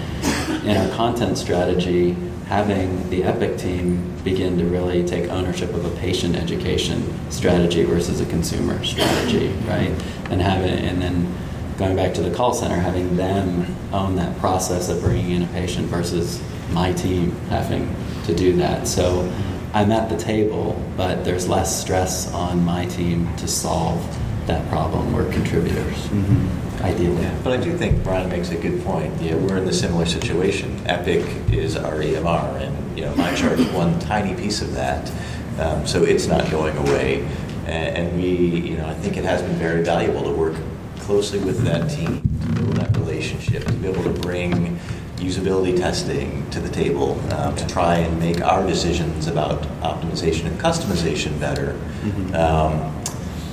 in 0.64 0.76
our 0.76 0.89
content 0.97 1.39
strategy, 1.39 2.16
having 2.47 3.11
the 3.11 3.24
Epic 3.24 3.59
team 3.59 4.14
begin 4.22 4.57
to 4.59 4.64
really 4.64 5.05
take 5.05 5.28
ownership 5.30 5.72
of 5.74 5.84
a 5.84 5.97
patient 5.99 6.36
education 6.36 7.03
strategy 7.30 7.82
versus 7.82 8.20
a 8.20 8.26
consumer 8.26 8.82
strategy, 8.84 9.49
right? 9.68 9.90
And 10.30 10.40
have 10.40 10.62
it, 10.62 10.84
and 10.84 11.03
then 11.03 11.34
going 11.76 11.97
back 11.97 12.14
to 12.14 12.22
the 12.22 12.34
call 12.34 12.55
center, 12.55 12.76
having 12.76 13.16
them 13.16 13.76
own 13.92 14.16
that 14.16 14.38
process 14.38 14.88
of 14.88 15.01
bringing 15.01 15.32
in 15.32 15.42
a 15.42 15.47
patient 15.49 15.88
versus 15.88 16.40
my 16.70 16.92
team 16.92 17.32
having 17.49 17.94
to 18.24 18.34
do 18.34 18.57
that. 18.57 18.86
So 18.86 19.30
I'm 19.74 19.90
at 19.92 20.09
the 20.09 20.16
table, 20.16 20.80
but 20.97 21.24
there's 21.24 21.49
less 21.49 21.80
stress 21.82 22.32
on 22.32 22.64
my 22.64 22.86
team 22.86 23.34
to 23.36 23.49
solve 23.49 24.01
that 24.47 24.66
problem. 24.68 25.12
We're 25.12 25.30
contributors, 25.32 25.97
mm-hmm. 26.07 26.66
Ideally. 26.81 27.22
Yeah, 27.22 27.39
but 27.43 27.59
I 27.59 27.62
do 27.62 27.77
think 27.77 28.03
Brian 28.05 28.29
makes 28.29 28.51
a 28.51 28.57
good 28.57 28.83
point. 28.85 29.20
Yeah, 29.20 29.35
we're 29.37 29.57
in 29.57 29.64
the 29.64 29.72
similar 29.72 30.07
situation. 30.07 30.81
Epic 30.87 31.24
is 31.53 31.77
our 31.77 31.95
EMR, 31.95 32.61
and 32.61 32.99
you 32.99 33.05
know, 33.05 33.12
MyChart 33.14 33.59
is 33.59 33.68
one 33.72 33.99
tiny 34.01 34.35
piece 34.35 34.62
of 34.62 34.74
that, 34.74 35.11
um, 35.59 35.87
so 35.87 36.03
it's 36.05 36.27
not 36.27 36.51
going 36.51 36.77
away. 36.77 37.27
And, 37.66 37.97
and 37.97 38.16
we, 38.20 38.29
you 38.70 38.77
know, 38.77 38.87
I 38.87 38.95
think 38.95 39.16
it 39.16 39.24
has 39.24 39.43
been 39.43 39.57
very 39.57 39.83
valuable 39.83 40.22
to 40.22 40.31
work 40.31 40.57
closely 41.01 41.39
with 41.39 41.62
that 41.64 41.89
team 41.91 42.22
to 42.43 42.53
build 42.53 42.77
that 42.77 42.97
relationship, 42.97 43.64
to 43.64 43.72
be 43.72 43.89
able 43.89 44.05
to 44.05 44.20
bring 44.20 44.79
usability 45.16 45.77
testing 45.77 46.49
to 46.51 46.61
the 46.61 46.68
table 46.68 47.18
um, 47.33 47.57
to 47.57 47.66
try 47.66 47.97
and 47.97 48.18
make 48.18 48.43
our 48.43 48.66
decisions 48.66 49.27
about 49.27 49.62
optimization 49.81 50.47
and 50.47 50.61
customization 50.61 51.39
better. 51.41 51.72
Mm-hmm. 52.03 52.35
Um, 52.35 52.95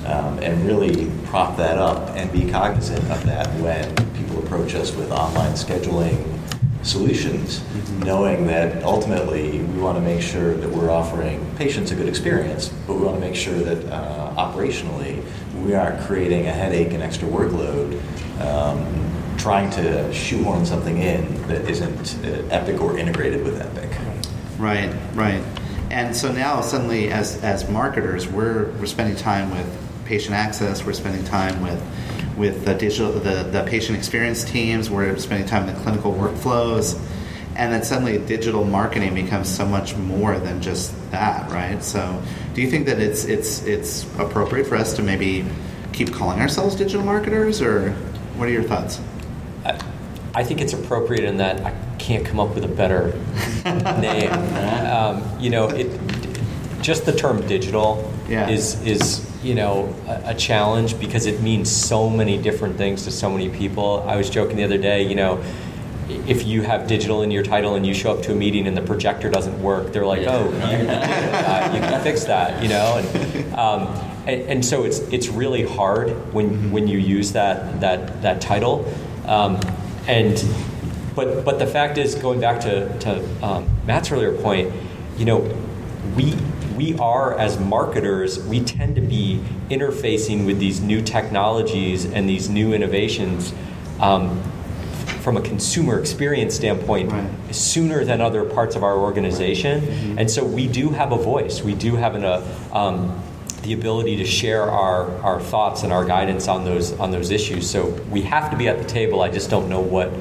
um, 0.06 0.38
and 0.38 0.64
really 0.66 1.10
prop 1.26 1.56
that 1.56 1.78
up 1.78 2.10
and 2.16 2.30
be 2.32 2.50
cognizant 2.50 3.02
of 3.10 3.24
that 3.26 3.46
when 3.60 3.94
people 4.14 4.38
approach 4.44 4.74
us 4.74 4.94
with 4.94 5.10
online 5.10 5.52
scheduling 5.52 6.30
solutions, 6.82 7.60
mm-hmm. 7.60 8.00
knowing 8.00 8.46
that 8.46 8.82
ultimately 8.84 9.58
we 9.58 9.80
want 9.80 9.96
to 9.96 10.02
make 10.02 10.20
sure 10.20 10.54
that 10.54 10.68
we're 10.68 10.90
offering 10.90 11.44
patients 11.56 11.90
a 11.90 11.94
good 11.94 12.08
experience, 12.08 12.68
but 12.86 12.94
we 12.94 13.02
want 13.02 13.16
to 13.16 13.20
make 13.20 13.34
sure 13.34 13.54
that 13.54 13.92
uh, 13.92 14.34
operationally 14.36 15.24
we 15.64 15.74
aren't 15.74 16.00
creating 16.02 16.46
a 16.46 16.52
headache 16.52 16.92
and 16.92 17.02
extra 17.02 17.28
workload. 17.28 18.00
Um, 18.40 19.04
trying 19.36 19.68
to 19.68 20.12
shoehorn 20.14 20.64
something 20.64 20.98
in 20.98 21.48
that 21.48 21.68
isn't 21.68 22.16
uh, 22.24 22.46
Epic 22.50 22.80
or 22.80 22.96
integrated 22.96 23.44
with 23.44 23.60
Epic. 23.60 23.90
Right, 24.58 24.90
right. 25.14 25.42
And 25.90 26.16
so 26.16 26.32
now 26.32 26.60
suddenly, 26.60 27.10
as 27.10 27.42
as 27.44 27.68
marketers, 27.68 28.26
we're 28.26 28.70
we're 28.78 28.86
spending 28.86 29.16
time 29.16 29.50
with 29.50 29.83
patient 30.04 30.34
access. 30.34 30.84
We're 30.84 30.92
spending 30.92 31.24
time 31.24 31.62
with 31.62 31.82
with 32.36 32.64
the 32.64 32.74
digital 32.74 33.12
the, 33.12 33.44
the 33.44 33.64
patient 33.64 33.96
experience 33.96 34.44
teams. 34.44 34.90
We're 34.90 35.16
spending 35.18 35.46
time 35.46 35.68
in 35.68 35.74
the 35.74 35.80
clinical 35.80 36.12
workflows. 36.12 37.00
And 37.56 37.72
then 37.72 37.84
suddenly 37.84 38.18
digital 38.18 38.64
marketing 38.64 39.14
becomes 39.14 39.48
so 39.48 39.64
much 39.64 39.94
more 39.94 40.38
than 40.40 40.60
just 40.60 40.92
that, 41.12 41.48
right? 41.52 41.82
So 41.84 42.20
do 42.52 42.62
you 42.62 42.68
think 42.68 42.86
that 42.86 42.98
it's 42.98 43.24
it's 43.24 43.62
it's 43.64 44.04
appropriate 44.18 44.66
for 44.66 44.76
us 44.76 44.94
to 44.94 45.02
maybe 45.02 45.44
keep 45.92 46.12
calling 46.12 46.40
ourselves 46.40 46.74
digital 46.74 47.04
marketers 47.04 47.62
or 47.62 47.92
what 48.36 48.48
are 48.48 48.52
your 48.52 48.64
thoughts? 48.64 49.00
I 50.34 50.42
think 50.42 50.60
it's 50.60 50.72
appropriate 50.72 51.22
in 51.22 51.36
that 51.36 51.64
I 51.64 51.72
can't 51.98 52.26
come 52.26 52.40
up 52.40 52.54
with 52.56 52.64
a 52.64 52.68
better 52.68 53.16
name. 54.00 54.32
Um, 54.86 55.40
you 55.40 55.50
know, 55.50 55.68
it, 55.68 55.88
just 56.82 57.06
the 57.06 57.12
term 57.12 57.46
digital 57.46 58.12
yeah. 58.28 58.48
is 58.48 58.80
is 58.82 59.30
you 59.44 59.54
know 59.54 59.94
a, 60.08 60.30
a, 60.30 60.34
challenge 60.34 60.98
because 60.98 61.26
it 61.26 61.42
means 61.42 61.70
so 61.70 62.08
many 62.08 62.38
different 62.38 62.76
things 62.76 63.04
to 63.04 63.10
so 63.10 63.30
many 63.30 63.50
people. 63.50 64.02
I 64.08 64.16
was 64.16 64.30
joking 64.30 64.56
the 64.56 64.64
other 64.64 64.78
day, 64.78 65.06
you 65.06 65.14
know. 65.14 65.44
If 66.08 66.46
you 66.46 66.60
have 66.62 66.86
digital 66.86 67.22
in 67.22 67.30
your 67.30 67.42
title 67.42 67.76
and 67.76 67.86
you 67.86 67.94
show 67.94 68.12
up 68.12 68.22
to 68.24 68.32
a 68.32 68.34
meeting 68.34 68.66
and 68.66 68.76
the 68.76 68.82
projector 68.82 69.30
doesn't 69.30 69.62
work, 69.62 69.92
they're 69.92 70.04
like, 70.04 70.22
yeah. 70.22 70.36
"Oh, 70.36 70.44
you, 70.44 70.88
uh, 70.88 71.70
you 71.74 71.80
can 71.80 72.02
fix 72.02 72.24
that," 72.24 72.62
you 72.62 72.68
know. 72.68 72.98
And, 72.98 73.54
um, 73.54 73.86
and, 74.26 74.42
and, 74.42 74.64
so 74.64 74.84
it's 74.84 74.98
it's 74.98 75.28
really 75.28 75.64
hard 75.66 76.10
when 76.34 76.50
mm-hmm. 76.50 76.72
when 76.72 76.88
you 76.88 76.98
use 76.98 77.32
that 77.32 77.80
that 77.80 78.20
that 78.20 78.40
title. 78.42 78.84
Um, 79.26 79.60
and 80.06 80.42
but 81.14 81.44
but 81.44 81.58
the 81.58 81.66
fact 81.66 81.96
is, 81.96 82.14
going 82.14 82.40
back 82.40 82.60
to 82.60 82.98
to 83.00 83.44
um, 83.44 83.68
Matt's 83.86 84.12
earlier 84.12 84.32
point, 84.32 84.72
you 85.16 85.24
know, 85.24 85.38
we 86.16 86.34
we 86.76 86.96
are 86.98 87.38
as 87.38 87.58
marketers, 87.58 88.38
we 88.46 88.60
tend 88.60 88.96
to 88.96 89.00
be 89.00 89.42
interfacing 89.70 90.46
with 90.46 90.58
these 90.58 90.80
new 90.80 91.02
technologies 91.02 92.04
and 92.04 92.28
these 92.28 92.48
new 92.48 92.72
innovations. 92.72 93.52
Um, 94.00 94.42
from 95.24 95.38
a 95.38 95.40
consumer 95.40 95.98
experience 95.98 96.54
standpoint 96.54 97.10
right. 97.10 97.54
sooner 97.54 98.04
than 98.04 98.20
other 98.20 98.44
parts 98.44 98.76
of 98.76 98.82
our 98.82 98.98
organization. 98.98 99.80
Mm-hmm. 99.80 100.18
And 100.18 100.30
so 100.30 100.44
we 100.44 100.68
do 100.68 100.90
have 100.90 101.12
a 101.12 101.16
voice. 101.16 101.62
We 101.62 101.74
do 101.74 101.96
have 101.96 102.14
an, 102.14 102.26
uh, 102.26 102.46
um, 102.74 103.22
the 103.62 103.72
ability 103.72 104.16
to 104.16 104.26
share 104.26 104.64
our, 104.64 105.10
our 105.22 105.40
thoughts 105.40 105.82
and 105.82 105.94
our 105.94 106.04
guidance 106.04 106.46
on 106.46 106.66
those 106.66 106.92
on 107.00 107.10
those 107.10 107.30
issues. 107.30 107.68
So 107.68 107.88
we 108.10 108.20
have 108.22 108.50
to 108.50 108.56
be 108.56 108.68
at 108.68 108.78
the 108.78 108.84
table. 108.84 109.22
I 109.22 109.30
just 109.30 109.48
don't 109.48 109.70
know 109.70 109.80
what 109.80 110.12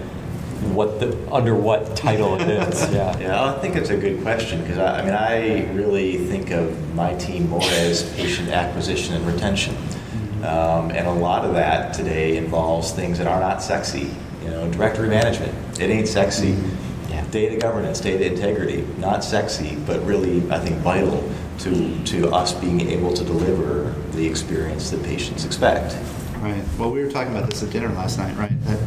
what 0.74 1.00
the 1.00 1.18
under 1.32 1.56
what 1.56 1.96
title 1.96 2.40
it 2.40 2.50
is. 2.50 2.82
Yeah, 2.94 3.18
yeah. 3.18 3.46
I 3.46 3.60
think 3.60 3.76
it's 3.76 3.90
a 3.90 3.98
good 3.98 4.22
question 4.22 4.62
because 4.62 4.78
I, 4.78 5.00
I, 5.00 5.02
mean 5.04 5.14
I 5.14 5.74
really 5.74 6.18
think 6.28 6.52
of 6.52 6.94
my 6.94 7.16
team 7.16 7.50
more 7.50 7.64
as 7.64 8.04
patient 8.16 8.50
acquisition 8.50 9.16
and 9.16 9.26
retention, 9.26 9.74
mm-hmm. 9.74 10.44
um, 10.44 10.92
and 10.92 11.08
a 11.08 11.12
lot 11.12 11.44
of 11.44 11.54
that 11.54 11.94
today 11.94 12.38
involves 12.38 12.92
things 12.92 13.18
that 13.18 13.28
are 13.28 13.40
not 13.40 13.62
sexy. 13.64 14.12
You 14.44 14.50
know, 14.50 14.72
directory 14.72 15.10
management. 15.10 15.54
It 15.80 15.90
ain't 15.90 16.08
sexy. 16.08 16.52
Mm-hmm. 16.52 17.12
Yeah. 17.12 17.26
Data 17.30 17.58
governance, 17.58 18.00
data 18.00 18.26
integrity, 18.32 18.86
not 18.98 19.24
sexy, 19.24 19.76
but 19.88 20.04
really 20.06 20.50
I 20.52 20.60
think 20.60 20.78
vital 20.78 21.24
to, 21.60 22.04
to 22.06 22.30
us 22.30 22.54
being 22.54 22.82
able 22.82 23.14
to 23.14 23.24
deliver 23.24 23.92
the 24.12 24.28
experience 24.28 24.90
that 24.92 25.04
patients 25.04 25.46
expect. 25.46 25.96
Right. 26.40 26.64
Well, 26.78 26.92
we 26.92 27.02
were 27.04 27.10
talking 27.10 27.34
about 27.34 27.50
this 27.50 27.64
at 27.64 27.70
dinner 27.70 27.90
last 27.90 28.18
night, 28.18 28.36
right? 28.36 28.52
That 28.66 28.80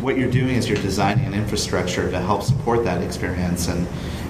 what 0.00 0.16
you're 0.16 0.30
doing 0.30 0.54
is 0.54 0.68
you're 0.68 0.78
designing 0.78 1.26
an 1.26 1.34
infrastructure 1.34 2.10
to 2.10 2.18
help 2.20 2.42
support 2.42 2.84
that 2.84 3.02
experience, 3.02 3.68
and 3.68 3.86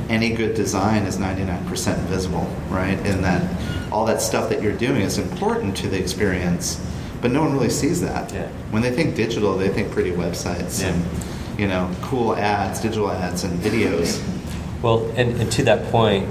any 0.09 0.31
good 0.31 0.55
design 0.55 1.05
is 1.05 1.17
99% 1.17 1.97
visible, 2.07 2.47
right? 2.69 2.99
And 3.07 3.23
that 3.25 3.93
all 3.93 4.05
that 4.07 4.21
stuff 4.21 4.49
that 4.51 4.63
you're 4.63 4.77
doing 4.77 5.03
is 5.03 5.19
important 5.19 5.77
to 5.79 5.89
the 5.89 5.99
experience, 5.99 6.85
but 7.21 7.31
no 7.31 7.41
one 7.41 7.53
really 7.53 7.71
sees 7.71 8.01
that. 8.01 8.33
Yeah. 8.33 8.49
When 8.71 8.83
they 8.83 8.91
think 8.91 9.15
digital, 9.15 9.57
they 9.57 9.69
think 9.69 9.91
pretty 9.93 10.11
websites 10.11 10.81
yeah. 10.81 10.89
and 10.89 11.61
you 11.61 11.69
know 11.69 11.91
cool 12.03 12.35
ads, 12.37 12.81
digital 12.81 13.11
ads, 13.11 13.45
and 13.45 13.59
videos. 13.61 14.21
Well, 14.83 15.07
and, 15.17 15.41
and 15.41 15.53
to 15.53 15.63
that 15.65 15.91
point, 15.93 16.27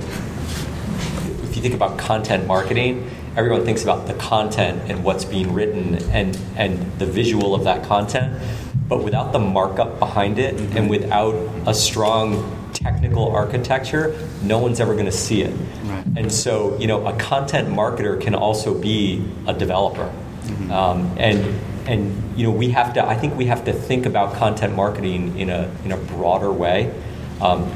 if 1.44 1.56
you 1.56 1.62
think 1.62 1.76
about 1.76 1.98
content 1.98 2.48
marketing, 2.48 3.10
everyone 3.36 3.64
thinks 3.66 3.84
about 3.84 4.08
the 4.08 4.14
content 4.16 4.82
and 4.90 5.04
what's 5.04 5.26
being 5.26 5.54
written 5.54 5.96
and, 6.12 6.38
and 6.56 7.00
the 7.00 7.06
visual 7.06 7.56
of 7.56 7.64
that 7.64 7.84
content. 7.84 8.42
But 8.88 9.04
without 9.04 9.32
the 9.32 9.40
markup 9.40 10.00
behind 10.00 10.40
it 10.40 10.56
mm-hmm. 10.56 10.78
and 10.78 10.90
without 10.90 11.36
a 11.68 11.74
strong 11.74 12.72
technical 12.74 13.30
architecture, 13.30 14.16
no 14.42 14.60
one's 14.60 14.80
ever 14.80 14.94
going 14.94 15.06
to 15.06 15.12
see 15.12 15.42
it. 15.42 15.56
Right. 15.84 16.06
And 16.18 16.32
so, 16.32 16.78
you 16.80 16.88
know, 16.88 17.06
a 17.06 17.16
content 17.18 17.70
marketer 17.70 18.20
can 18.20 18.34
also 18.34 18.74
be 18.80 19.24
a 19.48 19.54
developer. 19.54 20.12
Mm-hmm. 20.44 20.72
Um, 20.72 21.16
and 21.18 21.60
and 21.88 22.38
you 22.38 22.46
know, 22.46 22.52
we 22.52 22.70
have 22.70 22.94
to. 22.94 23.06
I 23.06 23.16
think 23.16 23.36
we 23.36 23.46
have 23.46 23.66
to 23.66 23.74
think 23.74 24.06
about 24.06 24.36
content 24.36 24.76
marketing 24.76 25.38
in 25.38 25.50
a 25.50 25.72
in 25.84 25.92
a 25.92 25.98
broader 25.98 26.52
way. 26.52 26.94
Um, 27.42 27.72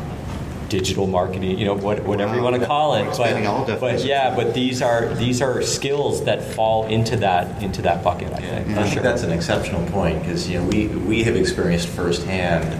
digital 0.73 1.05
marketing, 1.05 1.59
you 1.59 1.65
know, 1.65 1.75
what, 1.75 2.03
whatever 2.03 2.31
wow. 2.31 2.37
you 2.37 2.43
want 2.43 2.59
to 2.59 2.65
call 2.65 2.95
it. 2.95 3.05
But, 3.15 3.79
but, 3.79 4.03
yeah, 4.03 4.35
but 4.35 4.55
these 4.55 4.81
are 4.81 5.13
these 5.13 5.39
are 5.39 5.61
skills 5.61 6.25
that 6.25 6.43
fall 6.43 6.87
into 6.87 7.15
that 7.17 7.61
into 7.61 7.83
that 7.83 8.03
bucket. 8.03 8.33
I 8.33 8.39
yeah, 8.39 8.55
think. 8.55 8.67
Yeah. 8.69 8.79
I 8.81 8.89
think 8.89 9.01
that's 9.03 9.21
an 9.21 9.31
exceptional 9.31 9.85
point 9.91 10.21
because 10.21 10.49
you 10.49 10.57
know 10.57 10.65
we 10.65 10.87
we 10.87 11.23
have 11.25 11.35
experienced 11.35 11.87
firsthand 11.89 12.73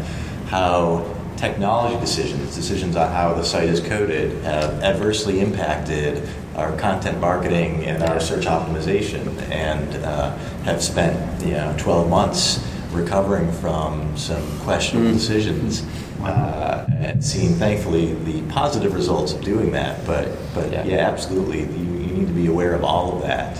how 0.47 1.05
technology 1.37 1.99
decisions, 1.99 2.55
decisions 2.55 2.95
on 2.95 3.11
how 3.11 3.33
the 3.35 3.43
site 3.43 3.69
is 3.69 3.79
coded, 3.79 4.43
have 4.43 4.81
adversely 4.81 5.39
impacted 5.39 6.27
our 6.55 6.75
content 6.77 7.19
marketing 7.19 7.83
and 7.85 8.01
our 8.01 8.19
search 8.19 8.45
optimization, 8.45 9.39
and 9.51 10.03
uh, 10.03 10.35
have 10.63 10.81
spent 10.81 11.45
you 11.45 11.51
know 11.51 11.75
12 11.77 12.09
months 12.09 12.67
recovering 12.91 13.51
from 13.51 14.17
some 14.17 14.43
questionable 14.61 15.11
mm. 15.11 15.13
decisions 15.13 15.83
uh, 16.23 16.72
Uh, 16.83 16.95
and 16.95 17.23
seeing 17.23 17.53
thankfully 17.55 18.13
the 18.13 18.41
positive 18.43 18.93
results 18.93 19.33
of 19.33 19.41
doing 19.41 19.71
that. 19.71 20.05
But 20.05 20.29
but 20.53 20.71
yeah, 20.71 20.85
yeah 20.85 21.09
absolutely, 21.09 21.61
you, 21.61 21.65
you, 21.65 22.13
need 22.13 22.27
to 22.27 22.33
be 22.33 22.47
aware 22.47 22.73
of 22.73 22.83
all 22.83 23.15
of 23.15 23.21
that 23.23 23.59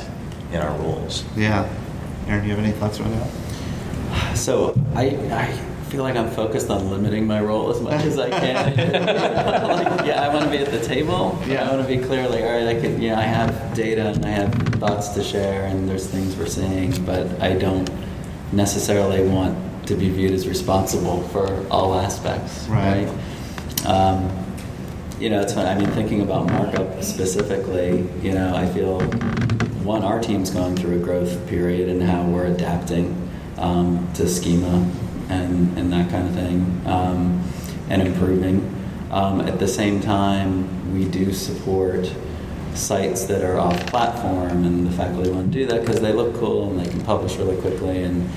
in 0.52 0.62
our 0.62 0.76
roles. 0.80 1.24
Yeah, 1.36 1.68
Aaron, 2.28 2.42
do 2.42 2.50
you 2.50 2.56
have 2.56 2.64
any 2.64 2.74
thoughts 2.74 3.00
on 3.00 3.12
that? 3.12 4.38
So 4.38 4.80
I, 4.96 5.06
I 5.32 5.52
feel 5.90 6.04
like 6.04 6.16
I'm 6.16 6.30
focused 6.30 6.70
on 6.70 6.90
limiting 6.90 7.26
my 7.26 7.42
role 7.42 7.70
as 7.70 7.82
much 7.82 8.04
as 8.04 8.18
I 8.20 8.30
can. 8.30 8.76
like, 8.76 10.06
yeah, 10.06 10.22
I 10.22 10.34
want 10.34 10.46
to 10.46 10.52
be 10.52 10.58
at 10.58 10.72
the 10.72 10.82
table. 10.82 11.40
Yeah, 11.48 11.68
I 11.68 11.76
want 11.76 11.88
to 11.88 11.98
be 11.98 12.04
clear. 12.04 12.28
Like, 12.28 12.44
all 12.44 12.52
right, 12.52 12.68
I 12.68 12.80
can. 12.80 13.02
Yeah, 13.02 13.20
I 13.20 13.24
have 13.24 13.74
data 13.76 14.08
and 14.10 14.26
I 14.26 14.30
have 14.30 14.54
thoughts 14.80 15.10
to 15.10 15.24
share, 15.24 15.66
and 15.66 15.88
there's 15.88 16.08
things 16.08 16.36
we're 16.36 16.46
seeing, 16.46 17.04
but 17.06 17.42
I 17.42 17.54
don't 17.54 17.90
necessarily 18.52 19.28
want 19.28 19.58
to 19.86 19.96
be 19.96 20.10
viewed 20.10 20.32
as 20.32 20.48
responsible 20.48 21.22
for 21.30 21.66
all 21.70 21.96
aspects. 21.96 22.68
Right. 22.68 23.08
right? 23.08 23.86
Um, 23.86 24.44
you 25.20 25.30
know, 25.30 25.42
it's 25.42 25.54
fun. 25.54 25.66
I 25.66 25.80
mean, 25.80 25.90
thinking 25.92 26.22
about 26.22 26.48
markup 26.48 27.04
specifically, 27.04 28.08
you 28.22 28.34
know, 28.34 28.56
I 28.56 28.68
feel 28.68 29.00
one, 29.84 30.04
our 30.04 30.20
team's 30.20 30.50
going 30.50 30.76
through 30.76 30.98
a 30.98 31.00
growth 31.00 31.48
period 31.48 31.90
and 31.90 32.02
how 32.02 32.24
we're 32.24 32.48
adapting 32.48 33.30
um, 33.58 34.10
to 34.16 34.28
schema 34.28 34.90
and, 35.30 35.78
and 35.78 35.92
that 35.94 36.10
kind 36.10 36.28
of 36.28 36.34
thing 36.34 36.82
um, 36.86 37.44
and 37.90 38.02
improving. 38.02 38.70
Um, 39.12 39.42
at 39.42 39.60
the 39.60 39.68
same 39.68 40.02
time, 40.02 40.94
we 40.94 41.06
do 41.06 41.34
support 41.34 42.12
sites 42.74 43.26
that 43.26 43.44
are 43.44 43.60
off 43.60 43.86
platform, 43.88 44.64
and 44.64 44.88
the 44.88 44.92
faculty 44.92 45.30
want 45.30 45.52
to 45.52 45.60
do 45.60 45.66
that 45.68 45.82
because 45.82 46.02
they 46.02 46.12
look 46.12 46.34
cool 46.36 46.70
and 46.70 46.80
they 46.80 46.90
can 46.90 47.02
publish 47.02 47.38
really 47.38 47.60
quickly, 47.62 48.04
and 48.04 48.28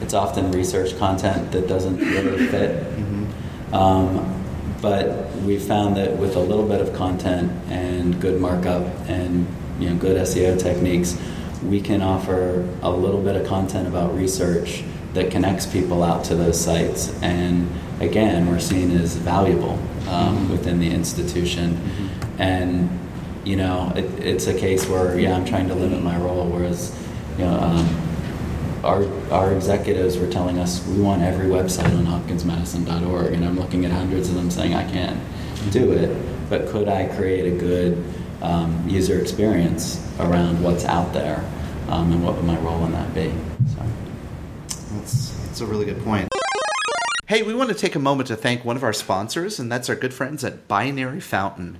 it's 0.00 0.14
often 0.14 0.52
research 0.52 0.96
content 0.98 1.52
that 1.52 1.68
doesn't 1.68 1.98
really 1.98 2.46
fit. 2.46 2.70
Mm-hmm. 2.70 3.74
Um, 3.74 4.34
but 4.80 5.34
we 5.38 5.58
found 5.58 5.96
that 5.96 6.16
with 6.16 6.36
a 6.36 6.40
little 6.40 6.66
bit 6.66 6.80
of 6.80 6.94
content 6.94 7.50
and 7.68 8.20
good 8.20 8.40
markup 8.40 8.84
and 9.08 9.46
you 9.80 9.90
know 9.90 9.96
good 9.96 10.16
SEO 10.18 10.60
techniques, 10.60 11.18
we 11.64 11.80
can 11.80 12.00
offer 12.00 12.68
a 12.82 12.90
little 12.90 13.20
bit 13.20 13.36
of 13.36 13.46
content 13.46 13.88
about 13.88 14.14
research 14.14 14.84
that 15.14 15.30
connects 15.30 15.66
people 15.66 16.02
out 16.02 16.24
to 16.24 16.34
those 16.34 16.60
sites. 16.60 17.20
And 17.22 17.68
again, 18.00 18.46
we're 18.46 18.60
seen 18.60 18.92
as 18.92 19.16
valuable 19.16 19.72
um, 20.08 20.36
mm-hmm. 20.36 20.52
within 20.52 20.78
the 20.78 20.90
institution. 20.90 21.74
Mm-hmm. 21.74 22.42
And 22.42 23.00
you 23.44 23.56
know, 23.56 23.92
it, 23.96 24.04
it's 24.20 24.46
a 24.46 24.54
case 24.54 24.86
where 24.86 25.18
yeah, 25.18 25.34
I'm 25.34 25.44
trying 25.44 25.68
to 25.68 25.74
limit 25.74 26.02
my 26.02 26.16
role, 26.18 26.46
whereas 26.46 26.96
you 27.36 27.44
know. 27.44 27.58
Um, 27.58 28.07
our, 28.84 29.04
our 29.32 29.52
executives 29.52 30.18
were 30.18 30.30
telling 30.30 30.58
us 30.58 30.86
we 30.86 31.00
want 31.00 31.22
every 31.22 31.46
website 31.46 31.96
on 31.96 32.06
hopkinsmedicine.org 32.06 33.32
and 33.32 33.44
i'm 33.44 33.58
looking 33.58 33.84
at 33.84 33.90
hundreds 33.90 34.28
of 34.28 34.34
them 34.34 34.50
saying 34.50 34.74
i 34.74 34.88
can't 34.90 35.18
do 35.70 35.92
it 35.92 36.16
but 36.48 36.66
could 36.68 36.88
i 36.88 37.06
create 37.16 37.52
a 37.52 37.56
good 37.56 38.02
um, 38.42 38.88
user 38.88 39.20
experience 39.20 40.04
around 40.20 40.62
what's 40.62 40.84
out 40.84 41.12
there 41.12 41.44
um, 41.88 42.12
and 42.12 42.24
what 42.24 42.36
would 42.36 42.44
my 42.44 42.58
role 42.58 42.84
in 42.84 42.92
that 42.92 43.12
be 43.14 43.32
so. 43.74 43.82
That's, 44.94 45.30
that's 45.44 45.60
a 45.60 45.66
really 45.66 45.84
good 45.84 46.02
point. 46.02 46.28
Hey, 47.26 47.42
we 47.42 47.52
want 47.52 47.68
to 47.68 47.74
take 47.74 47.94
a 47.94 47.98
moment 47.98 48.28
to 48.28 48.36
thank 48.36 48.64
one 48.64 48.76
of 48.76 48.82
our 48.82 48.94
sponsors, 48.94 49.58
and 49.58 49.70
that's 49.70 49.90
our 49.90 49.94
good 49.94 50.14
friends 50.14 50.44
at 50.44 50.66
Binary 50.66 51.20
Fountain. 51.20 51.76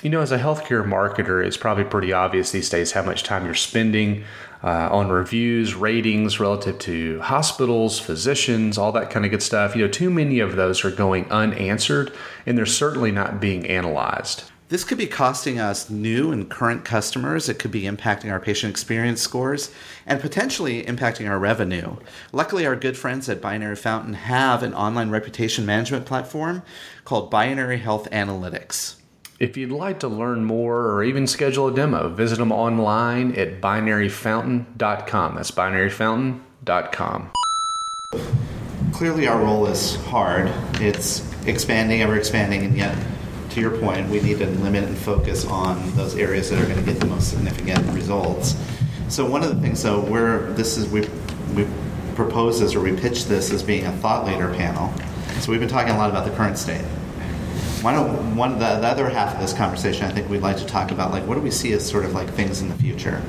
You 0.00 0.10
know, 0.10 0.20
as 0.20 0.30
a 0.30 0.38
healthcare 0.38 0.86
marketer, 0.86 1.44
it's 1.44 1.56
probably 1.56 1.82
pretty 1.82 2.12
obvious 2.12 2.52
these 2.52 2.68
days 2.68 2.92
how 2.92 3.02
much 3.02 3.24
time 3.24 3.44
you're 3.44 3.54
spending 3.54 4.24
uh, 4.62 4.88
on 4.90 5.08
reviews, 5.08 5.74
ratings 5.74 6.38
relative 6.38 6.78
to 6.80 7.20
hospitals, 7.20 7.98
physicians, 7.98 8.78
all 8.78 8.92
that 8.92 9.10
kind 9.10 9.24
of 9.24 9.30
good 9.30 9.42
stuff. 9.42 9.74
You 9.74 9.82
know, 9.82 9.90
too 9.90 10.10
many 10.10 10.38
of 10.40 10.56
those 10.56 10.84
are 10.84 10.90
going 10.90 11.30
unanswered, 11.30 12.12
and 12.46 12.56
they're 12.56 12.66
certainly 12.66 13.10
not 13.10 13.40
being 13.40 13.66
analyzed. 13.66 14.44
This 14.72 14.84
could 14.84 14.96
be 14.96 15.06
costing 15.06 15.58
us 15.58 15.90
new 15.90 16.32
and 16.32 16.48
current 16.48 16.82
customers. 16.82 17.50
It 17.50 17.58
could 17.58 17.70
be 17.70 17.82
impacting 17.82 18.32
our 18.32 18.40
patient 18.40 18.70
experience 18.70 19.20
scores 19.20 19.70
and 20.06 20.18
potentially 20.18 20.82
impacting 20.84 21.28
our 21.28 21.38
revenue. 21.38 21.96
Luckily, 22.32 22.64
our 22.64 22.74
good 22.74 22.96
friends 22.96 23.28
at 23.28 23.42
Binary 23.42 23.76
Fountain 23.76 24.14
have 24.14 24.62
an 24.62 24.72
online 24.72 25.10
reputation 25.10 25.66
management 25.66 26.06
platform 26.06 26.62
called 27.04 27.30
Binary 27.30 27.80
Health 27.80 28.08
Analytics. 28.10 28.94
If 29.38 29.56
you'd 29.56 29.72
like 29.72 30.00
to 30.00 30.08
learn 30.08 30.44
more 30.44 30.92
or 30.92 31.02
even 31.02 31.26
schedule 31.26 31.68
a 31.68 31.74
demo, 31.74 32.08
visit 32.08 32.38
them 32.38 32.52
online 32.52 33.34
at 33.34 33.60
binaryfountain.com. 33.60 35.34
That's 35.34 35.50
binaryfountain.com. 35.50 37.30
Clearly, 38.92 39.26
our 39.26 39.40
role 39.40 39.66
is 39.66 39.96
hard. 40.06 40.52
It's 40.74 41.28
expanding, 41.46 42.02
ever 42.02 42.16
expanding, 42.16 42.62
and 42.64 42.76
yet 42.76 42.96
to 43.50 43.60
your 43.60 43.76
point, 43.78 44.08
we 44.08 44.20
need 44.20 44.38
to 44.38 44.46
limit 44.46 44.84
and 44.84 44.96
focus 44.96 45.44
on 45.44 45.94
those 45.96 46.16
areas 46.16 46.50
that 46.50 46.60
are 46.60 46.66
going 46.66 46.78
to 46.78 46.84
get 46.84 47.00
the 47.00 47.06
most 47.06 47.30
significant 47.30 47.86
results. 47.94 48.56
So 49.08 49.28
one 49.28 49.42
of 49.42 49.54
the 49.54 49.60
things, 49.60 49.80
so 49.80 50.00
we're 50.00 50.52
this 50.52 50.76
is 50.76 50.88
we 50.88 51.02
we 51.54 51.66
propose 52.14 52.60
this 52.60 52.74
or 52.74 52.80
we 52.80 52.92
pitch 52.96 53.26
this 53.26 53.50
as 53.50 53.62
being 53.62 53.86
a 53.86 53.92
thought 53.98 54.26
leader 54.26 54.52
panel. 54.54 54.92
So 55.40 55.50
we've 55.50 55.60
been 55.60 55.68
talking 55.68 55.92
a 55.92 55.98
lot 55.98 56.10
about 56.10 56.24
the 56.24 56.30
current 56.32 56.56
state. 56.56 56.84
Why 57.82 57.92
don't 57.92 58.36
one 58.36 58.60
the, 58.60 58.76
the 58.76 58.86
other 58.86 59.08
half 59.08 59.34
of 59.34 59.40
this 59.40 59.52
conversation? 59.52 60.04
I 60.06 60.12
think 60.12 60.28
we'd 60.30 60.40
like 60.40 60.56
to 60.58 60.66
talk 60.66 60.92
about 60.92 61.10
like 61.10 61.26
what 61.26 61.34
do 61.34 61.40
we 61.40 61.50
see 61.50 61.72
as 61.72 61.84
sort 61.84 62.04
of 62.04 62.12
like 62.12 62.30
things 62.30 62.62
in 62.62 62.68
the 62.68 62.76
future. 62.76 63.20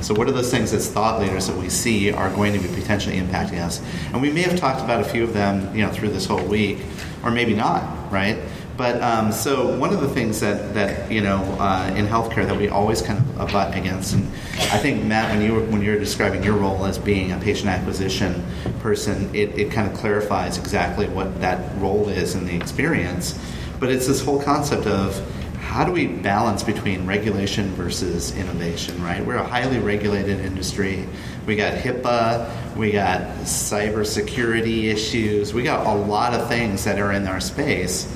So, 0.00 0.14
what 0.14 0.26
are 0.26 0.32
those 0.32 0.50
things 0.50 0.72
as 0.72 0.90
thought 0.90 1.20
leaders 1.20 1.48
that 1.48 1.56
we 1.58 1.68
see 1.68 2.10
are 2.10 2.30
going 2.30 2.54
to 2.54 2.58
be 2.58 2.74
potentially 2.74 3.16
impacting 3.20 3.60
us? 3.60 3.82
And 4.14 4.22
we 4.22 4.32
may 4.32 4.40
have 4.40 4.58
talked 4.58 4.80
about 4.80 5.02
a 5.02 5.04
few 5.04 5.22
of 5.22 5.34
them, 5.34 5.76
you 5.76 5.84
know, 5.84 5.92
through 5.92 6.08
this 6.08 6.24
whole 6.24 6.42
week, 6.42 6.78
or 7.22 7.30
maybe 7.30 7.52
not, 7.52 8.10
right? 8.10 8.38
But 8.78 9.02
um, 9.02 9.30
so 9.30 9.76
one 9.76 9.92
of 9.92 10.00
the 10.00 10.08
things 10.08 10.40
that, 10.40 10.72
that 10.72 11.12
you 11.12 11.20
know 11.20 11.42
uh, 11.60 11.92
in 11.94 12.06
healthcare 12.06 12.46
that 12.46 12.56
we 12.56 12.70
always 12.70 13.02
kind 13.02 13.18
of 13.18 13.40
abut 13.40 13.76
against, 13.76 14.14
and 14.14 14.24
I 14.72 14.78
think 14.78 15.04
Matt, 15.04 15.30
when 15.30 15.42
you 15.42 15.52
were, 15.52 15.64
when 15.64 15.82
you're 15.82 15.98
describing 15.98 16.42
your 16.42 16.56
role 16.56 16.86
as 16.86 16.96
being 16.98 17.32
a 17.32 17.38
patient 17.38 17.68
acquisition 17.68 18.42
person, 18.78 19.28
it, 19.34 19.58
it 19.58 19.70
kind 19.70 19.86
of 19.86 19.94
clarifies 19.94 20.56
exactly 20.56 21.06
what 21.08 21.42
that 21.42 21.78
role 21.78 22.08
is 22.08 22.34
in 22.34 22.46
the 22.46 22.56
experience. 22.56 23.38
But 23.80 23.90
it's 23.90 24.06
this 24.06 24.22
whole 24.22 24.40
concept 24.40 24.86
of 24.86 25.18
how 25.58 25.84
do 25.84 25.92
we 25.92 26.06
balance 26.06 26.62
between 26.62 27.06
regulation 27.06 27.70
versus 27.74 28.36
innovation, 28.36 29.02
right? 29.02 29.24
We're 29.24 29.36
a 29.36 29.46
highly 29.46 29.78
regulated 29.78 30.40
industry. 30.40 31.06
We 31.46 31.56
got 31.56 31.74
HIPAA, 31.74 32.76
we 32.76 32.92
got 32.92 33.22
cybersecurity 33.38 34.84
issues, 34.84 35.52
we 35.52 35.62
got 35.62 35.86
a 35.86 35.94
lot 35.94 36.34
of 36.34 36.48
things 36.48 36.84
that 36.84 36.98
are 36.98 37.12
in 37.12 37.26
our 37.26 37.40
space 37.40 38.14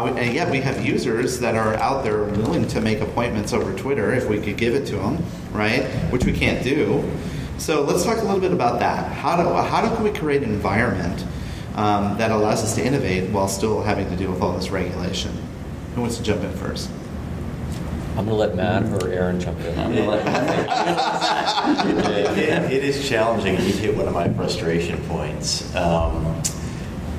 would, 0.00 0.16
and 0.16 0.34
yet 0.34 0.50
we 0.50 0.60
have 0.60 0.84
users 0.84 1.38
that 1.40 1.54
are 1.54 1.74
out 1.74 2.04
there 2.04 2.24
willing 2.24 2.66
to 2.68 2.80
make 2.80 3.00
appointments 3.00 3.52
over 3.52 3.76
Twitter 3.78 4.12
if 4.12 4.28
we 4.28 4.40
could 4.40 4.56
give 4.56 4.74
it 4.74 4.86
to 4.86 4.96
them, 4.96 5.22
right? 5.52 5.84
Which 6.10 6.24
we 6.24 6.32
can't 6.32 6.62
do. 6.64 7.08
So 7.58 7.82
let's 7.82 8.04
talk 8.04 8.18
a 8.18 8.22
little 8.22 8.40
bit 8.40 8.52
about 8.52 8.80
that. 8.80 9.12
How 9.12 9.36
do 9.36 9.48
how 9.52 9.88
do 9.88 10.02
we 10.02 10.10
create 10.10 10.42
an 10.42 10.50
environment 10.50 11.24
um, 11.74 12.16
that 12.18 12.30
allows 12.30 12.62
us 12.62 12.74
to 12.76 12.84
innovate 12.84 13.30
while 13.30 13.48
still 13.48 13.82
having 13.82 14.08
to 14.10 14.16
deal 14.16 14.30
with 14.30 14.40
all 14.40 14.52
this 14.52 14.70
regulation? 14.70 15.32
Who 15.94 16.02
wants 16.02 16.16
to 16.18 16.22
jump 16.22 16.42
in 16.42 16.52
first? 16.52 16.90
I'm 18.16 18.26
going 18.26 18.28
to 18.28 18.34
let 18.34 18.54
Matt 18.54 19.02
or 19.02 19.08
Aaron 19.08 19.40
jump 19.40 19.58
in. 19.60 19.76
I'm 19.76 19.92
going 19.92 20.04
to 20.04 20.10
let 20.10 20.24
Matt. 20.24 21.86
it, 21.86 22.38
it, 22.38 22.72
it 22.72 22.84
is 22.84 23.08
challenging. 23.08 23.54
You 23.54 23.72
hit 23.72 23.96
one 23.96 24.06
of 24.06 24.14
my 24.14 24.32
frustration 24.32 25.02
points. 25.08 25.74
Um, 25.74 26.40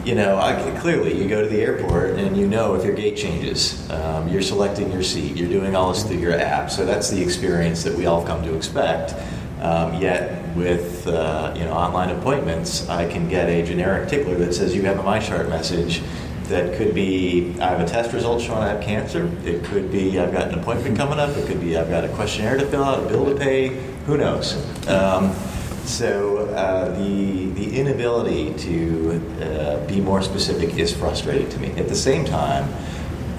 you 0.05 0.15
know, 0.15 0.37
I, 0.37 0.79
clearly 0.79 1.21
you 1.21 1.27
go 1.27 1.41
to 1.41 1.49
the 1.49 1.61
airport 1.61 2.11
and 2.11 2.37
you 2.37 2.47
know 2.47 2.75
if 2.75 2.85
your 2.85 2.93
gate 2.93 3.17
changes, 3.17 3.89
um, 3.89 4.29
you're 4.29 4.41
selecting 4.41 4.91
your 4.91 5.03
seat, 5.03 5.35
you're 5.35 5.49
doing 5.49 5.75
all 5.75 5.91
this 5.91 6.03
through 6.03 6.19
your 6.19 6.39
app. 6.39 6.69
So 6.69 6.85
that's 6.85 7.09
the 7.09 7.21
experience 7.21 7.83
that 7.83 7.93
we 7.95 8.05
all 8.05 8.23
come 8.23 8.43
to 8.43 8.55
expect. 8.55 9.15
Um, 9.61 9.99
yet 9.99 10.44
with 10.55 11.05
uh, 11.07 11.53
you 11.55 11.65
know 11.65 11.73
online 11.73 12.09
appointments, 12.09 12.87
I 12.89 13.07
can 13.11 13.27
get 13.27 13.49
a 13.49 13.63
generic 13.65 14.09
tickler 14.09 14.35
that 14.35 14.53
says 14.53 14.75
you 14.75 14.83
have 14.83 14.99
a 14.99 15.03
MyChart 15.03 15.49
message. 15.49 16.01
That 16.45 16.77
could 16.77 16.93
be 16.93 17.55
I 17.59 17.69
have 17.69 17.79
a 17.79 17.85
test 17.85 18.13
result 18.13 18.41
showing 18.41 18.59
I 18.59 18.69
have 18.69 18.81
cancer. 18.81 19.31
It 19.43 19.63
could 19.63 19.91
be 19.91 20.19
I've 20.19 20.31
got 20.31 20.47
an 20.49 20.59
appointment 20.59 20.95
coming 20.97 21.19
up. 21.19 21.35
It 21.35 21.47
could 21.47 21.59
be 21.59 21.77
I've 21.77 21.89
got 21.89 22.05
a 22.05 22.09
questionnaire 22.09 22.57
to 22.57 22.65
fill 22.67 22.83
out, 22.83 23.03
a 23.03 23.07
bill 23.07 23.25
to 23.25 23.35
pay. 23.35 23.69
Who 24.05 24.17
knows? 24.17 24.55
Um, 24.87 25.33
so 25.85 26.47
uh, 26.49 26.95
the 26.97 27.47
the 27.49 27.79
inability 27.79 28.53
to 28.53 29.21
uh, 29.41 29.87
be 29.87 29.99
more 29.99 30.21
specific 30.21 30.77
is 30.77 30.95
frustrating 30.95 31.49
to 31.49 31.59
me. 31.59 31.71
At 31.71 31.89
the 31.89 31.95
same 31.95 32.25
time, 32.25 32.71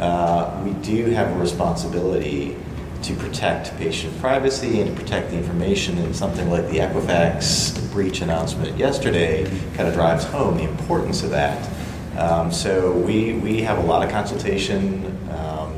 uh, 0.00 0.62
we 0.64 0.72
do 0.82 1.06
have 1.10 1.30
a 1.30 1.38
responsibility 1.38 2.56
to 3.02 3.14
protect 3.14 3.76
patient 3.76 4.18
privacy 4.20 4.80
and 4.80 4.90
to 4.90 5.02
protect 5.02 5.30
the 5.30 5.36
information. 5.36 5.98
And 5.98 6.14
something 6.14 6.50
like 6.50 6.68
the 6.68 6.78
Equifax 6.78 7.92
breach 7.92 8.20
announcement 8.20 8.76
yesterday 8.76 9.44
kind 9.74 9.88
of 9.88 9.94
drives 9.94 10.24
home 10.24 10.56
the 10.56 10.64
importance 10.64 11.22
of 11.22 11.30
that. 11.30 11.70
Um, 12.18 12.50
so 12.50 12.92
we 12.92 13.34
we 13.34 13.60
have 13.62 13.78
a 13.78 13.82
lot 13.82 14.02
of 14.02 14.10
consultation 14.10 15.04
um, 15.30 15.74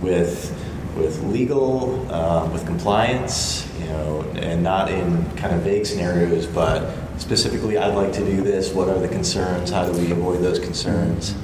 with 0.00 0.54
with 0.98 1.22
legal, 1.22 2.12
uh, 2.12 2.48
with 2.50 2.66
compliance, 2.66 3.70
you 3.78 3.86
know, 3.86 4.22
and 4.34 4.62
not 4.62 4.90
in 4.90 5.24
kind 5.36 5.54
of 5.54 5.62
vague 5.62 5.86
scenarios, 5.86 6.46
but 6.46 6.92
specifically, 7.18 7.78
I'd 7.78 7.94
like 7.94 8.12
to 8.14 8.24
do 8.24 8.42
this. 8.42 8.72
What 8.72 8.88
are 8.88 8.98
the 8.98 9.08
concerns? 9.08 9.70
How 9.70 9.86
do 9.86 9.92
we 9.98 10.10
avoid 10.10 10.42
those 10.42 10.58
concerns? 10.58 11.34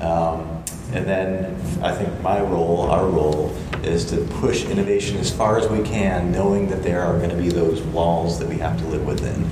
Um, 0.00 0.64
and 0.92 1.06
then 1.06 1.54
I 1.82 1.94
think 1.94 2.20
my 2.22 2.40
role, 2.40 2.82
our 2.90 3.06
role, 3.06 3.56
is 3.84 4.04
to 4.06 4.18
push 4.40 4.64
innovation 4.64 5.16
as 5.16 5.30
far 5.30 5.58
as 5.58 5.68
we 5.68 5.82
can, 5.82 6.30
knowing 6.30 6.68
that 6.68 6.82
there 6.82 7.02
are 7.02 7.16
going 7.18 7.30
to 7.30 7.36
be 7.36 7.48
those 7.48 7.80
walls 7.82 8.38
that 8.38 8.48
we 8.48 8.56
have 8.58 8.78
to 8.78 8.86
live 8.86 9.06
within. 9.06 9.44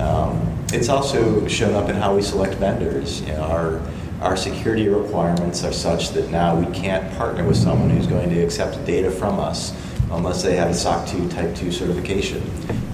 Um, 0.00 0.58
it's 0.72 0.88
also 0.88 1.46
shown 1.46 1.74
up 1.74 1.88
in 1.88 1.96
how 1.96 2.14
we 2.14 2.22
select 2.22 2.54
vendors. 2.54 3.20
You 3.22 3.28
know, 3.28 3.42
our 3.42 3.82
our 4.20 4.36
security 4.36 4.88
requirements 4.88 5.64
are 5.64 5.72
such 5.72 6.10
that 6.10 6.30
now 6.30 6.58
we 6.58 6.72
can't 6.74 7.14
partner 7.18 7.44
with 7.46 7.58
someone 7.58 7.90
who's 7.90 8.06
going 8.06 8.30
to 8.30 8.40
accept 8.42 8.82
data 8.86 9.10
from 9.10 9.38
us 9.38 9.74
unless 10.12 10.42
they 10.42 10.56
have 10.56 10.70
a 10.70 10.74
SOC 10.74 11.06
2 11.08 11.28
Type 11.28 11.54
2 11.54 11.70
certification. 11.70 12.42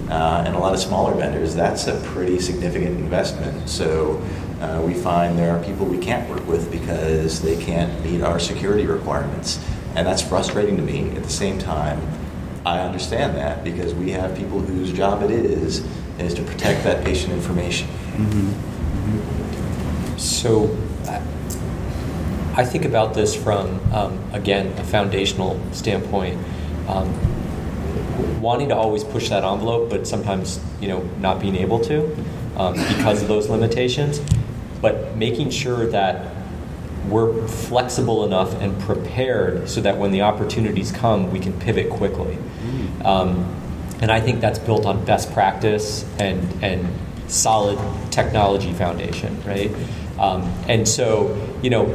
Uh, 0.09 0.43
and 0.45 0.55
a 0.55 0.59
lot 0.59 0.73
of 0.73 0.79
smaller 0.79 1.13
vendors, 1.13 1.55
that's 1.55 1.87
a 1.87 1.97
pretty 2.01 2.37
significant 2.37 2.99
investment. 2.99 3.69
So 3.69 4.21
uh, 4.59 4.83
we 4.85 4.93
find 4.93 5.39
there 5.39 5.55
are 5.55 5.63
people 5.63 5.85
we 5.85 5.99
can't 5.99 6.29
work 6.29 6.45
with 6.47 6.69
because 6.69 7.41
they 7.41 7.55
can't 7.63 8.03
meet 8.03 8.21
our 8.21 8.37
security 8.37 8.85
requirements. 8.85 9.63
And 9.95 10.07
that's 10.07 10.21
frustrating 10.21 10.77
to 10.77 10.83
me. 10.83 11.09
At 11.15 11.23
the 11.23 11.29
same 11.29 11.59
time, 11.59 12.01
I 12.65 12.79
understand 12.79 13.35
that 13.37 13.63
because 13.63 13.93
we 13.93 14.11
have 14.11 14.37
people 14.37 14.59
whose 14.59 14.93
job 14.93 15.23
it 15.23 15.31
is 15.31 15.85
is 16.19 16.33
to 16.35 16.43
protect 16.43 16.83
that 16.83 17.03
patient 17.03 17.33
information. 17.33 17.87
Mm-hmm. 17.87 20.17
So 20.17 20.77
I 22.55 22.65
think 22.65 22.85
about 22.85 23.13
this 23.13 23.33
from, 23.33 23.79
um, 23.93 24.19
again, 24.33 24.67
a 24.77 24.83
foundational 24.83 25.59
standpoint. 25.71 26.37
Um, 26.87 27.13
wanting 28.41 28.69
to 28.69 28.75
always 28.75 29.03
push 29.03 29.29
that 29.29 29.43
envelope, 29.43 29.89
but 29.89 30.07
sometimes, 30.07 30.59
you 30.79 30.87
know, 30.87 31.01
not 31.19 31.39
being 31.39 31.55
able 31.55 31.79
to 31.79 32.05
um, 32.57 32.73
because 32.73 33.21
of 33.21 33.27
those 33.27 33.49
limitations. 33.49 34.21
But 34.81 35.15
making 35.15 35.51
sure 35.51 35.85
that 35.87 36.25
we're 37.07 37.47
flexible 37.47 38.25
enough 38.25 38.53
and 38.61 38.79
prepared 38.81 39.69
so 39.69 39.81
that 39.81 39.97
when 39.97 40.11
the 40.11 40.21
opportunities 40.21 40.91
come, 40.91 41.31
we 41.31 41.39
can 41.39 41.53
pivot 41.59 41.89
quickly. 41.89 42.37
Um, 43.03 43.55
and 44.01 44.11
I 44.11 44.19
think 44.19 44.41
that's 44.41 44.59
built 44.59 44.85
on 44.85 45.03
best 45.05 45.31
practice 45.33 46.05
and, 46.19 46.63
and 46.63 46.87
solid 47.27 47.79
technology 48.11 48.73
foundation, 48.73 49.41
right? 49.45 49.71
Um, 50.19 50.43
and 50.67 50.87
so, 50.87 51.39
you 51.61 51.69
know, 51.69 51.87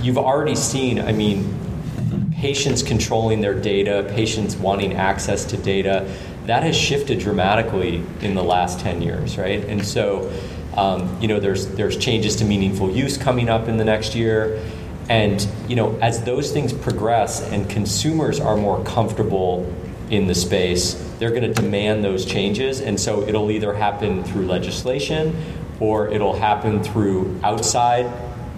you've 0.00 0.18
already 0.18 0.54
seen, 0.54 0.98
I 1.00 1.12
mean, 1.12 2.30
patients 2.32 2.82
controlling 2.82 3.40
their 3.40 3.54
data, 3.54 4.06
patients 4.14 4.56
wanting 4.56 4.94
access 4.94 5.44
to 5.46 5.56
data, 5.56 6.14
that 6.46 6.62
has 6.62 6.76
shifted 6.76 7.18
dramatically 7.20 8.02
in 8.20 8.34
the 8.34 8.44
last 8.44 8.80
10 8.80 9.00
years, 9.00 9.38
right? 9.38 9.64
And 9.64 9.84
so, 9.84 10.30
um, 10.76 11.20
you 11.20 11.28
know, 11.28 11.40
there's, 11.40 11.68
there's 11.68 11.96
changes 11.96 12.36
to 12.36 12.44
meaningful 12.44 12.90
use 12.90 13.16
coming 13.16 13.48
up 13.48 13.68
in 13.68 13.76
the 13.76 13.84
next 13.84 14.14
year. 14.14 14.62
And, 15.08 15.46
you 15.68 15.76
know, 15.76 15.98
as 16.00 16.22
those 16.24 16.50
things 16.50 16.72
progress 16.72 17.42
and 17.50 17.68
consumers 17.68 18.40
are 18.40 18.56
more 18.56 18.82
comfortable 18.84 19.72
in 20.10 20.26
the 20.26 20.34
space, 20.34 20.94
they're 21.18 21.30
going 21.30 21.42
to 21.42 21.52
demand 21.52 22.02
those 22.02 22.24
changes. 22.24 22.80
And 22.80 22.98
so 22.98 23.22
it'll 23.22 23.50
either 23.50 23.74
happen 23.74 24.24
through 24.24 24.46
legislation 24.46 25.36
or 25.80 26.08
it'll 26.08 26.36
happen 26.36 26.82
through 26.82 27.38
outside 27.42 28.06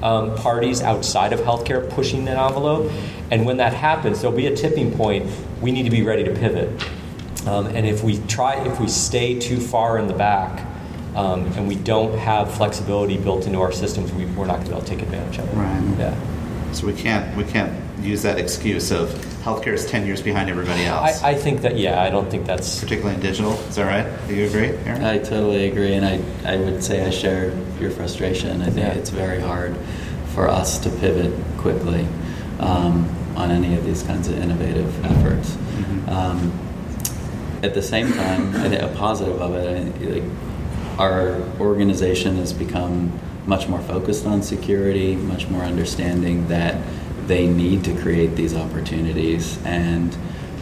um, 0.03 0.35
parties 0.37 0.83
outside 0.83 1.33
of 1.33 1.41
healthcare 1.41 1.89
pushing 1.91 2.25
that 2.27 2.37
envelope. 2.39 2.91
And 3.31 3.47
when 3.47 3.57
that 3.57 3.73
happens, 3.73 4.21
there'll 4.21 4.37
be 4.37 4.47
a 4.47 4.55
tipping 4.55 4.97
point. 4.97 5.31
We 5.61 5.73
need 5.73 5.85
to 5.85 5.91
be 5.91 6.03
ready 6.03 6.23
to 6.25 6.33
pivot. 6.33 6.69
Um, 7.47 7.67
and 7.67 7.87
if 7.87 8.05
we 8.05 8.19
try, 8.27 8.57
if 8.67 8.79
we 8.81 8.89
stay 8.89 9.39
too 9.39 9.59
far 9.59 9.99
in 9.99 10.07
the 10.07 10.15
back, 10.15 10.67
um, 11.17 11.47
and 11.55 11.67
we 11.67 11.75
don't 11.75 12.17
have 12.19 12.55
flexibility 12.55 13.17
built 13.17 13.47
into 13.47 13.59
our 13.61 13.73
systems, 13.73 14.13
we, 14.13 14.25
are 14.25 14.47
not 14.47 14.59
going 14.59 14.65
to 14.65 14.67
be 14.67 14.77
able 14.77 14.83
to 14.83 14.87
take 14.87 15.03
advantage 15.03 15.39
of 15.39 15.49
it. 15.49 15.55
Right. 15.57 15.99
Yeah. 15.99 16.73
So 16.73 16.87
we 16.87 16.93
can't 16.93 17.35
we 17.37 17.45
can't 17.45 17.73
use 18.01 18.23
that 18.23 18.39
excuse 18.39 18.91
of 18.91 19.09
healthcare 19.43 19.73
is 19.73 19.87
ten 19.87 20.07
years 20.07 20.21
behind 20.21 20.51
everybody 20.51 20.85
else. 20.85 21.23
I, 21.23 21.31
I 21.31 21.35
think 21.35 21.63
that 21.63 21.79
yeah, 21.79 22.03
I 22.03 22.11
don't 22.11 22.31
think 22.31 22.45
that's 22.45 22.81
particularly 22.81 23.15
in 23.15 23.23
digital. 23.23 23.53
Is 23.53 23.77
that 23.77 23.87
right? 23.87 24.29
Do 24.29 24.35
you 24.35 24.47
agree, 24.47 24.77
Aaron? 24.85 25.05
I 25.05 25.19
totally 25.19 25.69
agree, 25.71 25.95
and 25.95 26.05
I 26.05 26.21
I 26.45 26.57
would 26.59 26.85
say 26.85 27.07
I 27.07 27.11
share 27.11 27.57
your 27.81 27.91
frustration. 27.91 28.61
I 28.61 28.67
think 28.67 28.77
yeah. 28.77 28.93
it's 28.93 29.11
very 29.11 29.41
hard 29.41 29.75
for 30.35 30.49
us 30.49 30.79
to 30.81 30.91
pivot 30.91 31.33
quickly 31.57 32.07
um, 32.61 33.09
on 33.37 33.51
any 33.51 33.75
of 33.75 33.87
these 33.87 34.03
kinds 34.03 34.29
of 34.29 34.39
innovative 34.39 35.03
efforts. 35.07 35.51
Mm-hmm. 35.51 36.09
Um, 36.11 36.53
at 37.63 37.73
the 37.73 37.83
same 37.83 38.13
time, 38.13 38.55
I 38.57 38.69
think 38.69 38.83
a 38.83 38.89
positive 38.89 39.41
of 39.41 39.55
it, 39.55 40.01
like, 40.03 40.23
our 40.99 41.41
organization 41.61 42.37
has 42.37 42.53
become 42.53 43.19
much 43.47 43.69
more 43.69 43.81
focused 43.81 44.27
on 44.27 44.43
security, 44.43 45.15
much 45.15 45.49
more 45.49 45.63
understanding 45.63 46.49
that 46.49 46.83
they 47.27 47.47
need 47.47 47.85
to 47.85 47.95
create 48.01 48.35
these 48.37 48.55
opportunities, 48.55 49.59
and 49.65 50.17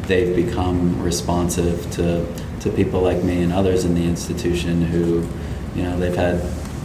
they've 0.07 0.35
become 0.35 1.03
responsive 1.03 1.91
to 1.93 2.27
to 2.61 2.71
people 2.71 3.03
like 3.03 3.23
me 3.23 3.43
and 3.43 3.53
others 3.53 3.85
in 3.85 3.95
the 3.95 4.05
institution 4.05 4.81
who, 4.81 5.27
you 5.75 5.83
know, 5.83 5.99
they've 5.99 6.17
had 6.17 6.41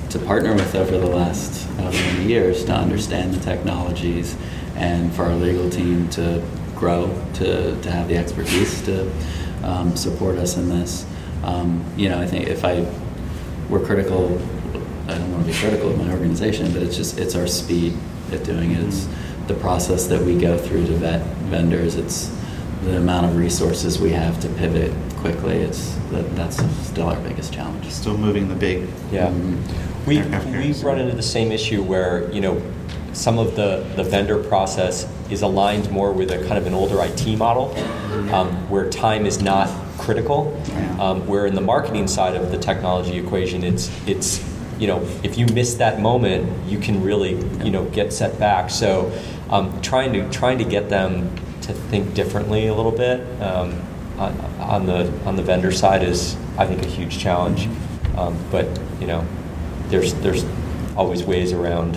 to 0.10 0.20
partner 0.20 0.54
with 0.54 0.76
over 0.76 0.98
the 0.98 1.08
last 1.08 1.66
however 1.78 1.98
many 1.98 2.26
years 2.26 2.66
to 2.66 2.74
understand 2.74 3.34
the 3.34 3.40
technologies 3.40 4.36
and 4.76 5.14
for 5.14 5.24
our 5.24 5.36
legal 5.36 5.70
team 5.70 6.10
to 6.10 6.44
grow, 6.76 7.08
to, 7.34 7.80
to 7.82 7.92
have 7.92 8.10
the 8.10 8.18
expertise 8.18 8.82
to 8.82 9.10
um, 9.64 9.96
support 9.96 10.38
us 10.38 10.58
in 10.58 10.68
this. 10.70 11.06
Um, 11.44 11.86
you 11.96 12.10
know, 12.10 12.20
I 12.20 12.28
think 12.28 12.48
if 12.48 12.66
I 12.66 12.86
were 13.70 13.80
critical, 13.80 14.40
I 15.08 15.18
don't 15.18 15.32
want 15.32 15.46
to 15.46 15.52
be 15.52 15.58
critical 15.58 15.90
of 15.90 15.98
my 15.98 16.12
organization, 16.12 16.72
but 16.74 16.82
it's 16.82 16.96
just 16.96 17.18
it's 17.20 17.36
our 17.36 17.48
speed 17.48 17.98
at 18.32 18.44
doing 18.44 18.72
it. 18.72 18.84
It's 18.84 19.08
the 19.48 19.56
process 19.56 20.08
that 20.08 20.22
we 20.22 20.38
go 20.38 20.58
through 20.58 20.88
to 20.88 20.94
vet 20.94 21.26
vendors. 21.50 21.96
It's 21.96 22.36
the 22.84 22.98
amount 22.98 23.26
of 23.26 23.36
resources 23.36 24.00
we 24.00 24.12
have 24.12 24.40
to 24.42 24.50
pivot 24.50 24.94
quickly. 25.18 25.58
It's 25.58 25.96
that, 26.12 26.36
that's 26.36 26.58
still 26.88 27.10
our 27.10 27.20
biggest 27.22 27.54
challenge. 27.54 27.90
Still 27.92 28.18
moving 28.18 28.48
the 28.48 28.56
big. 28.56 28.88
Yeah. 29.12 29.28
Mm-hmm 29.28 29.90
we, 30.10 30.22
we've 30.22 30.84
run 30.84 31.00
into 31.00 31.16
the 31.16 31.24
same 31.24 31.52
issue 31.52 31.84
where, 31.84 32.32
you 32.32 32.42
know, 32.42 32.62
some 33.14 33.38
of 33.38 33.56
the, 33.56 33.86
the 33.96 34.04
vendor 34.04 34.42
process 34.44 35.08
is 35.30 35.42
aligned 35.42 35.90
more 35.92 36.12
with 36.12 36.32
a 36.32 36.40
kind 36.46 36.58
of 36.58 36.68
an 36.68 36.74
older 36.74 37.04
IT 37.04 37.38
model 37.38 37.76
um, 38.34 38.70
where 38.70 38.90
time 38.90 39.26
is 39.26 39.42
not 39.42 39.68
critical. 40.10 40.40
Um, 41.00 41.28
where 41.28 41.46
in 41.46 41.54
the 41.54 41.62
marketing 41.62 42.08
side 42.08 42.36
of 42.36 42.52
the 42.52 42.58
technology 42.58 43.18
equation, 43.18 43.64
it's, 43.64 43.90
it's 44.08 44.44
you 44.80 44.88
know, 44.88 45.00
if 45.24 45.38
you 45.38 45.46
miss 45.46 45.76
that 45.76 46.02
moment, 46.02 46.50
you 46.68 46.80
can 46.80 47.04
really, 47.04 47.36
you 47.64 47.72
know, 47.72 47.86
get 47.86 48.12
set 48.12 48.40
back. 48.40 48.70
So 48.70 49.12
um, 49.50 49.80
trying, 49.82 50.12
to, 50.14 50.30
trying 50.30 50.58
to 50.58 50.66
get 50.66 50.90
them 50.90 51.36
to 51.62 51.74
think 51.74 52.14
differently 52.16 52.68
a 52.68 52.74
little 52.74 52.92
bit 52.92 53.20
um, 53.42 53.80
on, 54.18 54.32
on, 54.60 54.86
the, 54.86 55.12
on 55.26 55.36
the 55.36 55.44
vendor 55.44 55.72
side 55.72 56.04
is, 56.04 56.36
I 56.58 56.66
think, 56.66 56.84
a 56.84 56.88
huge 56.88 57.20
challenge. 57.20 57.68
Um, 58.18 58.36
but, 58.52 58.66
you 59.00 59.08
know, 59.08 59.24
there's 59.90 60.14
there's 60.16 60.46
always 60.96 61.24
ways 61.24 61.54
around 61.54 61.96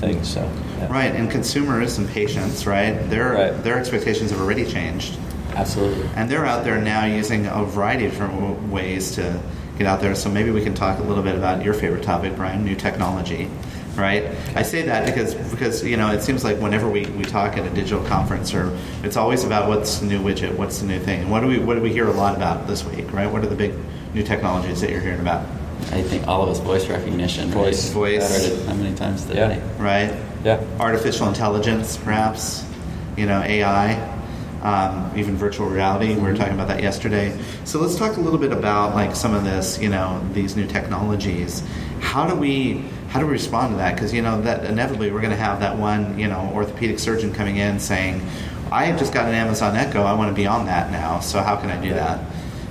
things. 0.00 0.32
So 0.32 0.40
yeah. 0.40 0.92
right, 0.92 1.14
and 1.14 1.30
consumers 1.30 1.98
and 1.98 2.08
patients, 2.08 2.66
right? 2.66 2.92
Their 3.10 3.32
right. 3.32 3.62
their 3.62 3.78
expectations 3.78 4.30
have 4.30 4.40
already 4.40 4.64
changed. 4.64 5.18
Absolutely. 5.54 6.08
And 6.14 6.30
they're 6.30 6.46
out 6.46 6.64
there 6.64 6.80
now 6.80 7.04
using 7.04 7.46
a 7.46 7.64
variety 7.64 8.06
of 8.06 8.12
different 8.12 8.70
ways 8.70 9.12
to 9.12 9.40
get 9.78 9.86
out 9.86 10.00
there. 10.00 10.14
So 10.14 10.28
maybe 10.28 10.50
we 10.50 10.62
can 10.62 10.74
talk 10.74 10.98
a 10.98 11.02
little 11.02 11.22
bit 11.22 11.36
about 11.36 11.64
your 11.64 11.74
favorite 11.74 12.02
topic, 12.02 12.36
Brian, 12.36 12.64
new 12.64 12.76
technology. 12.76 13.50
Right, 13.96 14.26
I 14.54 14.62
say 14.62 14.82
that 14.82 15.06
because 15.06 15.34
because 15.50 15.82
you 15.82 15.96
know 15.96 16.12
it 16.12 16.22
seems 16.22 16.44
like 16.44 16.58
whenever 16.58 16.88
we, 16.88 17.06
we 17.06 17.24
talk 17.24 17.56
at 17.56 17.66
a 17.66 17.70
digital 17.70 18.04
conference 18.04 18.54
or 18.54 18.78
it's 19.02 19.16
always 19.16 19.42
about 19.42 19.68
what's 19.68 19.98
the 19.98 20.06
new 20.06 20.22
widget, 20.22 20.56
what's 20.56 20.78
the 20.78 20.86
new 20.86 21.00
thing, 21.00 21.22
and 21.22 21.30
what 21.32 21.40
do 21.40 21.48
we 21.48 21.58
what 21.58 21.74
do 21.74 21.80
we 21.80 21.90
hear 21.90 22.06
a 22.06 22.12
lot 22.12 22.36
about 22.36 22.68
this 22.68 22.84
week, 22.84 23.12
right? 23.12 23.26
What 23.26 23.42
are 23.42 23.48
the 23.48 23.56
big 23.56 23.74
new 24.14 24.22
technologies 24.22 24.80
that 24.82 24.90
you're 24.90 25.00
hearing 25.00 25.18
about? 25.18 25.44
I 25.90 26.02
think 26.02 26.28
all 26.28 26.44
of 26.44 26.48
us 26.48 26.60
voice 26.60 26.86
recognition. 26.86 27.48
Voice, 27.48 27.86
right? 27.88 28.20
voice. 28.20 28.66
How 28.66 28.74
many 28.74 28.94
times 28.94 29.24
today? 29.24 29.56
Yeah. 29.56 29.82
Right. 29.82 30.14
Yeah. 30.44 30.62
Artificial 30.78 31.26
intelligence, 31.26 31.96
perhaps. 31.96 32.64
You 33.16 33.26
know, 33.26 33.42
AI. 33.42 34.17
Um, 34.62 35.12
even 35.16 35.36
virtual 35.36 35.68
reality. 35.68 36.14
We 36.14 36.22
were 36.22 36.34
talking 36.34 36.54
about 36.54 36.66
that 36.66 36.82
yesterday. 36.82 37.38
So 37.64 37.78
let's 37.78 37.94
talk 37.94 38.16
a 38.16 38.20
little 38.20 38.40
bit 38.40 38.50
about 38.50 38.94
like 38.94 39.14
some 39.14 39.32
of 39.32 39.44
this. 39.44 39.78
You 39.80 39.88
know, 39.88 40.20
these 40.32 40.56
new 40.56 40.66
technologies. 40.66 41.62
How 42.00 42.26
do 42.26 42.34
we 42.34 42.84
how 43.08 43.20
do 43.20 43.26
we 43.26 43.32
respond 43.32 43.72
to 43.72 43.76
that? 43.76 43.94
Because 43.94 44.12
you 44.12 44.22
know 44.22 44.40
that 44.42 44.64
inevitably 44.64 45.12
we're 45.12 45.20
going 45.20 45.30
to 45.30 45.36
have 45.36 45.60
that 45.60 45.76
one 45.76 46.18
you 46.18 46.26
know 46.26 46.50
orthopedic 46.54 46.98
surgeon 46.98 47.32
coming 47.32 47.58
in 47.58 47.78
saying, 47.78 48.20
"I 48.72 48.86
have 48.86 48.98
just 48.98 49.12
got 49.12 49.26
an 49.26 49.34
Amazon 49.34 49.76
Echo. 49.76 50.02
I 50.02 50.12
want 50.14 50.30
to 50.30 50.34
be 50.34 50.46
on 50.46 50.66
that 50.66 50.90
now. 50.90 51.20
So 51.20 51.40
how 51.40 51.56
can 51.56 51.70
I 51.70 51.80
do 51.80 51.94
that?" 51.94 52.20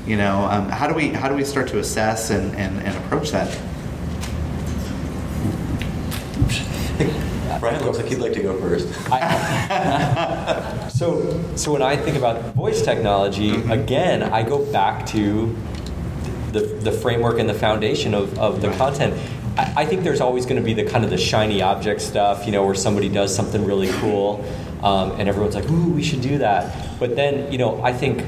You 0.05 0.15
know, 0.15 0.45
um, 0.49 0.69
how 0.69 0.87
do 0.87 0.93
we 0.93 1.09
how 1.09 1.27
do 1.27 1.35
we 1.35 1.43
start 1.43 1.67
to 1.69 1.79
assess 1.79 2.29
and, 2.29 2.55
and, 2.55 2.81
and 2.81 2.95
approach 3.05 3.31
that? 3.31 3.47
Brian 7.59 7.83
looks 7.83 7.97
like 7.97 8.07
he'd 8.07 8.19
like 8.19 8.33
to 8.33 8.41
go 8.41 8.59
first. 8.59 8.87
so, 10.97 11.55
so 11.55 11.71
when 11.71 11.81
I 11.81 11.95
think 11.97 12.17
about 12.17 12.53
voice 12.53 12.81
technology, 12.81 13.51
mm-hmm. 13.51 13.71
again, 13.71 14.23
I 14.23 14.43
go 14.43 14.65
back 14.71 15.05
to 15.07 15.55
the, 16.51 16.59
the 16.59 16.91
framework 16.91 17.39
and 17.39 17.49
the 17.49 17.53
foundation 17.53 18.13
of, 18.13 18.37
of 18.39 18.61
the 18.61 18.71
content. 18.73 19.13
I, 19.57 19.73
I 19.77 19.85
think 19.85 20.03
there's 20.03 20.21
always 20.21 20.45
going 20.45 20.57
to 20.57 20.63
be 20.63 20.73
the 20.73 20.85
kind 20.85 21.03
of 21.03 21.09
the 21.09 21.17
shiny 21.17 21.61
object 21.61 22.01
stuff, 22.01 22.45
you 22.45 22.51
know, 22.51 22.65
where 22.65 22.75
somebody 22.75 23.09
does 23.09 23.35
something 23.35 23.65
really 23.65 23.89
cool, 23.99 24.45
um, 24.83 25.11
and 25.19 25.27
everyone's 25.27 25.55
like, 25.55 25.69
"Ooh, 25.69 25.91
we 25.91 26.03
should 26.03 26.21
do 26.21 26.37
that." 26.39 26.99
But 26.99 27.15
then, 27.15 27.51
you 27.51 27.57
know, 27.57 27.81
I 27.83 27.93
think 27.93 28.25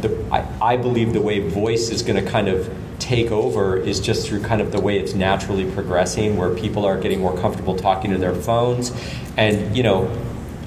the, 0.00 0.24
I, 0.32 0.72
I 0.72 0.76
believe 0.76 1.12
the 1.12 1.20
way 1.20 1.40
voice 1.40 1.90
is 1.90 2.02
going 2.02 2.22
to 2.22 2.30
kind 2.30 2.48
of 2.48 2.72
take 2.98 3.30
over 3.30 3.76
is 3.76 4.00
just 4.00 4.28
through 4.28 4.42
kind 4.42 4.60
of 4.60 4.72
the 4.72 4.80
way 4.80 4.98
it's 4.98 5.14
naturally 5.14 5.70
progressing, 5.70 6.36
where 6.36 6.54
people 6.54 6.84
are 6.84 7.00
getting 7.00 7.20
more 7.20 7.36
comfortable 7.38 7.76
talking 7.76 8.10
to 8.10 8.18
their 8.18 8.34
phones, 8.34 8.92
and 9.36 9.76
you 9.76 9.82
know, 9.82 10.10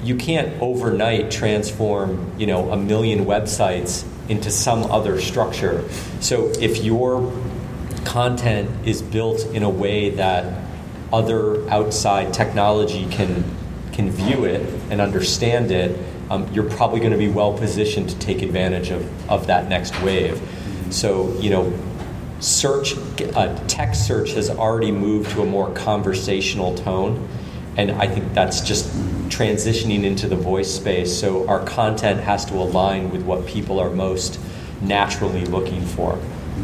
you 0.02 0.16
can't 0.16 0.60
overnight 0.60 1.30
transform 1.30 2.32
you 2.38 2.46
know 2.46 2.70
a 2.70 2.76
million 2.76 3.24
websites 3.24 4.06
into 4.28 4.50
some 4.50 4.84
other 4.90 5.20
structure. 5.20 5.88
So 6.20 6.48
if 6.60 6.82
your 6.82 7.32
content 8.04 8.70
is 8.86 9.02
built 9.02 9.44
in 9.46 9.62
a 9.62 9.70
way 9.70 10.10
that 10.10 10.62
other 11.12 11.68
outside 11.70 12.32
technology 12.32 13.06
can 13.10 13.44
can 13.92 14.10
view 14.10 14.44
it 14.44 14.62
and 14.90 15.00
understand 15.00 15.70
it, 15.70 15.98
um, 16.30 16.50
you're 16.54 16.68
probably 16.70 16.98
going 16.98 17.12
to 17.12 17.18
be 17.18 17.28
well 17.28 17.56
positioned 17.56 18.08
to 18.08 18.18
take 18.18 18.40
advantage 18.40 18.88
of, 18.90 19.30
of 19.30 19.46
that 19.48 19.68
next 19.68 20.00
wave. 20.02 20.40
So, 20.88 21.32
you 21.38 21.50
know, 21.50 21.72
search, 22.42 22.96
uh, 23.34 23.56
text 23.68 24.06
search 24.06 24.32
has 24.32 24.50
already 24.50 24.90
moved 24.90 25.30
to 25.30 25.42
a 25.42 25.46
more 25.46 25.72
conversational 25.72 26.74
tone. 26.74 27.28
And 27.76 27.92
I 27.92 28.06
think 28.06 28.34
that's 28.34 28.60
just 28.60 28.86
transitioning 29.28 30.04
into 30.04 30.28
the 30.28 30.36
voice 30.36 30.70
space. 30.74 31.18
So 31.18 31.48
our 31.48 31.64
content 31.64 32.20
has 32.20 32.44
to 32.46 32.54
align 32.54 33.10
with 33.10 33.22
what 33.22 33.46
people 33.46 33.78
are 33.80 33.90
most 33.90 34.38
naturally 34.82 35.46
looking 35.46 35.82
for. 35.82 36.18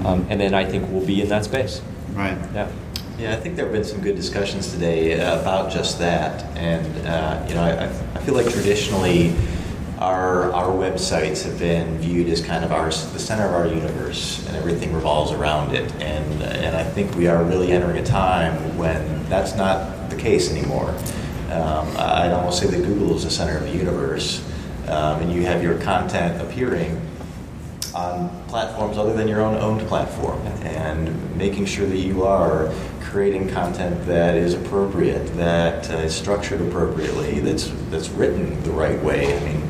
Um, 0.04 0.26
and 0.28 0.40
then 0.40 0.52
I 0.52 0.64
think 0.64 0.90
we'll 0.90 1.06
be 1.06 1.22
in 1.22 1.28
that 1.28 1.44
space. 1.44 1.80
Right. 2.12 2.36
Yeah. 2.52 2.70
Yeah, 3.18 3.32
I 3.32 3.36
think 3.40 3.56
there 3.56 3.64
have 3.64 3.74
been 3.74 3.84
some 3.84 4.00
good 4.00 4.14
discussions 4.14 4.72
today 4.72 5.18
uh, 5.18 5.40
about 5.40 5.72
just 5.72 5.98
that, 5.98 6.44
and 6.56 6.86
uh, 7.04 7.44
you 7.48 7.54
know, 7.56 7.62
I, 7.62 7.86
I 8.16 8.22
feel 8.22 8.34
like 8.34 8.48
traditionally 8.48 9.34
our 10.00 10.52
our 10.52 10.68
websites 10.68 11.42
have 11.44 11.58
been 11.58 11.98
viewed 11.98 12.28
as 12.28 12.40
kind 12.44 12.64
of 12.64 12.72
our 12.72 12.86
the 12.86 13.18
center 13.18 13.46
of 13.46 13.54
our 13.54 13.66
universe, 13.66 14.46
and 14.46 14.56
everything 14.56 14.92
revolves 14.92 15.32
around 15.32 15.74
it. 15.74 15.90
And 16.00 16.42
and 16.42 16.76
I 16.76 16.84
think 16.84 17.14
we 17.16 17.26
are 17.26 17.42
really 17.42 17.72
entering 17.72 17.98
a 17.98 18.04
time 18.04 18.76
when 18.78 19.28
that's 19.28 19.56
not 19.56 20.10
the 20.10 20.16
case 20.16 20.50
anymore. 20.50 20.90
Um, 21.50 21.88
I'd 21.96 22.32
almost 22.32 22.60
say 22.60 22.66
that 22.68 22.76
Google 22.84 23.16
is 23.16 23.24
the 23.24 23.30
center 23.30 23.56
of 23.56 23.64
the 23.64 23.76
universe, 23.76 24.44
um, 24.86 25.22
and 25.22 25.32
you 25.32 25.42
have 25.42 25.62
your 25.62 25.78
content 25.78 26.40
appearing 26.42 27.00
on 27.94 28.28
platforms 28.48 28.98
other 28.98 29.14
than 29.14 29.26
your 29.26 29.40
own 29.40 29.56
owned 29.56 29.86
platform, 29.88 30.40
and 30.62 31.36
making 31.36 31.66
sure 31.66 31.86
that 31.86 31.98
you 31.98 32.24
are 32.24 32.72
creating 33.08 33.48
content 33.48 34.04
that 34.06 34.34
is 34.34 34.52
appropriate, 34.54 35.24
that 35.36 35.90
uh, 35.90 35.94
is 35.94 36.14
structured 36.14 36.60
appropriately, 36.60 37.40
that's 37.40 37.72
that's 37.90 38.10
written 38.10 38.62
the 38.64 38.70
right 38.70 39.02
way. 39.02 39.34
I 39.34 39.40
mean, 39.44 39.62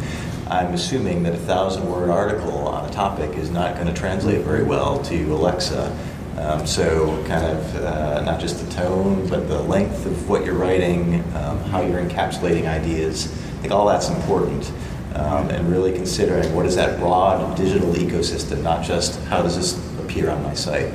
I'm 0.49 0.75
assuming 0.75 1.23
that 1.23 1.35
a 1.35 1.39
thousand 1.39 1.89
word 1.89 2.11
article 2.11 2.67
on 2.67 2.89
a 2.89 2.93
topic 2.93 3.37
is 3.37 3.51
not 3.51 3.77
going 3.77 3.87
to 3.87 3.95
translate 3.95 4.43
very 4.45 4.65
well 4.65 5.03
to 5.05 5.33
Alexa. 5.33 5.97
Um, 6.37 6.67
so, 6.67 7.23
kind 7.27 7.45
of 7.45 7.77
uh, 7.77 8.23
not 8.23 8.41
just 8.41 8.65
the 8.65 8.73
tone, 8.73 9.27
but 9.29 9.49
the 9.49 9.61
length 9.63 10.07
of 10.07 10.29
what 10.29 10.45
you're 10.45 10.55
writing, 10.55 11.23
um, 11.35 11.59
how 11.65 11.83
you're 11.83 12.03
encapsulating 12.03 12.67
ideas. 12.67 13.27
I 13.27 13.61
think 13.61 13.73
all 13.73 13.87
that's 13.87 14.09
important. 14.09 14.73
Um, 15.15 15.51
and 15.51 15.69
really 15.69 15.93
considering 15.93 16.55
what 16.55 16.65
is 16.65 16.77
that 16.77 17.01
broad 17.01 17.57
digital 17.57 17.93
ecosystem, 17.95 18.63
not 18.63 18.85
just 18.85 19.19
how 19.25 19.43
does 19.43 19.57
this 19.57 19.77
appear 19.99 20.31
on 20.31 20.43
my 20.45 20.55
site. 20.55 20.93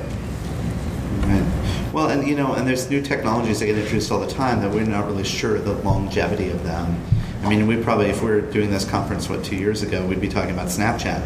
Well, 1.94 2.08
and 2.10 2.26
you 2.26 2.34
know, 2.34 2.54
and 2.54 2.66
there's 2.66 2.90
new 2.90 3.00
technologies 3.00 3.60
that 3.60 3.66
get 3.66 3.78
introduced 3.78 4.10
all 4.10 4.18
the 4.18 4.26
time 4.26 4.60
that 4.62 4.70
we're 4.72 4.84
not 4.84 5.06
really 5.06 5.22
sure 5.22 5.60
the 5.60 5.74
longevity 5.74 6.50
of 6.50 6.64
them. 6.64 7.00
I 7.44 7.48
mean, 7.48 7.68
we 7.68 7.80
probably, 7.80 8.06
if 8.06 8.20
we 8.20 8.30
were 8.30 8.40
doing 8.40 8.68
this 8.68 8.84
conference, 8.84 9.28
what, 9.28 9.44
two 9.44 9.54
years 9.54 9.82
ago, 9.84 10.04
we'd 10.04 10.20
be 10.20 10.28
talking 10.28 10.50
about 10.50 10.66
Snapchat. 10.66 11.24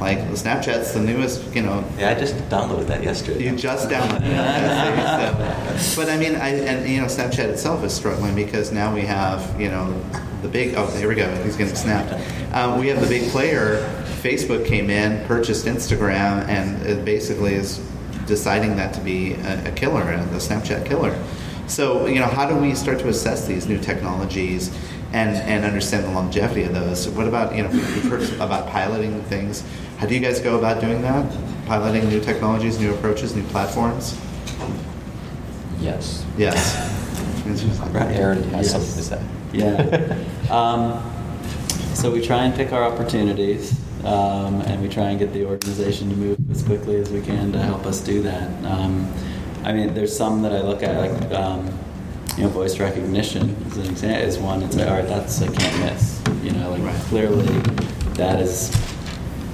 Like, 0.00 0.18
Snapchat's 0.18 0.92
the 0.92 1.00
newest, 1.00 1.54
you 1.54 1.62
know. 1.62 1.84
Yeah, 1.96 2.10
I 2.10 2.14
just 2.14 2.34
downloaded 2.48 2.88
that 2.88 3.04
yesterday. 3.04 3.44
You 3.44 3.54
just 3.54 3.88
downloaded 3.88 4.22
it. 4.24 5.80
so, 5.80 6.02
but 6.02 6.10
I 6.10 6.16
mean, 6.16 6.34
I, 6.34 6.48
and 6.48 6.90
you 6.90 7.00
know, 7.00 7.06
Snapchat 7.06 7.50
itself 7.50 7.84
is 7.84 7.94
struggling 7.94 8.34
because 8.34 8.72
now 8.72 8.92
we 8.92 9.02
have, 9.02 9.60
you 9.60 9.68
know, 9.68 10.04
the 10.42 10.48
big, 10.48 10.74
oh, 10.74 10.88
there 10.88 11.06
we 11.06 11.14
go, 11.14 11.32
he's 11.44 11.56
getting 11.56 11.76
snapped. 11.76 12.12
Um, 12.52 12.80
we 12.80 12.88
have 12.88 13.00
the 13.00 13.06
big 13.06 13.30
player. 13.30 13.76
Facebook 14.20 14.66
came 14.66 14.90
in, 14.90 15.24
purchased 15.28 15.66
Instagram, 15.66 16.48
and 16.48 16.84
it 16.84 17.04
basically 17.04 17.54
is 17.54 17.80
deciding 18.26 18.76
that 18.76 18.94
to 18.94 19.00
be 19.00 19.34
a, 19.34 19.68
a 19.68 19.72
killer, 19.72 20.04
the 20.26 20.38
Snapchat 20.38 20.86
killer. 20.86 21.16
So, 21.66 22.06
you 22.06 22.18
know, 22.20 22.26
how 22.26 22.46
do 22.48 22.56
we 22.56 22.74
start 22.74 22.98
to 23.00 23.08
assess 23.08 23.46
these 23.46 23.66
new 23.66 23.78
technologies 23.78 24.76
and, 25.12 25.36
and 25.36 25.64
understand 25.64 26.04
the 26.04 26.10
longevity 26.10 26.64
of 26.64 26.74
those? 26.74 27.08
What 27.08 27.26
about, 27.26 27.54
you 27.56 27.62
know, 27.62 27.70
we've 27.70 28.04
heard 28.04 28.28
about 28.40 28.68
piloting 28.68 29.22
things. 29.24 29.64
How 29.98 30.06
do 30.06 30.14
you 30.14 30.20
guys 30.20 30.40
go 30.40 30.58
about 30.58 30.80
doing 30.80 31.02
that? 31.02 31.30
Piloting 31.66 32.08
new 32.08 32.20
technologies, 32.20 32.78
new 32.78 32.92
approaches, 32.92 33.34
new 33.36 33.44
platforms? 33.44 34.18
Yes. 35.80 36.24
Yes. 36.36 36.76
Aaron 37.94 38.42
has 38.50 38.66
Yes. 38.66 38.70
something 38.72 38.94
to 38.94 39.02
say. 39.02 39.22
Yeah. 39.52 40.50
um, 40.50 41.02
so 41.94 42.10
we 42.10 42.24
try 42.24 42.44
and 42.44 42.54
pick 42.54 42.72
our 42.72 42.84
opportunities, 42.84 43.78
um, 44.04 44.60
and 44.62 44.82
we 44.82 44.88
try 44.88 45.10
and 45.10 45.18
get 45.18 45.32
the 45.32 45.44
organization 45.46 46.10
to 46.10 46.16
move 46.16 46.38
as 46.50 46.62
quickly 46.62 46.96
as 46.96 47.10
we 47.10 47.20
can 47.20 47.52
to 47.52 47.58
help 47.58 47.86
us 47.86 48.00
do 48.00 48.22
that. 48.22 48.48
Um, 48.64 49.12
I 49.64 49.72
mean, 49.72 49.94
there's 49.94 50.14
some 50.16 50.42
that 50.42 50.52
I 50.52 50.60
look 50.62 50.82
at, 50.82 50.96
like 50.98 51.32
um, 51.32 51.66
you 52.36 52.44
know, 52.44 52.48
voice 52.48 52.78
recognition 52.80 53.50
is 53.66 53.76
an 53.76 53.86
example. 53.86 54.28
Is 54.28 54.38
one. 54.38 54.62
It's 54.62 54.76
like, 54.76 54.88
all 54.88 54.96
right, 54.96 55.06
that's 55.06 55.40
a 55.40 55.50
can't 55.50 55.78
miss. 55.80 56.20
You 56.42 56.52
know, 56.52 56.70
like 56.70 56.82
Right. 56.82 57.00
clearly, 57.02 57.46
that 58.14 58.40
is. 58.40 58.76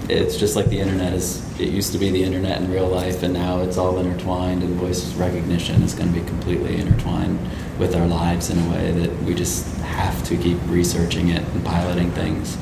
It's 0.08 0.38
just 0.38 0.56
like 0.56 0.66
the 0.66 0.78
internet 0.80 1.12
is. 1.12 1.44
It 1.60 1.68
used 1.68 1.92
to 1.92 1.98
be 1.98 2.10
the 2.10 2.22
internet 2.22 2.62
in 2.62 2.70
real 2.70 2.86
life, 2.86 3.22
and 3.22 3.34
now 3.34 3.60
it's 3.60 3.76
all 3.76 3.98
intertwined. 3.98 4.62
And 4.62 4.76
voice 4.76 5.12
recognition 5.16 5.82
is 5.82 5.92
going 5.92 6.12
to 6.14 6.18
be 6.18 6.26
completely 6.26 6.76
intertwined 6.80 7.38
with 7.78 7.94
our 7.94 8.06
lives 8.06 8.48
in 8.48 8.58
a 8.58 8.70
way 8.70 8.92
that 8.92 9.22
we 9.24 9.34
just 9.34 9.76
have 9.78 10.24
to 10.24 10.36
keep 10.36 10.56
researching 10.68 11.28
it 11.28 11.42
and 11.48 11.64
piloting 11.64 12.10
things. 12.12 12.56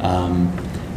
Um, 0.00 0.52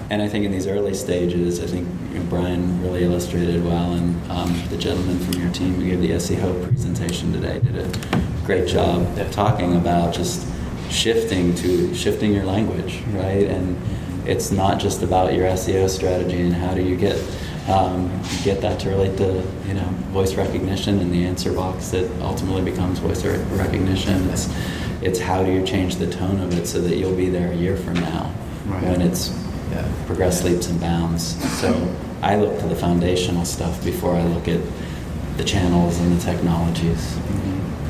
and 0.09 0.21
I 0.21 0.27
think 0.27 0.45
in 0.45 0.51
these 0.51 0.67
early 0.67 0.93
stages, 0.93 1.61
I 1.63 1.67
think 1.67 1.87
you 2.13 2.19
know, 2.19 2.25
Brian 2.29 2.81
really 2.83 3.03
illustrated 3.03 3.63
well, 3.63 3.93
and 3.93 4.31
um, 4.31 4.61
the 4.69 4.77
gentleman 4.77 5.19
from 5.19 5.41
your 5.41 5.51
team 5.51 5.73
who 5.75 5.85
gave 5.85 6.01
the 6.01 6.11
SEO 6.11 6.63
presentation 6.63 7.31
today 7.33 7.59
did 7.59 7.77
a 7.77 8.21
great 8.45 8.67
job 8.67 9.05
talking 9.31 9.75
about 9.75 10.13
just 10.13 10.47
shifting 10.89 11.55
to 11.55 11.93
shifting 11.95 12.33
your 12.33 12.45
language, 12.45 13.01
right? 13.13 13.47
And 13.47 13.75
it's 14.27 14.51
not 14.51 14.79
just 14.79 15.01
about 15.03 15.33
your 15.33 15.47
SEO 15.49 15.89
strategy 15.89 16.41
and 16.41 16.53
how 16.53 16.73
do 16.73 16.81
you 16.81 16.95
get 16.95 17.17
um, 17.67 18.09
get 18.43 18.61
that 18.61 18.79
to 18.81 18.89
relate 18.89 19.17
to 19.17 19.43
you 19.67 19.73
know 19.73 19.87
voice 20.13 20.35
recognition 20.35 20.99
and 20.99 21.11
the 21.11 21.25
answer 21.25 21.51
box 21.51 21.89
that 21.89 22.09
ultimately 22.21 22.61
becomes 22.63 22.99
voice 22.99 23.25
recognition. 23.25 24.29
It's 24.29 24.53
it's 25.01 25.19
how 25.19 25.43
do 25.43 25.51
you 25.51 25.65
change 25.65 25.95
the 25.95 26.09
tone 26.09 26.39
of 26.39 26.57
it 26.57 26.67
so 26.67 26.79
that 26.81 26.97
you'll 26.97 27.15
be 27.15 27.29
there 27.29 27.51
a 27.51 27.55
year 27.55 27.75
from 27.77 27.95
now 27.95 28.31
Right. 28.65 28.83
when 28.83 29.01
it's 29.01 29.29
Yeah. 29.71 29.91
progressed 30.05 30.43
leaps 30.43 30.67
and 30.69 30.79
bounds. 30.79 31.23
So 31.59 31.95
I 32.21 32.35
look 32.37 32.59
to 32.59 32.67
the 32.67 32.75
foundational 32.75 33.45
stuff 33.45 33.83
before 33.83 34.15
I 34.15 34.23
look 34.23 34.47
at 34.47 34.61
the 35.37 35.43
channels 35.43 35.99
and 35.99 36.15
the 36.17 36.21
technologies. 36.23 37.17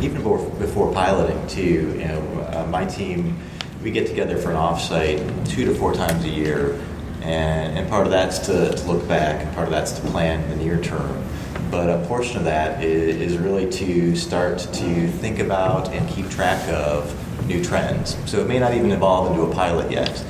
even 0.01 0.17
before, 0.17 0.39
before 0.59 0.91
piloting 0.93 1.47
too 1.47 1.95
you 1.99 2.05
know 2.07 2.21
uh, 2.53 2.65
my 2.69 2.85
team 2.85 3.37
we 3.83 3.91
get 3.91 4.07
together 4.07 4.37
for 4.37 4.49
an 4.49 4.57
offsite 4.57 5.19
two 5.47 5.63
to 5.65 5.73
four 5.75 5.93
times 5.93 6.25
a 6.25 6.29
year 6.29 6.79
and, 7.21 7.77
and 7.77 7.87
part 7.89 8.05
of 8.05 8.11
that's 8.11 8.39
to, 8.39 8.75
to 8.75 8.83
look 8.91 9.07
back 9.07 9.45
and 9.45 9.53
part 9.55 9.67
of 9.67 9.71
that's 9.71 9.91
to 9.93 10.01
plan 10.07 10.47
the 10.49 10.55
near 10.57 10.81
term 10.81 11.23
but 11.71 11.89
a 11.89 12.05
portion 12.07 12.37
of 12.37 12.43
that 12.43 12.83
is 12.83 13.37
really 13.37 13.69
to 13.71 14.15
start 14.15 14.57
to 14.59 15.07
think 15.07 15.39
about 15.39 15.89
and 15.93 16.09
keep 16.09 16.29
track 16.29 16.67
of 16.69 17.13
new 17.47 17.63
trends 17.63 18.17
so 18.29 18.39
it 18.39 18.47
may 18.47 18.59
not 18.59 18.73
even 18.73 18.91
evolve 18.91 19.31
into 19.31 19.43
a 19.43 19.53
pilot 19.53 19.89
yet 19.91 20.23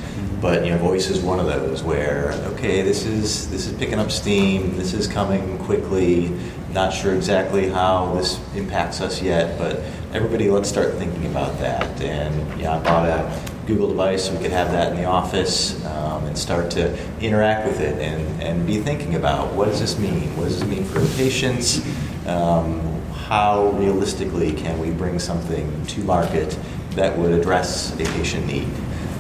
but 0.45 0.63
you 0.63 0.69
know 0.69 0.77
voice 0.77 1.09
is 1.09 1.21
one 1.21 1.39
of 1.39 1.47
those 1.47 1.81
where 1.81 2.31
okay 2.45 2.83
this 2.83 3.03
is 3.03 3.49
this 3.49 3.65
is 3.65 3.73
picking 3.79 3.97
up 3.97 4.11
steam 4.11 4.77
this 4.77 4.93
is 4.93 5.07
coming 5.07 5.57
quickly 5.57 6.29
not 6.71 6.93
sure 6.93 7.15
exactly 7.15 7.67
how 7.67 8.13
this 8.13 8.39
impacts 8.53 9.01
us 9.01 9.23
yet 9.23 9.57
but 9.57 9.77
everybody 10.13 10.47
let's 10.51 10.69
start 10.69 10.93
thinking 10.95 11.25
about 11.25 11.57
that. 11.57 11.99
And 11.99 12.61
yeah 12.61 12.77
i 12.77 12.83
bought 12.83 13.09
a 13.09 13.41
google 13.65 13.87
device 13.87 14.25
so 14.25 14.35
we 14.35 14.39
could 14.43 14.51
have 14.51 14.71
that 14.71 14.91
in 14.91 14.97
the 14.97 15.05
office 15.05 15.83
um, 15.85 16.23
and 16.25 16.37
start 16.37 16.69
to 16.69 16.95
interact 17.19 17.67
with 17.67 17.79
it 17.79 17.99
and, 17.99 18.43
and 18.43 18.67
be 18.67 18.77
thinking 18.77 19.15
about 19.15 19.51
what 19.53 19.65
does 19.69 19.79
this 19.79 19.97
mean? 19.97 20.37
What 20.37 20.43
does 20.43 20.59
this 20.59 20.69
mean 20.69 20.85
for 20.85 21.03
patients? 21.17 21.81
Um, 22.27 23.01
how 23.13 23.69
realistically 23.71 24.53
can 24.53 24.77
we 24.77 24.91
bring 24.91 25.17
something 25.17 25.83
to 25.87 26.01
market 26.01 26.55
that 26.91 27.17
would 27.17 27.31
address 27.31 27.91
a 27.95 28.05
patient 28.05 28.45
need 28.45 28.67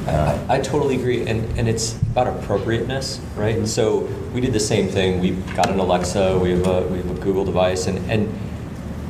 uh, 0.07 0.45
I, 0.47 0.57
I 0.57 0.61
totally 0.61 0.95
agree, 0.95 1.27
and, 1.27 1.43
and 1.57 1.67
it's 1.67 1.99
about 2.01 2.27
appropriateness, 2.27 3.19
right? 3.35 3.67
So 3.67 4.01
we 4.33 4.41
did 4.41 4.53
the 4.53 4.59
same 4.59 4.87
thing. 4.87 5.19
We 5.19 5.31
got 5.55 5.69
an 5.69 5.79
Alexa, 5.79 6.37
we 6.37 6.51
have 6.51 6.67
a 6.67 6.87
we 6.87 6.97
have 6.97 7.09
a 7.09 7.19
Google 7.19 7.43
device, 7.43 7.87
and, 7.87 7.97
and 8.11 8.33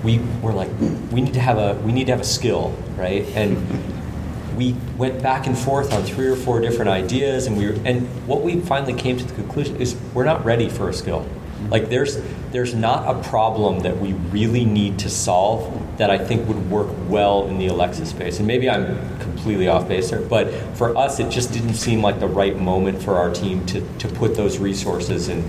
we 0.03 0.19
were 0.41 0.53
like, 0.53 0.69
we 1.11 1.21
need 1.21 1.33
to 1.33 1.41
have 1.41 1.57
a 1.57 1.75
we 1.81 1.91
need 1.91 2.05
to 2.05 2.11
have 2.11 2.21
a 2.21 2.25
skill, 2.25 2.73
right? 2.95 3.25
And 3.35 3.57
we 4.55 4.73
went 4.97 5.21
back 5.21 5.47
and 5.47 5.57
forth 5.57 5.91
on 5.91 6.03
three 6.03 6.27
or 6.27 6.35
four 6.35 6.61
different 6.61 6.89
ideas, 6.89 7.47
and 7.47 7.57
we 7.57 7.67
were, 7.67 7.77
and 7.83 8.07
what 8.27 8.41
we 8.41 8.61
finally 8.61 8.93
came 8.93 9.17
to 9.17 9.25
the 9.25 9.33
conclusion 9.33 9.75
is 9.77 9.95
we're 10.13 10.23
not 10.23 10.45
ready 10.45 10.69
for 10.69 10.89
a 10.89 10.93
skill. 10.93 11.27
Like 11.69 11.89
there's 11.89 12.21
there's 12.51 12.73
not 12.73 13.15
a 13.15 13.21
problem 13.27 13.79
that 13.81 13.97
we 13.97 14.13
really 14.31 14.63
need 14.63 14.99
to 14.99 15.09
solve 15.09 15.97
that 15.97 16.09
I 16.09 16.17
think 16.17 16.47
would 16.47 16.69
work 16.69 16.87
well 17.09 17.47
in 17.47 17.57
the 17.57 17.67
Alexa 17.67 18.05
space. 18.05 18.37
And 18.37 18.47
maybe 18.47 18.69
I'm 18.69 19.14
completely 19.35 19.67
off 19.67 19.87
base 19.87 20.09
there, 20.09 20.21
but 20.21 20.51
for 20.77 20.97
us, 20.97 21.19
it 21.19 21.29
just 21.29 21.51
didn't 21.51 21.75
seem 21.75 22.01
like 22.01 22.19
the 22.19 22.27
right 22.27 22.57
moment 22.57 23.01
for 23.01 23.15
our 23.15 23.33
team 23.33 23.65
to, 23.67 23.81
to 23.97 24.07
put 24.07 24.35
those 24.35 24.57
resources 24.57 25.27
in, 25.27 25.43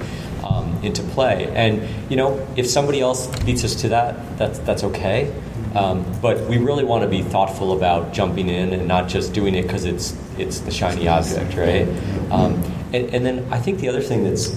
um, 0.45 0.79
into 0.83 1.03
play. 1.03 1.47
And 1.55 1.89
you 2.11 2.17
know, 2.17 2.47
if 2.57 2.67
somebody 2.67 3.01
else 3.01 3.27
beats 3.45 3.65
us 3.65 3.75
to 3.77 3.89
that, 3.91 4.39
that's 4.39 4.59
that's 4.61 4.85
okay. 4.85 5.33
Um, 5.75 6.05
but 6.23 6.41
we 6.49 6.59
really 6.59 6.85
want 6.85 7.03
to 7.03 7.09
be 7.09 7.23
thoughtful 7.23 7.77
about 7.77 8.13
jumping 8.13 8.49
in 8.49 8.73
and 8.73 8.89
not 8.89 9.09
just 9.09 9.33
doing 9.33 9.55
it 9.55 9.63
because 9.63 9.85
it's 9.85 10.17
it's 10.39 10.61
the 10.61 10.71
shiny 10.71 11.07
object, 11.07 11.57
right? 11.57 11.87
Um, 12.31 12.63
and, 12.93 13.15
and 13.15 13.27
then 13.27 13.53
I 13.53 13.59
think 13.59 13.81
the 13.81 13.89
other 13.89 14.01
thing 14.01 14.25
that's 14.25 14.51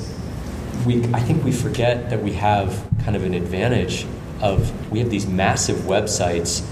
we 0.85 1.03
I 1.13 1.19
think 1.19 1.43
we 1.43 1.51
forget 1.51 2.09
that 2.09 2.23
we 2.23 2.33
have 2.33 2.87
kind 3.03 3.15
of 3.15 3.23
an 3.23 3.33
advantage 3.33 4.05
of 4.41 4.91
we 4.91 4.99
have 4.99 5.09
these 5.09 5.27
massive 5.27 5.77
websites, 5.79 6.65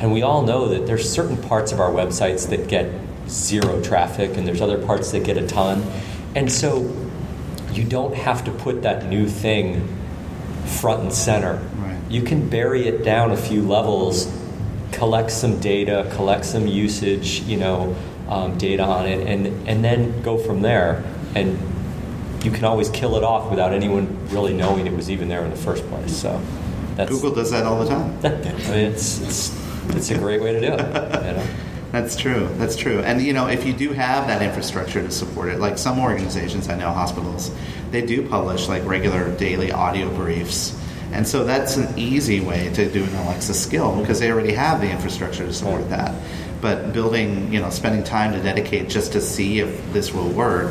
and 0.00 0.12
we 0.12 0.22
all 0.22 0.42
know 0.42 0.68
that 0.68 0.86
there's 0.86 1.08
certain 1.08 1.36
parts 1.36 1.72
of 1.72 1.80
our 1.80 1.90
websites 1.90 2.48
that 2.48 2.68
get 2.68 2.90
zero 3.28 3.80
traffic, 3.82 4.36
and 4.36 4.46
there's 4.46 4.60
other 4.60 4.84
parts 4.84 5.12
that 5.12 5.24
get 5.24 5.36
a 5.36 5.46
ton, 5.46 5.84
and 6.34 6.50
so 6.50 6.90
you 7.72 7.84
don't 7.84 8.14
have 8.14 8.44
to 8.44 8.50
put 8.50 8.82
that 8.82 9.06
new 9.06 9.28
thing 9.28 9.86
front 10.64 11.02
and 11.02 11.12
center. 11.12 11.56
Right. 11.76 11.98
You 12.08 12.22
can 12.22 12.48
bury 12.48 12.88
it 12.88 13.04
down 13.04 13.30
a 13.30 13.36
few 13.36 13.62
levels, 13.62 14.32
collect 14.92 15.30
some 15.30 15.60
data, 15.60 16.10
collect 16.14 16.44
some 16.44 16.66
usage, 16.66 17.40
you 17.42 17.58
know, 17.58 17.94
um, 18.28 18.56
data 18.58 18.82
on 18.82 19.06
it, 19.06 19.26
and 19.26 19.68
and 19.68 19.84
then 19.84 20.22
go 20.22 20.38
from 20.38 20.62
there. 20.62 21.04
And 21.34 21.58
you 22.42 22.50
can 22.50 22.64
always 22.64 22.88
kill 22.88 23.16
it 23.16 23.22
off 23.22 23.50
without 23.50 23.72
anyone 23.72 24.28
really 24.30 24.54
knowing 24.54 24.86
it 24.86 24.94
was 24.94 25.10
even 25.10 25.28
there 25.28 25.44
in 25.44 25.50
the 25.50 25.56
first 25.56 25.86
place. 25.88 26.16
So 26.16 26.40
that's 26.96 27.10
Google 27.10 27.34
does 27.34 27.50
that 27.50 27.66
all 27.66 27.84
the 27.84 27.88
time. 27.88 28.18
I 28.24 28.70
mean, 28.70 28.86
it's 28.86 29.20
it's 29.20 29.69
it's 29.96 30.10
a 30.10 30.18
great 30.18 30.40
way 30.40 30.52
to 30.52 30.60
do 30.60 30.66
it. 30.66 30.78
You 30.78 31.32
know? 31.32 31.46
That's 31.92 32.14
true. 32.14 32.48
That's 32.52 32.76
true. 32.76 33.00
And 33.00 33.20
you 33.20 33.32
know, 33.32 33.48
if 33.48 33.66
you 33.66 33.72
do 33.72 33.92
have 33.92 34.28
that 34.28 34.42
infrastructure 34.42 35.02
to 35.02 35.10
support 35.10 35.48
it, 35.48 35.58
like 35.58 35.76
some 35.76 35.98
organizations, 35.98 36.68
I 36.68 36.76
know 36.76 36.90
hospitals, 36.90 37.50
they 37.90 38.04
do 38.04 38.28
publish 38.28 38.68
like 38.68 38.84
regular 38.84 39.34
daily 39.36 39.72
audio 39.72 40.08
briefs. 40.14 40.78
And 41.12 41.26
so 41.26 41.42
that's 41.42 41.76
an 41.76 41.98
easy 41.98 42.38
way 42.40 42.72
to 42.74 42.88
do 42.88 43.02
an 43.02 43.14
Alexa 43.16 43.54
skill 43.54 44.00
because 44.00 44.20
they 44.20 44.30
already 44.30 44.52
have 44.52 44.80
the 44.80 44.88
infrastructure 44.88 45.44
to 45.44 45.52
support 45.52 45.88
that. 45.90 46.14
But 46.60 46.92
building, 46.92 47.52
you 47.52 47.60
know, 47.60 47.70
spending 47.70 48.04
time 48.04 48.32
to 48.34 48.40
dedicate 48.40 48.88
just 48.88 49.12
to 49.12 49.20
see 49.20 49.58
if 49.58 49.92
this 49.92 50.12
will 50.12 50.28
work 50.28 50.70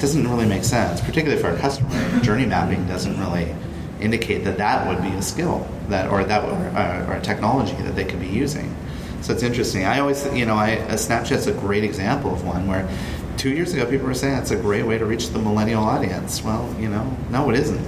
doesn't 0.00 0.28
really 0.28 0.46
make 0.46 0.64
sense, 0.64 1.00
particularly 1.00 1.40
for 1.40 1.50
a 1.50 1.58
customer. 1.58 2.20
Journey 2.20 2.44
mapping 2.44 2.86
doesn't 2.86 3.18
really 3.18 3.54
indicate 4.00 4.44
that 4.44 4.58
that 4.58 4.86
would 4.86 5.02
be 5.02 5.16
a 5.16 5.22
skill 5.22 5.66
that 5.88 6.10
or 6.10 6.24
that 6.24 6.44
would, 6.44 6.52
uh, 6.52 7.06
or 7.08 7.14
a 7.14 7.20
technology 7.20 7.74
that 7.82 7.96
they 7.96 8.04
could 8.04 8.20
be 8.20 8.28
using. 8.28 8.74
So 9.20 9.32
it's 9.32 9.42
interesting. 9.42 9.84
I 9.84 9.98
always, 9.98 10.24
you 10.32 10.46
know, 10.46 10.54
I, 10.54 10.76
Snapchat's 10.90 11.46
a 11.46 11.52
great 11.52 11.82
example 11.84 12.32
of 12.32 12.44
one 12.44 12.66
where 12.66 12.88
two 13.36 13.50
years 13.50 13.74
ago 13.74 13.84
people 13.86 14.06
were 14.06 14.14
saying 14.14 14.38
it's 14.38 14.50
a 14.50 14.56
great 14.56 14.86
way 14.86 14.98
to 14.98 15.04
reach 15.04 15.30
the 15.30 15.38
millennial 15.38 15.82
audience. 15.82 16.42
Well, 16.42 16.74
you 16.78 16.88
know, 16.88 17.16
no, 17.30 17.50
it 17.50 17.58
isn't. 17.58 17.84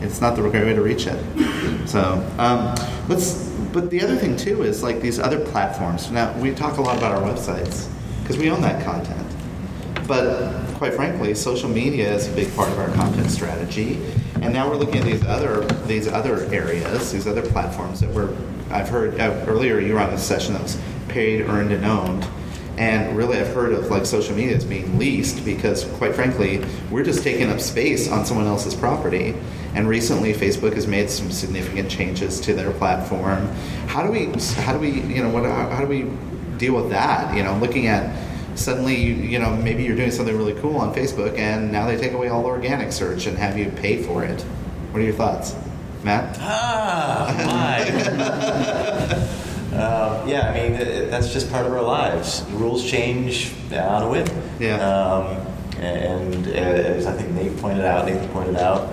It's 0.00 0.20
not 0.20 0.36
the 0.36 0.42
great 0.42 0.64
way 0.64 0.74
to 0.74 0.80
reach 0.82 1.06
it. 1.06 1.88
So 1.88 2.26
um, 2.38 2.74
let's. 3.08 3.48
But 3.72 3.90
the 3.90 4.02
other 4.02 4.16
thing 4.16 4.36
too 4.36 4.62
is 4.62 4.82
like 4.82 5.00
these 5.00 5.18
other 5.18 5.38
platforms. 5.38 6.10
Now 6.10 6.36
we 6.38 6.52
talk 6.54 6.78
a 6.78 6.80
lot 6.80 6.96
about 6.96 7.12
our 7.12 7.22
websites 7.22 7.88
because 8.22 8.38
we 8.38 8.50
own 8.50 8.62
that 8.62 8.84
content. 8.84 9.26
But 10.08 10.24
quite 10.80 10.94
frankly, 10.94 11.34
social 11.34 11.68
media 11.68 12.10
is 12.10 12.26
a 12.26 12.32
big 12.32 12.50
part 12.56 12.70
of 12.70 12.78
our 12.78 12.88
content 12.94 13.30
strategy. 13.30 14.00
And 14.40 14.50
now 14.50 14.66
we're 14.66 14.78
looking 14.78 14.96
at 14.96 15.04
these 15.04 15.22
other 15.26 15.60
these 15.86 16.08
other 16.08 16.46
areas, 16.54 17.12
these 17.12 17.26
other 17.26 17.42
platforms 17.42 18.00
that 18.00 18.08
we're. 18.08 18.34
I've 18.70 18.88
heard 18.88 19.20
uh, 19.20 19.44
earlier 19.46 19.78
you 19.78 19.92
were 19.92 20.00
on 20.00 20.08
a 20.08 20.16
session 20.16 20.54
that 20.54 20.62
was 20.62 20.80
paid, 21.08 21.42
earned, 21.42 21.72
and 21.72 21.84
owned. 21.84 22.26
And 22.78 23.14
really, 23.14 23.36
I've 23.36 23.54
heard 23.54 23.74
of 23.74 23.90
like 23.90 24.06
social 24.06 24.34
media 24.34 24.56
as 24.56 24.64
being 24.64 24.98
leased 24.98 25.44
because, 25.44 25.84
quite 25.98 26.14
frankly, 26.14 26.64
we're 26.90 27.04
just 27.04 27.22
taking 27.22 27.50
up 27.50 27.60
space 27.60 28.10
on 28.10 28.24
someone 28.24 28.46
else's 28.46 28.74
property. 28.74 29.34
And 29.74 29.86
recently, 29.86 30.32
Facebook 30.32 30.72
has 30.76 30.86
made 30.86 31.10
some 31.10 31.30
significant 31.30 31.90
changes 31.90 32.40
to 32.40 32.54
their 32.54 32.70
platform. 32.70 33.48
How 33.86 34.02
do 34.02 34.10
we, 34.10 34.32
how 34.62 34.72
do 34.72 34.78
we, 34.78 35.02
you 35.02 35.22
know, 35.22 35.28
what, 35.28 35.44
how, 35.44 35.68
how 35.68 35.80
do 35.82 35.88
we 35.88 36.10
deal 36.56 36.74
with 36.74 36.88
that? 36.88 37.36
You 37.36 37.42
know, 37.42 37.54
looking 37.58 37.86
at 37.86 38.29
suddenly, 38.54 38.96
you, 38.96 39.14
you 39.14 39.38
know, 39.38 39.54
maybe 39.56 39.82
you're 39.82 39.96
doing 39.96 40.10
something 40.10 40.36
really 40.36 40.54
cool 40.54 40.76
on 40.76 40.94
Facebook, 40.94 41.38
and 41.38 41.70
now 41.70 41.86
they 41.86 41.96
take 41.96 42.12
away 42.12 42.28
all 42.28 42.42
the 42.42 42.48
organic 42.48 42.92
search 42.92 43.26
and 43.26 43.38
have 43.38 43.58
you 43.58 43.70
pay 43.70 44.02
for 44.02 44.24
it. 44.24 44.42
What 44.90 45.00
are 45.00 45.04
your 45.04 45.14
thoughts, 45.14 45.54
Matt? 46.02 46.36
Ah, 46.40 47.34
my. 47.46 49.40
Um, 49.70 50.28
yeah, 50.28 50.50
I 50.50 50.52
mean, 50.52 50.74
uh, 50.74 51.06
that's 51.08 51.32
just 51.32 51.50
part 51.50 51.64
of 51.64 51.72
our 51.72 51.80
lives. 51.80 52.44
Rules 52.50 52.84
change 52.84 53.54
on 53.72 54.02
a 54.02 54.10
whim. 54.10 54.26
Yeah. 54.58 54.84
Um, 54.84 55.46
and 55.78 56.48
as 56.48 57.06
I 57.06 57.12
think 57.12 57.30
Nate 57.30 57.56
pointed 57.58 57.84
out, 57.84 58.04
Nathan 58.04 58.28
pointed 58.30 58.56
out, 58.56 58.92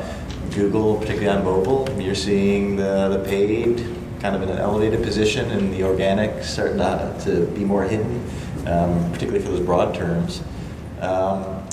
Google, 0.54 0.98
particularly 0.98 1.30
on 1.30 1.44
mobile, 1.44 1.90
you're 2.00 2.16
seeing 2.16 2.76
the, 2.76 3.10
the 3.10 3.28
paid 3.28 3.78
kind 4.22 4.36
of 4.36 4.42
in 4.42 4.50
an 4.50 4.60
elevated 4.60 5.04
position 5.04 5.50
and 5.52 5.74
the 5.74 5.84
organic 5.84 6.44
starting 6.44 6.78
to, 6.78 7.18
to 7.26 7.48
be 7.48 7.66
more 7.66 7.84
hidden, 7.84 8.24
um, 8.68 9.12
particularly 9.12 9.44
for 9.44 9.52
those 9.52 9.66
broad 9.66 9.96
terms. 9.96 10.42
Um, 11.02 11.64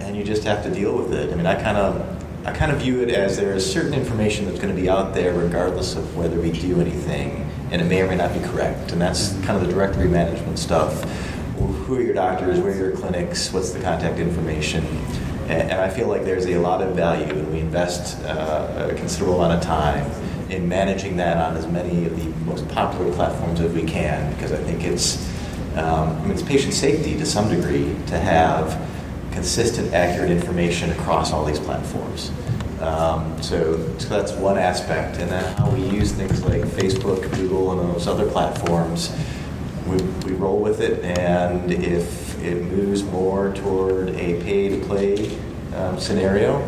and 0.00 0.16
you 0.16 0.24
just 0.24 0.44
have 0.44 0.62
to 0.62 0.70
deal 0.70 0.96
with 0.96 1.12
it. 1.12 1.32
I 1.32 1.36
mean, 1.36 1.46
I 1.46 1.60
kind 1.60 1.76
of 1.76 2.46
I 2.46 2.52
kind 2.52 2.72
of 2.72 2.78
view 2.78 3.02
it 3.02 3.10
as 3.10 3.36
there 3.36 3.52
is 3.52 3.70
certain 3.70 3.92
information 3.92 4.46
that's 4.46 4.58
going 4.58 4.74
to 4.74 4.80
be 4.80 4.88
out 4.88 5.12
there 5.12 5.34
regardless 5.34 5.94
of 5.94 6.16
whether 6.16 6.40
we 6.40 6.50
do 6.52 6.80
anything, 6.80 7.50
and 7.70 7.82
it 7.82 7.84
may 7.84 8.00
or 8.00 8.08
may 8.08 8.16
not 8.16 8.32
be 8.32 8.40
correct. 8.40 8.92
And 8.92 9.00
that's 9.00 9.34
kind 9.44 9.60
of 9.60 9.66
the 9.66 9.72
directory 9.72 10.08
management 10.08 10.58
stuff. 10.58 11.02
Who 11.58 11.96
are 11.96 12.00
your 12.00 12.14
doctors? 12.14 12.58
Where 12.58 12.72
are 12.72 12.76
your 12.76 12.92
clinics? 12.92 13.52
What's 13.52 13.72
the 13.72 13.80
contact 13.80 14.18
information? 14.18 14.86
And, 15.48 15.70
and 15.70 15.80
I 15.80 15.90
feel 15.90 16.08
like 16.08 16.24
there's 16.24 16.46
a 16.46 16.56
lot 16.56 16.80
of 16.80 16.96
value, 16.96 17.26
and 17.26 17.52
we 17.52 17.58
invest 17.60 18.18
uh, 18.24 18.88
a 18.90 18.94
considerable 18.94 19.42
amount 19.42 19.60
of 19.60 19.62
time 19.62 20.10
in 20.50 20.66
managing 20.66 21.18
that 21.18 21.36
on 21.36 21.56
as 21.58 21.66
many 21.66 22.06
of 22.06 22.16
the 22.16 22.30
most 22.44 22.66
popular 22.68 23.12
platforms 23.12 23.60
as 23.60 23.70
we 23.72 23.82
can, 23.82 24.32
because 24.34 24.52
I 24.52 24.62
think 24.62 24.82
it's 24.82 25.28
um, 25.76 26.16
I 26.16 26.22
mean, 26.22 26.30
it's 26.32 26.42
patient 26.42 26.74
safety 26.74 27.16
to 27.18 27.26
some 27.26 27.48
degree 27.48 27.94
to 28.06 28.18
have 28.18 28.80
consistent, 29.32 29.92
accurate 29.94 30.30
information 30.30 30.90
across 30.90 31.32
all 31.32 31.44
these 31.44 31.60
platforms. 31.60 32.30
Um, 32.80 33.40
so, 33.42 33.76
so 33.98 34.08
that's 34.08 34.32
one 34.32 34.56
aspect, 34.56 35.18
and 35.18 35.30
then 35.30 35.56
how 35.56 35.70
we 35.70 35.82
use 35.82 36.12
things 36.12 36.42
like 36.44 36.62
Facebook, 36.62 37.30
Google, 37.34 37.78
and 37.78 37.94
those 37.94 38.06
other 38.06 38.28
platforms. 38.30 39.14
We, 39.86 39.96
we 40.24 40.32
roll 40.32 40.60
with 40.60 40.80
it, 40.80 41.04
and 41.04 41.70
if 41.70 42.42
it 42.42 42.62
moves 42.62 43.02
more 43.02 43.52
toward 43.52 44.10
a 44.10 44.42
pay-to-play 44.42 45.38
um, 45.74 45.98
scenario, 46.00 46.58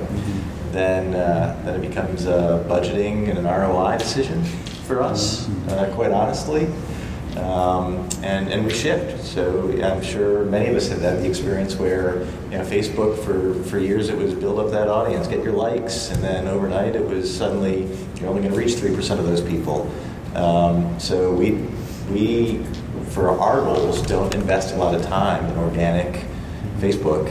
then 0.71 1.15
uh, 1.15 1.61
then 1.65 1.83
it 1.83 1.89
becomes 1.89 2.27
a 2.27 2.65
budgeting 2.69 3.29
and 3.29 3.39
an 3.39 3.45
ROI 3.45 3.99
decision 3.99 4.43
for 4.87 5.03
us. 5.03 5.49
Uh, 5.69 5.91
quite 5.95 6.11
honestly, 6.11 6.67
um, 7.37 8.09
and, 8.23 8.49
and 8.49 8.65
we 8.65 8.71
shift. 8.73 9.25
So 9.25 9.71
I'm 9.83 10.03
sure 10.03 10.45
many 10.45 10.69
of 10.69 10.77
us 10.77 10.89
have 10.89 11.01
had 11.01 11.21
the 11.21 11.29
experience 11.29 11.77
where 11.77 12.23
you 12.51 12.59
know, 12.59 12.65
Facebook 12.65 13.19
for, 13.25 13.55
for 13.69 13.79
years 13.79 14.09
it 14.09 14.17
was 14.17 14.35
build 14.35 14.59
up 14.59 14.71
that 14.71 14.89
audience, 14.89 15.27
get 15.27 15.43
your 15.43 15.55
likes, 15.55 16.11
and 16.11 16.23
then 16.23 16.47
overnight 16.47 16.95
it 16.95 17.05
was 17.05 17.35
suddenly 17.35 17.85
you're 18.21 18.29
only 18.29 18.43
going 18.43 18.53
to 18.53 18.59
reach 18.59 18.73
3% 18.73 19.19
of 19.19 19.25
those 19.25 19.41
people. 19.41 19.91
Um, 20.35 20.99
so 20.99 21.33
we, 21.33 21.53
we, 22.11 22.63
for 23.11 23.31
our 23.39 23.61
goals, 23.61 24.03
don't 24.03 24.35
invest 24.35 24.75
a 24.75 24.77
lot 24.77 24.95
of 24.95 25.03
time 25.03 25.45
in 25.47 25.57
organic 25.59 26.25
Facebook 26.79 27.29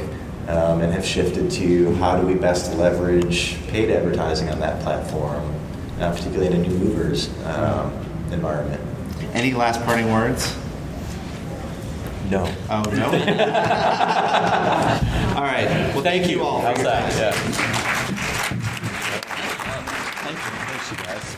um, 0.48 0.82
and 0.82 0.92
have 0.94 1.06
shifted 1.06 1.50
to 1.52 1.94
how 1.96 2.20
do 2.20 2.26
we 2.26 2.34
best 2.34 2.76
leverage 2.78 3.58
paid 3.68 3.90
advertising 3.90 4.50
on 4.50 4.60
that 4.60 4.82
platform, 4.82 5.54
uh, 6.00 6.12
particularly 6.12 6.48
in 6.48 6.54
a 6.54 6.68
new 6.68 6.78
movers 6.78 7.30
um, 7.46 7.92
environment. 8.32 8.91
Any 9.34 9.54
last 9.54 9.84
parting 9.86 10.12
words? 10.12 10.56
No. 12.30 12.46
Oh 12.70 12.84
no. 12.92 13.06
all 15.36 15.44
right. 15.44 15.68
Well, 15.94 16.02
thank, 16.02 16.30
you 16.30 16.44
all. 16.44 16.60
for 16.62 16.68
How's 16.68 16.78
your 16.78 16.86
that? 16.86 17.12
time. 17.12 17.20
Yeah. 17.20 17.32
Thank 20.24 20.38
you. 20.38 20.44
Thanks, 20.68 20.92
you 20.92 20.98
guys. 20.98 21.38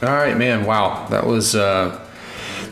All 0.00 0.10
right, 0.16 0.36
man. 0.36 0.64
Wow, 0.64 1.06
that 1.10 1.26
was 1.26 1.56
uh, 1.56 1.98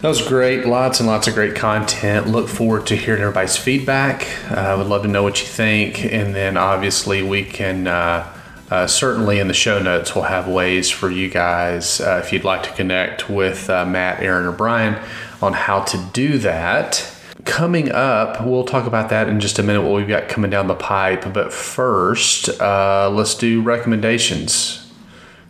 that 0.00 0.08
was 0.08 0.26
great. 0.26 0.66
Lots 0.66 1.00
and 1.00 1.08
lots 1.08 1.28
of 1.28 1.34
great 1.34 1.54
content. 1.54 2.26
Look 2.28 2.48
forward 2.48 2.86
to 2.88 2.96
hearing 2.96 3.22
everybody's 3.22 3.56
feedback. 3.56 4.26
I 4.50 4.72
uh, 4.72 4.78
would 4.78 4.86
love 4.86 5.02
to 5.02 5.08
know 5.08 5.22
what 5.22 5.40
you 5.40 5.46
think, 5.46 6.04
and 6.04 6.34
then 6.34 6.56
obviously 6.56 7.22
we 7.22 7.44
can 7.44 7.86
uh, 7.86 8.32
Uh, 8.68 8.84
certainly 8.84 9.38
in 9.38 9.46
the 9.46 9.54
show 9.54 9.78
notes, 9.80 10.12
we'll 10.12 10.24
have 10.24 10.48
ways 10.48 10.90
for 10.90 11.08
you 11.08 11.28
guys, 11.30 12.00
uh, 12.00 12.20
if 12.24 12.32
you'd 12.32 12.42
like 12.42 12.64
to 12.64 12.72
connect 12.72 13.30
with 13.30 13.70
uh, 13.70 13.86
Matt, 13.86 14.20
Aaron, 14.20 14.44
or 14.44 14.50
Brian, 14.50 15.00
on 15.40 15.52
how 15.52 15.82
to 15.84 15.96
do 16.12 16.38
that. 16.38 17.08
Coming 17.44 17.92
up, 17.92 18.44
we'll 18.44 18.64
talk 18.64 18.86
about 18.88 19.08
that 19.10 19.28
in 19.28 19.38
just 19.38 19.60
a 19.60 19.62
minute, 19.62 19.82
what 19.82 19.94
we've 19.94 20.08
got 20.08 20.28
coming 20.28 20.50
down 20.50 20.66
the 20.66 20.74
pipe. 20.74 21.32
But 21.32 21.52
first, 21.52 22.60
uh, 22.60 23.08
let's 23.08 23.36
do 23.36 23.62
recommendations. 23.62 24.85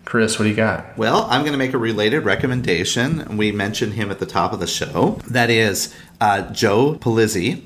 Chris, 0.06 0.38
what 0.38 0.44
do 0.44 0.50
you 0.50 0.54
got? 0.54 0.96
Well, 0.96 1.26
I'm 1.28 1.40
going 1.40 1.52
to 1.52 1.58
make 1.58 1.74
a 1.74 1.78
related 1.78 2.20
recommendation. 2.20 3.36
We 3.36 3.50
mentioned 3.50 3.94
him 3.94 4.12
at 4.12 4.20
the 4.20 4.24
top 4.24 4.52
of 4.52 4.60
the 4.60 4.66
show. 4.68 5.18
That 5.28 5.50
is 5.50 5.92
uh, 6.20 6.48
Joe 6.52 6.94
Pulizzi. 6.94 7.64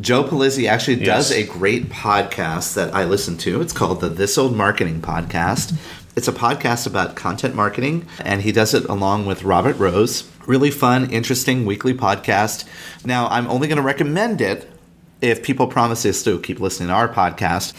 Joe 0.00 0.24
Pulizzi 0.24 0.68
actually 0.68 0.96
does 0.96 1.30
a 1.30 1.46
great 1.46 1.88
podcast 1.88 2.74
that 2.74 2.92
I 2.92 3.04
listen 3.04 3.38
to. 3.38 3.60
It's 3.60 3.72
called 3.72 4.00
the 4.00 4.08
This 4.08 4.36
Old 4.36 4.56
Marketing 4.56 5.00
Podcast. 5.00 5.74
It's 6.16 6.26
a 6.26 6.32
podcast 6.32 6.88
about 6.88 7.14
content 7.14 7.54
marketing, 7.54 8.04
and 8.18 8.42
he 8.42 8.50
does 8.50 8.74
it 8.74 8.84
along 8.86 9.26
with 9.26 9.44
Robert 9.44 9.76
Rose. 9.78 10.28
Really 10.48 10.72
fun, 10.72 11.08
interesting 11.10 11.66
weekly 11.66 11.94
podcast. 11.94 12.64
Now, 13.04 13.28
I'm 13.28 13.46
only 13.46 13.68
going 13.68 13.76
to 13.76 13.82
recommend 13.82 14.40
it 14.40 14.68
if 15.20 15.44
people 15.44 15.68
promise 15.68 16.02
to 16.24 16.40
keep 16.40 16.58
listening 16.58 16.88
to 16.88 16.94
our 16.94 17.08
podcast. 17.08 17.74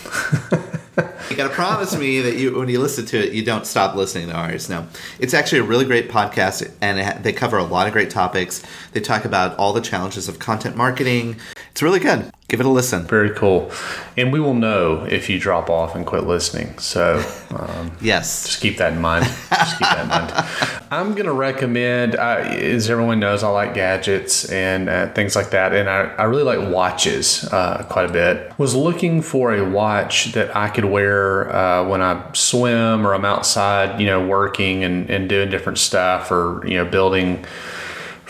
You 0.98 1.36
got 1.36 1.48
to 1.48 1.54
promise 1.54 1.96
me 1.96 2.22
that 2.22 2.38
you, 2.38 2.58
when 2.58 2.70
you 2.70 2.80
listen 2.80 3.06
to 3.08 3.18
it, 3.18 3.34
you 3.34 3.44
don't 3.44 3.68
stop 3.68 3.96
listening 3.96 4.30
to 4.30 4.34
ours. 4.34 4.70
No, 4.70 4.88
it's 5.20 5.34
actually 5.34 5.60
a 5.60 5.64
really 5.64 5.86
great 5.86 6.10
podcast, 6.10 6.72
and 6.82 7.00
it, 7.00 7.24
they 7.24 7.34
cover 7.34 7.58
a 7.58 7.64
lot 7.64 7.86
of 7.86 7.94
great 7.94 8.10
topics. 8.10 8.64
They 8.94 9.00
talk 9.00 9.24
about 9.26 9.58
all 9.58 9.74
the 9.74 9.82
challenges 9.82 10.28
of 10.28 10.40
content 10.40 10.76
marketing. 10.76 11.36
It's 11.72 11.84
really 11.84 12.00
good. 12.00 12.32
Give 12.50 12.62
it 12.62 12.66
a 12.66 12.70
listen. 12.70 13.04
Very 13.04 13.32
cool. 13.32 13.72
And 14.16 14.32
we 14.32 14.40
will 14.40 14.54
know 14.54 15.04
if 15.04 15.30
you 15.30 15.38
drop 15.38 15.70
off 15.70 15.96
and 15.96 16.06
quit 16.06 16.24
listening. 16.24 16.78
So 16.80 17.22
um, 17.52 17.92
Yes. 18.00 18.46
just 18.46 18.62
keep 18.62 18.78
that 18.78 18.94
in 18.94 19.02
mind. 19.02 19.26
Just 19.50 19.78
keep 19.78 19.88
that 19.90 20.04
in 20.04 20.08
mind. 20.08 20.82
I'm 20.90 21.12
going 21.12 21.26
to 21.26 21.34
recommend, 21.34 22.16
uh, 22.16 22.38
as 22.40 22.90
everyone 22.90 23.20
knows, 23.20 23.44
I 23.44 23.50
like 23.50 23.74
gadgets 23.74 24.50
and 24.50 24.88
uh, 24.88 25.10
things 25.12 25.36
like 25.36 25.50
that. 25.50 25.74
And 25.74 25.90
I, 25.90 26.04
I 26.18 26.24
really 26.24 26.44
like 26.44 26.74
watches 26.74 27.44
uh, 27.52 27.84
quite 27.90 28.10
a 28.10 28.14
bit. 28.14 28.58
Was 28.58 28.74
looking 28.74 29.22
for 29.22 29.54
a 29.54 29.70
watch 29.70 30.32
that 30.32 30.56
I 30.56 30.70
could 30.70 30.86
wear 30.86 31.54
uh, 31.54 31.86
when 31.86 32.02
I 32.02 32.30
swim 32.32 33.06
or 33.06 33.14
I'm 33.14 33.26
outside, 33.26 34.00
you 34.00 34.06
know, 34.06 34.26
working 34.26 34.86
and, 34.86 35.10
and 35.10 35.28
doing 35.28 35.50
different 35.50 35.80
stuff 35.80 36.32
or, 36.32 36.64
you 36.66 36.78
know, 36.78 36.86
building 36.86 37.44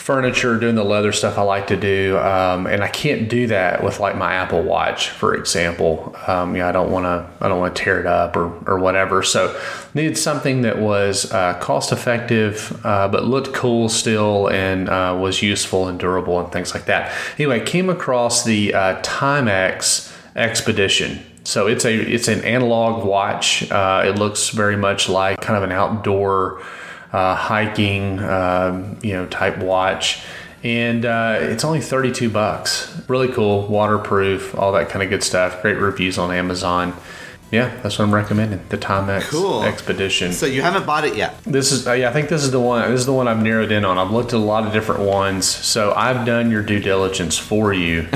furniture, 0.07 0.57
doing 0.57 0.75
the 0.75 0.85
leather 0.85 1.11
stuff 1.11 1.37
I 1.37 1.41
like 1.41 1.67
to 1.67 1.75
do, 1.75 2.17
um, 2.19 2.65
and 2.65 2.81
I 2.81 2.87
can't 2.87 3.27
do 3.27 3.47
that 3.47 3.83
with 3.83 3.99
like 3.99 4.15
my 4.15 4.35
Apple 4.35 4.63
Watch, 4.63 5.09
for 5.09 5.35
example. 5.35 6.15
Um, 6.27 6.55
yeah, 6.55 6.69
I 6.69 6.71
don't 6.71 6.89
want 6.91 7.03
to, 7.03 7.29
I 7.43 7.49
don't 7.49 7.59
want 7.59 7.75
to 7.75 7.83
tear 7.83 7.99
it 7.99 8.05
up 8.05 8.37
or 8.37 8.45
or 8.65 8.79
whatever. 8.79 9.21
So 9.21 9.59
needed 9.93 10.17
something 10.17 10.61
that 10.61 10.79
was 10.79 11.29
uh, 11.33 11.59
cost 11.59 11.91
effective, 11.91 12.79
uh, 12.85 13.09
but 13.09 13.25
looked 13.25 13.53
cool 13.53 13.89
still, 13.89 14.47
and 14.47 14.87
uh, 14.87 15.17
was 15.19 15.41
useful 15.41 15.89
and 15.89 15.99
durable 15.99 16.39
and 16.39 16.53
things 16.53 16.73
like 16.73 16.85
that. 16.85 17.13
Anyway, 17.37 17.59
came 17.65 17.89
across 17.89 18.45
the 18.45 18.73
uh, 18.73 19.01
Timex 19.01 20.15
Expedition. 20.37 21.19
So 21.43 21.67
it's 21.67 21.83
a 21.83 21.93
it's 21.93 22.29
an 22.29 22.45
analog 22.45 23.05
watch. 23.05 23.69
Uh, 23.69 24.03
it 24.05 24.17
looks 24.17 24.51
very 24.51 24.77
much 24.77 25.09
like 25.09 25.41
kind 25.41 25.57
of 25.57 25.63
an 25.63 25.73
outdoor 25.73 26.61
uh, 27.13 27.35
hiking, 27.35 28.19
um, 28.19 28.97
you 29.01 29.13
know, 29.13 29.25
type 29.27 29.57
watch, 29.59 30.23
and 30.63 31.05
uh, 31.05 31.37
it's 31.39 31.63
only 31.63 31.81
thirty-two 31.81 32.29
bucks. 32.29 33.01
Really 33.07 33.27
cool, 33.27 33.67
waterproof, 33.67 34.55
all 34.57 34.71
that 34.73 34.89
kind 34.89 35.03
of 35.03 35.09
good 35.09 35.23
stuff. 35.23 35.61
Great 35.61 35.77
reviews 35.77 36.17
on 36.17 36.31
Amazon. 36.31 36.93
Yeah, 37.51 37.73
that's 37.81 37.97
what 37.97 38.05
I'm 38.05 38.13
recommending. 38.13 38.59
The 38.69 38.77
Timex 38.77 39.29
Cool. 39.29 39.63
Expedition. 39.63 40.33
So 40.33 40.45
you 40.45 40.61
haven't 40.61 40.85
bought 40.85 41.05
it 41.05 41.15
yet. 41.15 41.41
This 41.43 41.71
is 41.71 41.87
uh, 41.87 41.93
yeah, 41.93 42.09
I 42.09 42.13
think 42.13 42.29
this 42.29 42.43
is 42.43 42.51
the 42.51 42.59
one. 42.59 42.91
This 42.91 42.99
is 42.99 43.05
the 43.05 43.13
one 43.13 43.27
I've 43.27 43.41
narrowed 43.41 43.71
in 43.71 43.85
on. 43.85 43.97
I've 43.97 44.11
looked 44.11 44.33
at 44.33 44.37
a 44.37 44.43
lot 44.43 44.67
of 44.67 44.73
different 44.73 45.01
ones, 45.01 45.47
so 45.47 45.93
I've 45.95 46.25
done 46.25 46.51
your 46.51 46.61
due 46.61 46.79
diligence 46.79 47.37
for 47.37 47.73
you. 47.73 48.07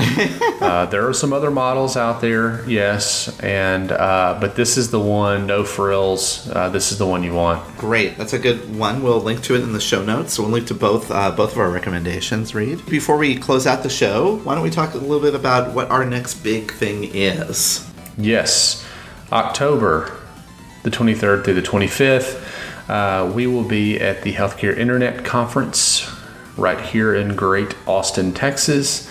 uh, 0.60 0.86
there 0.86 1.08
are 1.08 1.14
some 1.14 1.32
other 1.32 1.50
models 1.50 1.96
out 1.96 2.20
there, 2.20 2.68
yes, 2.68 3.40
and 3.40 3.90
uh, 3.90 4.36
but 4.40 4.54
this 4.54 4.76
is 4.76 4.90
the 4.90 5.00
one, 5.00 5.46
no 5.46 5.64
frills. 5.64 6.50
Uh, 6.50 6.68
this 6.68 6.92
is 6.92 6.98
the 6.98 7.06
one 7.06 7.22
you 7.22 7.32
want. 7.32 7.78
Great, 7.78 8.18
that's 8.18 8.34
a 8.34 8.38
good 8.38 8.76
one. 8.76 9.02
We'll 9.02 9.20
link 9.20 9.42
to 9.44 9.54
it 9.54 9.62
in 9.62 9.72
the 9.72 9.80
show 9.80 10.04
notes. 10.04 10.34
So 10.34 10.42
we'll 10.42 10.52
link 10.52 10.66
to 10.66 10.74
both 10.74 11.10
uh, 11.10 11.30
both 11.30 11.52
of 11.52 11.58
our 11.58 11.70
recommendations. 11.70 12.54
Reed 12.54 12.84
before 12.86 13.16
we 13.16 13.36
close 13.36 13.66
out 13.66 13.82
the 13.82 13.90
show. 13.90 14.36
Why 14.38 14.54
don't 14.54 14.62
we 14.62 14.70
talk 14.70 14.92
a 14.92 14.98
little 14.98 15.20
bit 15.20 15.34
about 15.34 15.74
what 15.74 15.90
our 15.90 16.04
next 16.04 16.34
big 16.42 16.70
thing 16.72 17.04
is? 17.14 17.88
Yes, 18.18 18.86
October 19.32 20.16
the 20.82 20.90
23rd 20.90 21.44
through 21.44 21.54
the 21.54 21.62
25th, 21.62 22.88
uh, 22.88 23.32
we 23.32 23.46
will 23.46 23.64
be 23.64 24.00
at 24.00 24.22
the 24.22 24.32
Healthcare 24.34 24.76
Internet 24.76 25.24
Conference 25.24 26.10
right 26.56 26.80
here 26.80 27.14
in 27.14 27.34
Great 27.34 27.74
Austin, 27.86 28.32
Texas. 28.34 29.10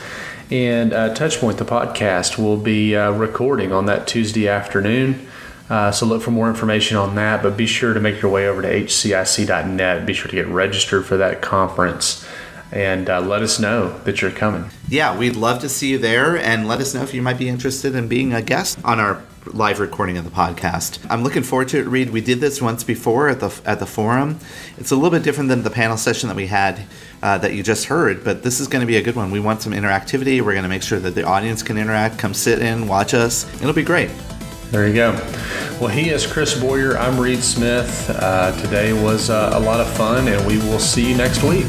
And 0.52 0.92
uh, 0.92 1.14
Touchpoint, 1.14 1.58
the 1.58 1.66
podcast, 1.66 2.38
will 2.38 2.58
be 2.58 2.96
uh, 2.96 3.12
recording 3.12 3.72
on 3.72 3.86
that 3.86 4.06
Tuesday 4.06 4.48
afternoon. 4.50 5.28
Uh, 5.70 5.90
so 5.92 6.06
look 6.06 6.22
for 6.22 6.32
more 6.32 6.50
information 6.50 6.98
on 6.98 7.16
that, 7.16 7.42
but 7.42 7.56
be 7.56 7.66
sure 7.66 7.94
to 7.94 8.02
make 8.02 8.22
your 8.22 8.30
way 8.30 8.46
over 8.48 8.62
to 8.62 8.68
hcic.net. 8.68 10.06
Be 10.06 10.14
sure 10.14 10.28
to 10.28 10.36
get 10.36 10.48
registered 10.48 11.06
for 11.06 11.16
that 11.16 11.42
conference 11.42 12.28
and 12.72 13.10
uh, 13.10 13.22
let 13.22 13.42
us 13.42 13.60
know 13.60 13.98
that 14.00 14.22
you're 14.22 14.32
coming. 14.32 14.70
Yeah, 14.88 15.18
we'd 15.18 15.36
love 15.36 15.60
to 15.62 15.70
see 15.70 15.92
you 15.92 15.98
there, 15.98 16.38
and 16.38 16.68
let 16.68 16.80
us 16.80 16.94
know 16.94 17.04
if 17.04 17.14
you 17.14 17.22
might 17.22 17.38
be 17.38 17.50
interested 17.50 17.96
in 17.96 18.08
being 18.08 18.34
a 18.34 18.42
guest 18.42 18.80
on 18.84 19.00
our 19.00 19.24
live 19.48 19.80
recording 19.80 20.18
of 20.18 20.24
the 20.24 20.30
podcast. 20.30 21.00
I'm 21.10 21.24
looking 21.24 21.44
forward 21.44 21.68
to 21.70 21.80
it. 21.80 21.88
Reed, 21.88 22.12
we 22.12 22.22
did 22.22 22.40
this 22.40 22.62
once 22.62 22.84
before 22.84 23.28
at 23.28 23.40
the 23.40 23.60
at 23.66 23.80
the 23.80 23.86
forum. 23.86 24.40
It's 24.78 24.92
a 24.92 24.96
little 24.96 25.10
bit 25.10 25.24
different 25.24 25.50
than 25.50 25.64
the 25.64 25.70
panel 25.70 25.98
session 25.98 26.30
that 26.30 26.36
we 26.36 26.48
had 26.48 26.84
uh, 27.24 27.38
that 27.40 27.54
you 27.54 27.64
just 27.64 27.86
heard, 27.86 28.24
but 28.24 28.44
this 28.44 28.60
is 28.60 28.68
going 28.68 28.82
to 28.82 28.88
be 28.88 28.98
a 28.98 29.02
good 29.02 29.16
one. 29.16 29.32
We 29.32 29.40
want 29.40 29.62
some 29.62 29.74
interactivity. 29.74 30.42
We're 30.42 30.54
going 30.54 30.64
to 30.64 30.70
make 30.70 30.84
sure 30.84 31.00
that 31.00 31.16
the 31.16 31.24
audience 31.24 31.64
can 31.64 31.78
interact. 31.78 32.20
Come 32.20 32.34
sit 32.34 32.60
in, 32.60 32.88
watch 32.88 33.14
us. 33.14 33.52
It'll 33.62 33.74
be 33.74 33.84
great. 33.84 34.10
There 34.72 34.88
you 34.88 34.94
go. 34.94 35.12
Well, 35.82 35.90
he 35.90 36.12
is 36.12 36.26
Chris 36.26 36.58
Boyer. 36.58 36.98
I'm 36.98 37.20
Reed 37.20 37.44
Smith. 37.44 38.10
Uh, 38.10 38.58
today 38.62 38.94
was 38.94 39.30
uh, 39.30 39.52
a 39.54 39.60
lot 39.60 39.82
of 39.82 39.92
fun, 39.98 40.30
and 40.30 40.46
we 40.48 40.60
will 40.60 40.80
see 40.80 41.10
you 41.10 41.18
next 41.18 41.44
week. 41.44 41.68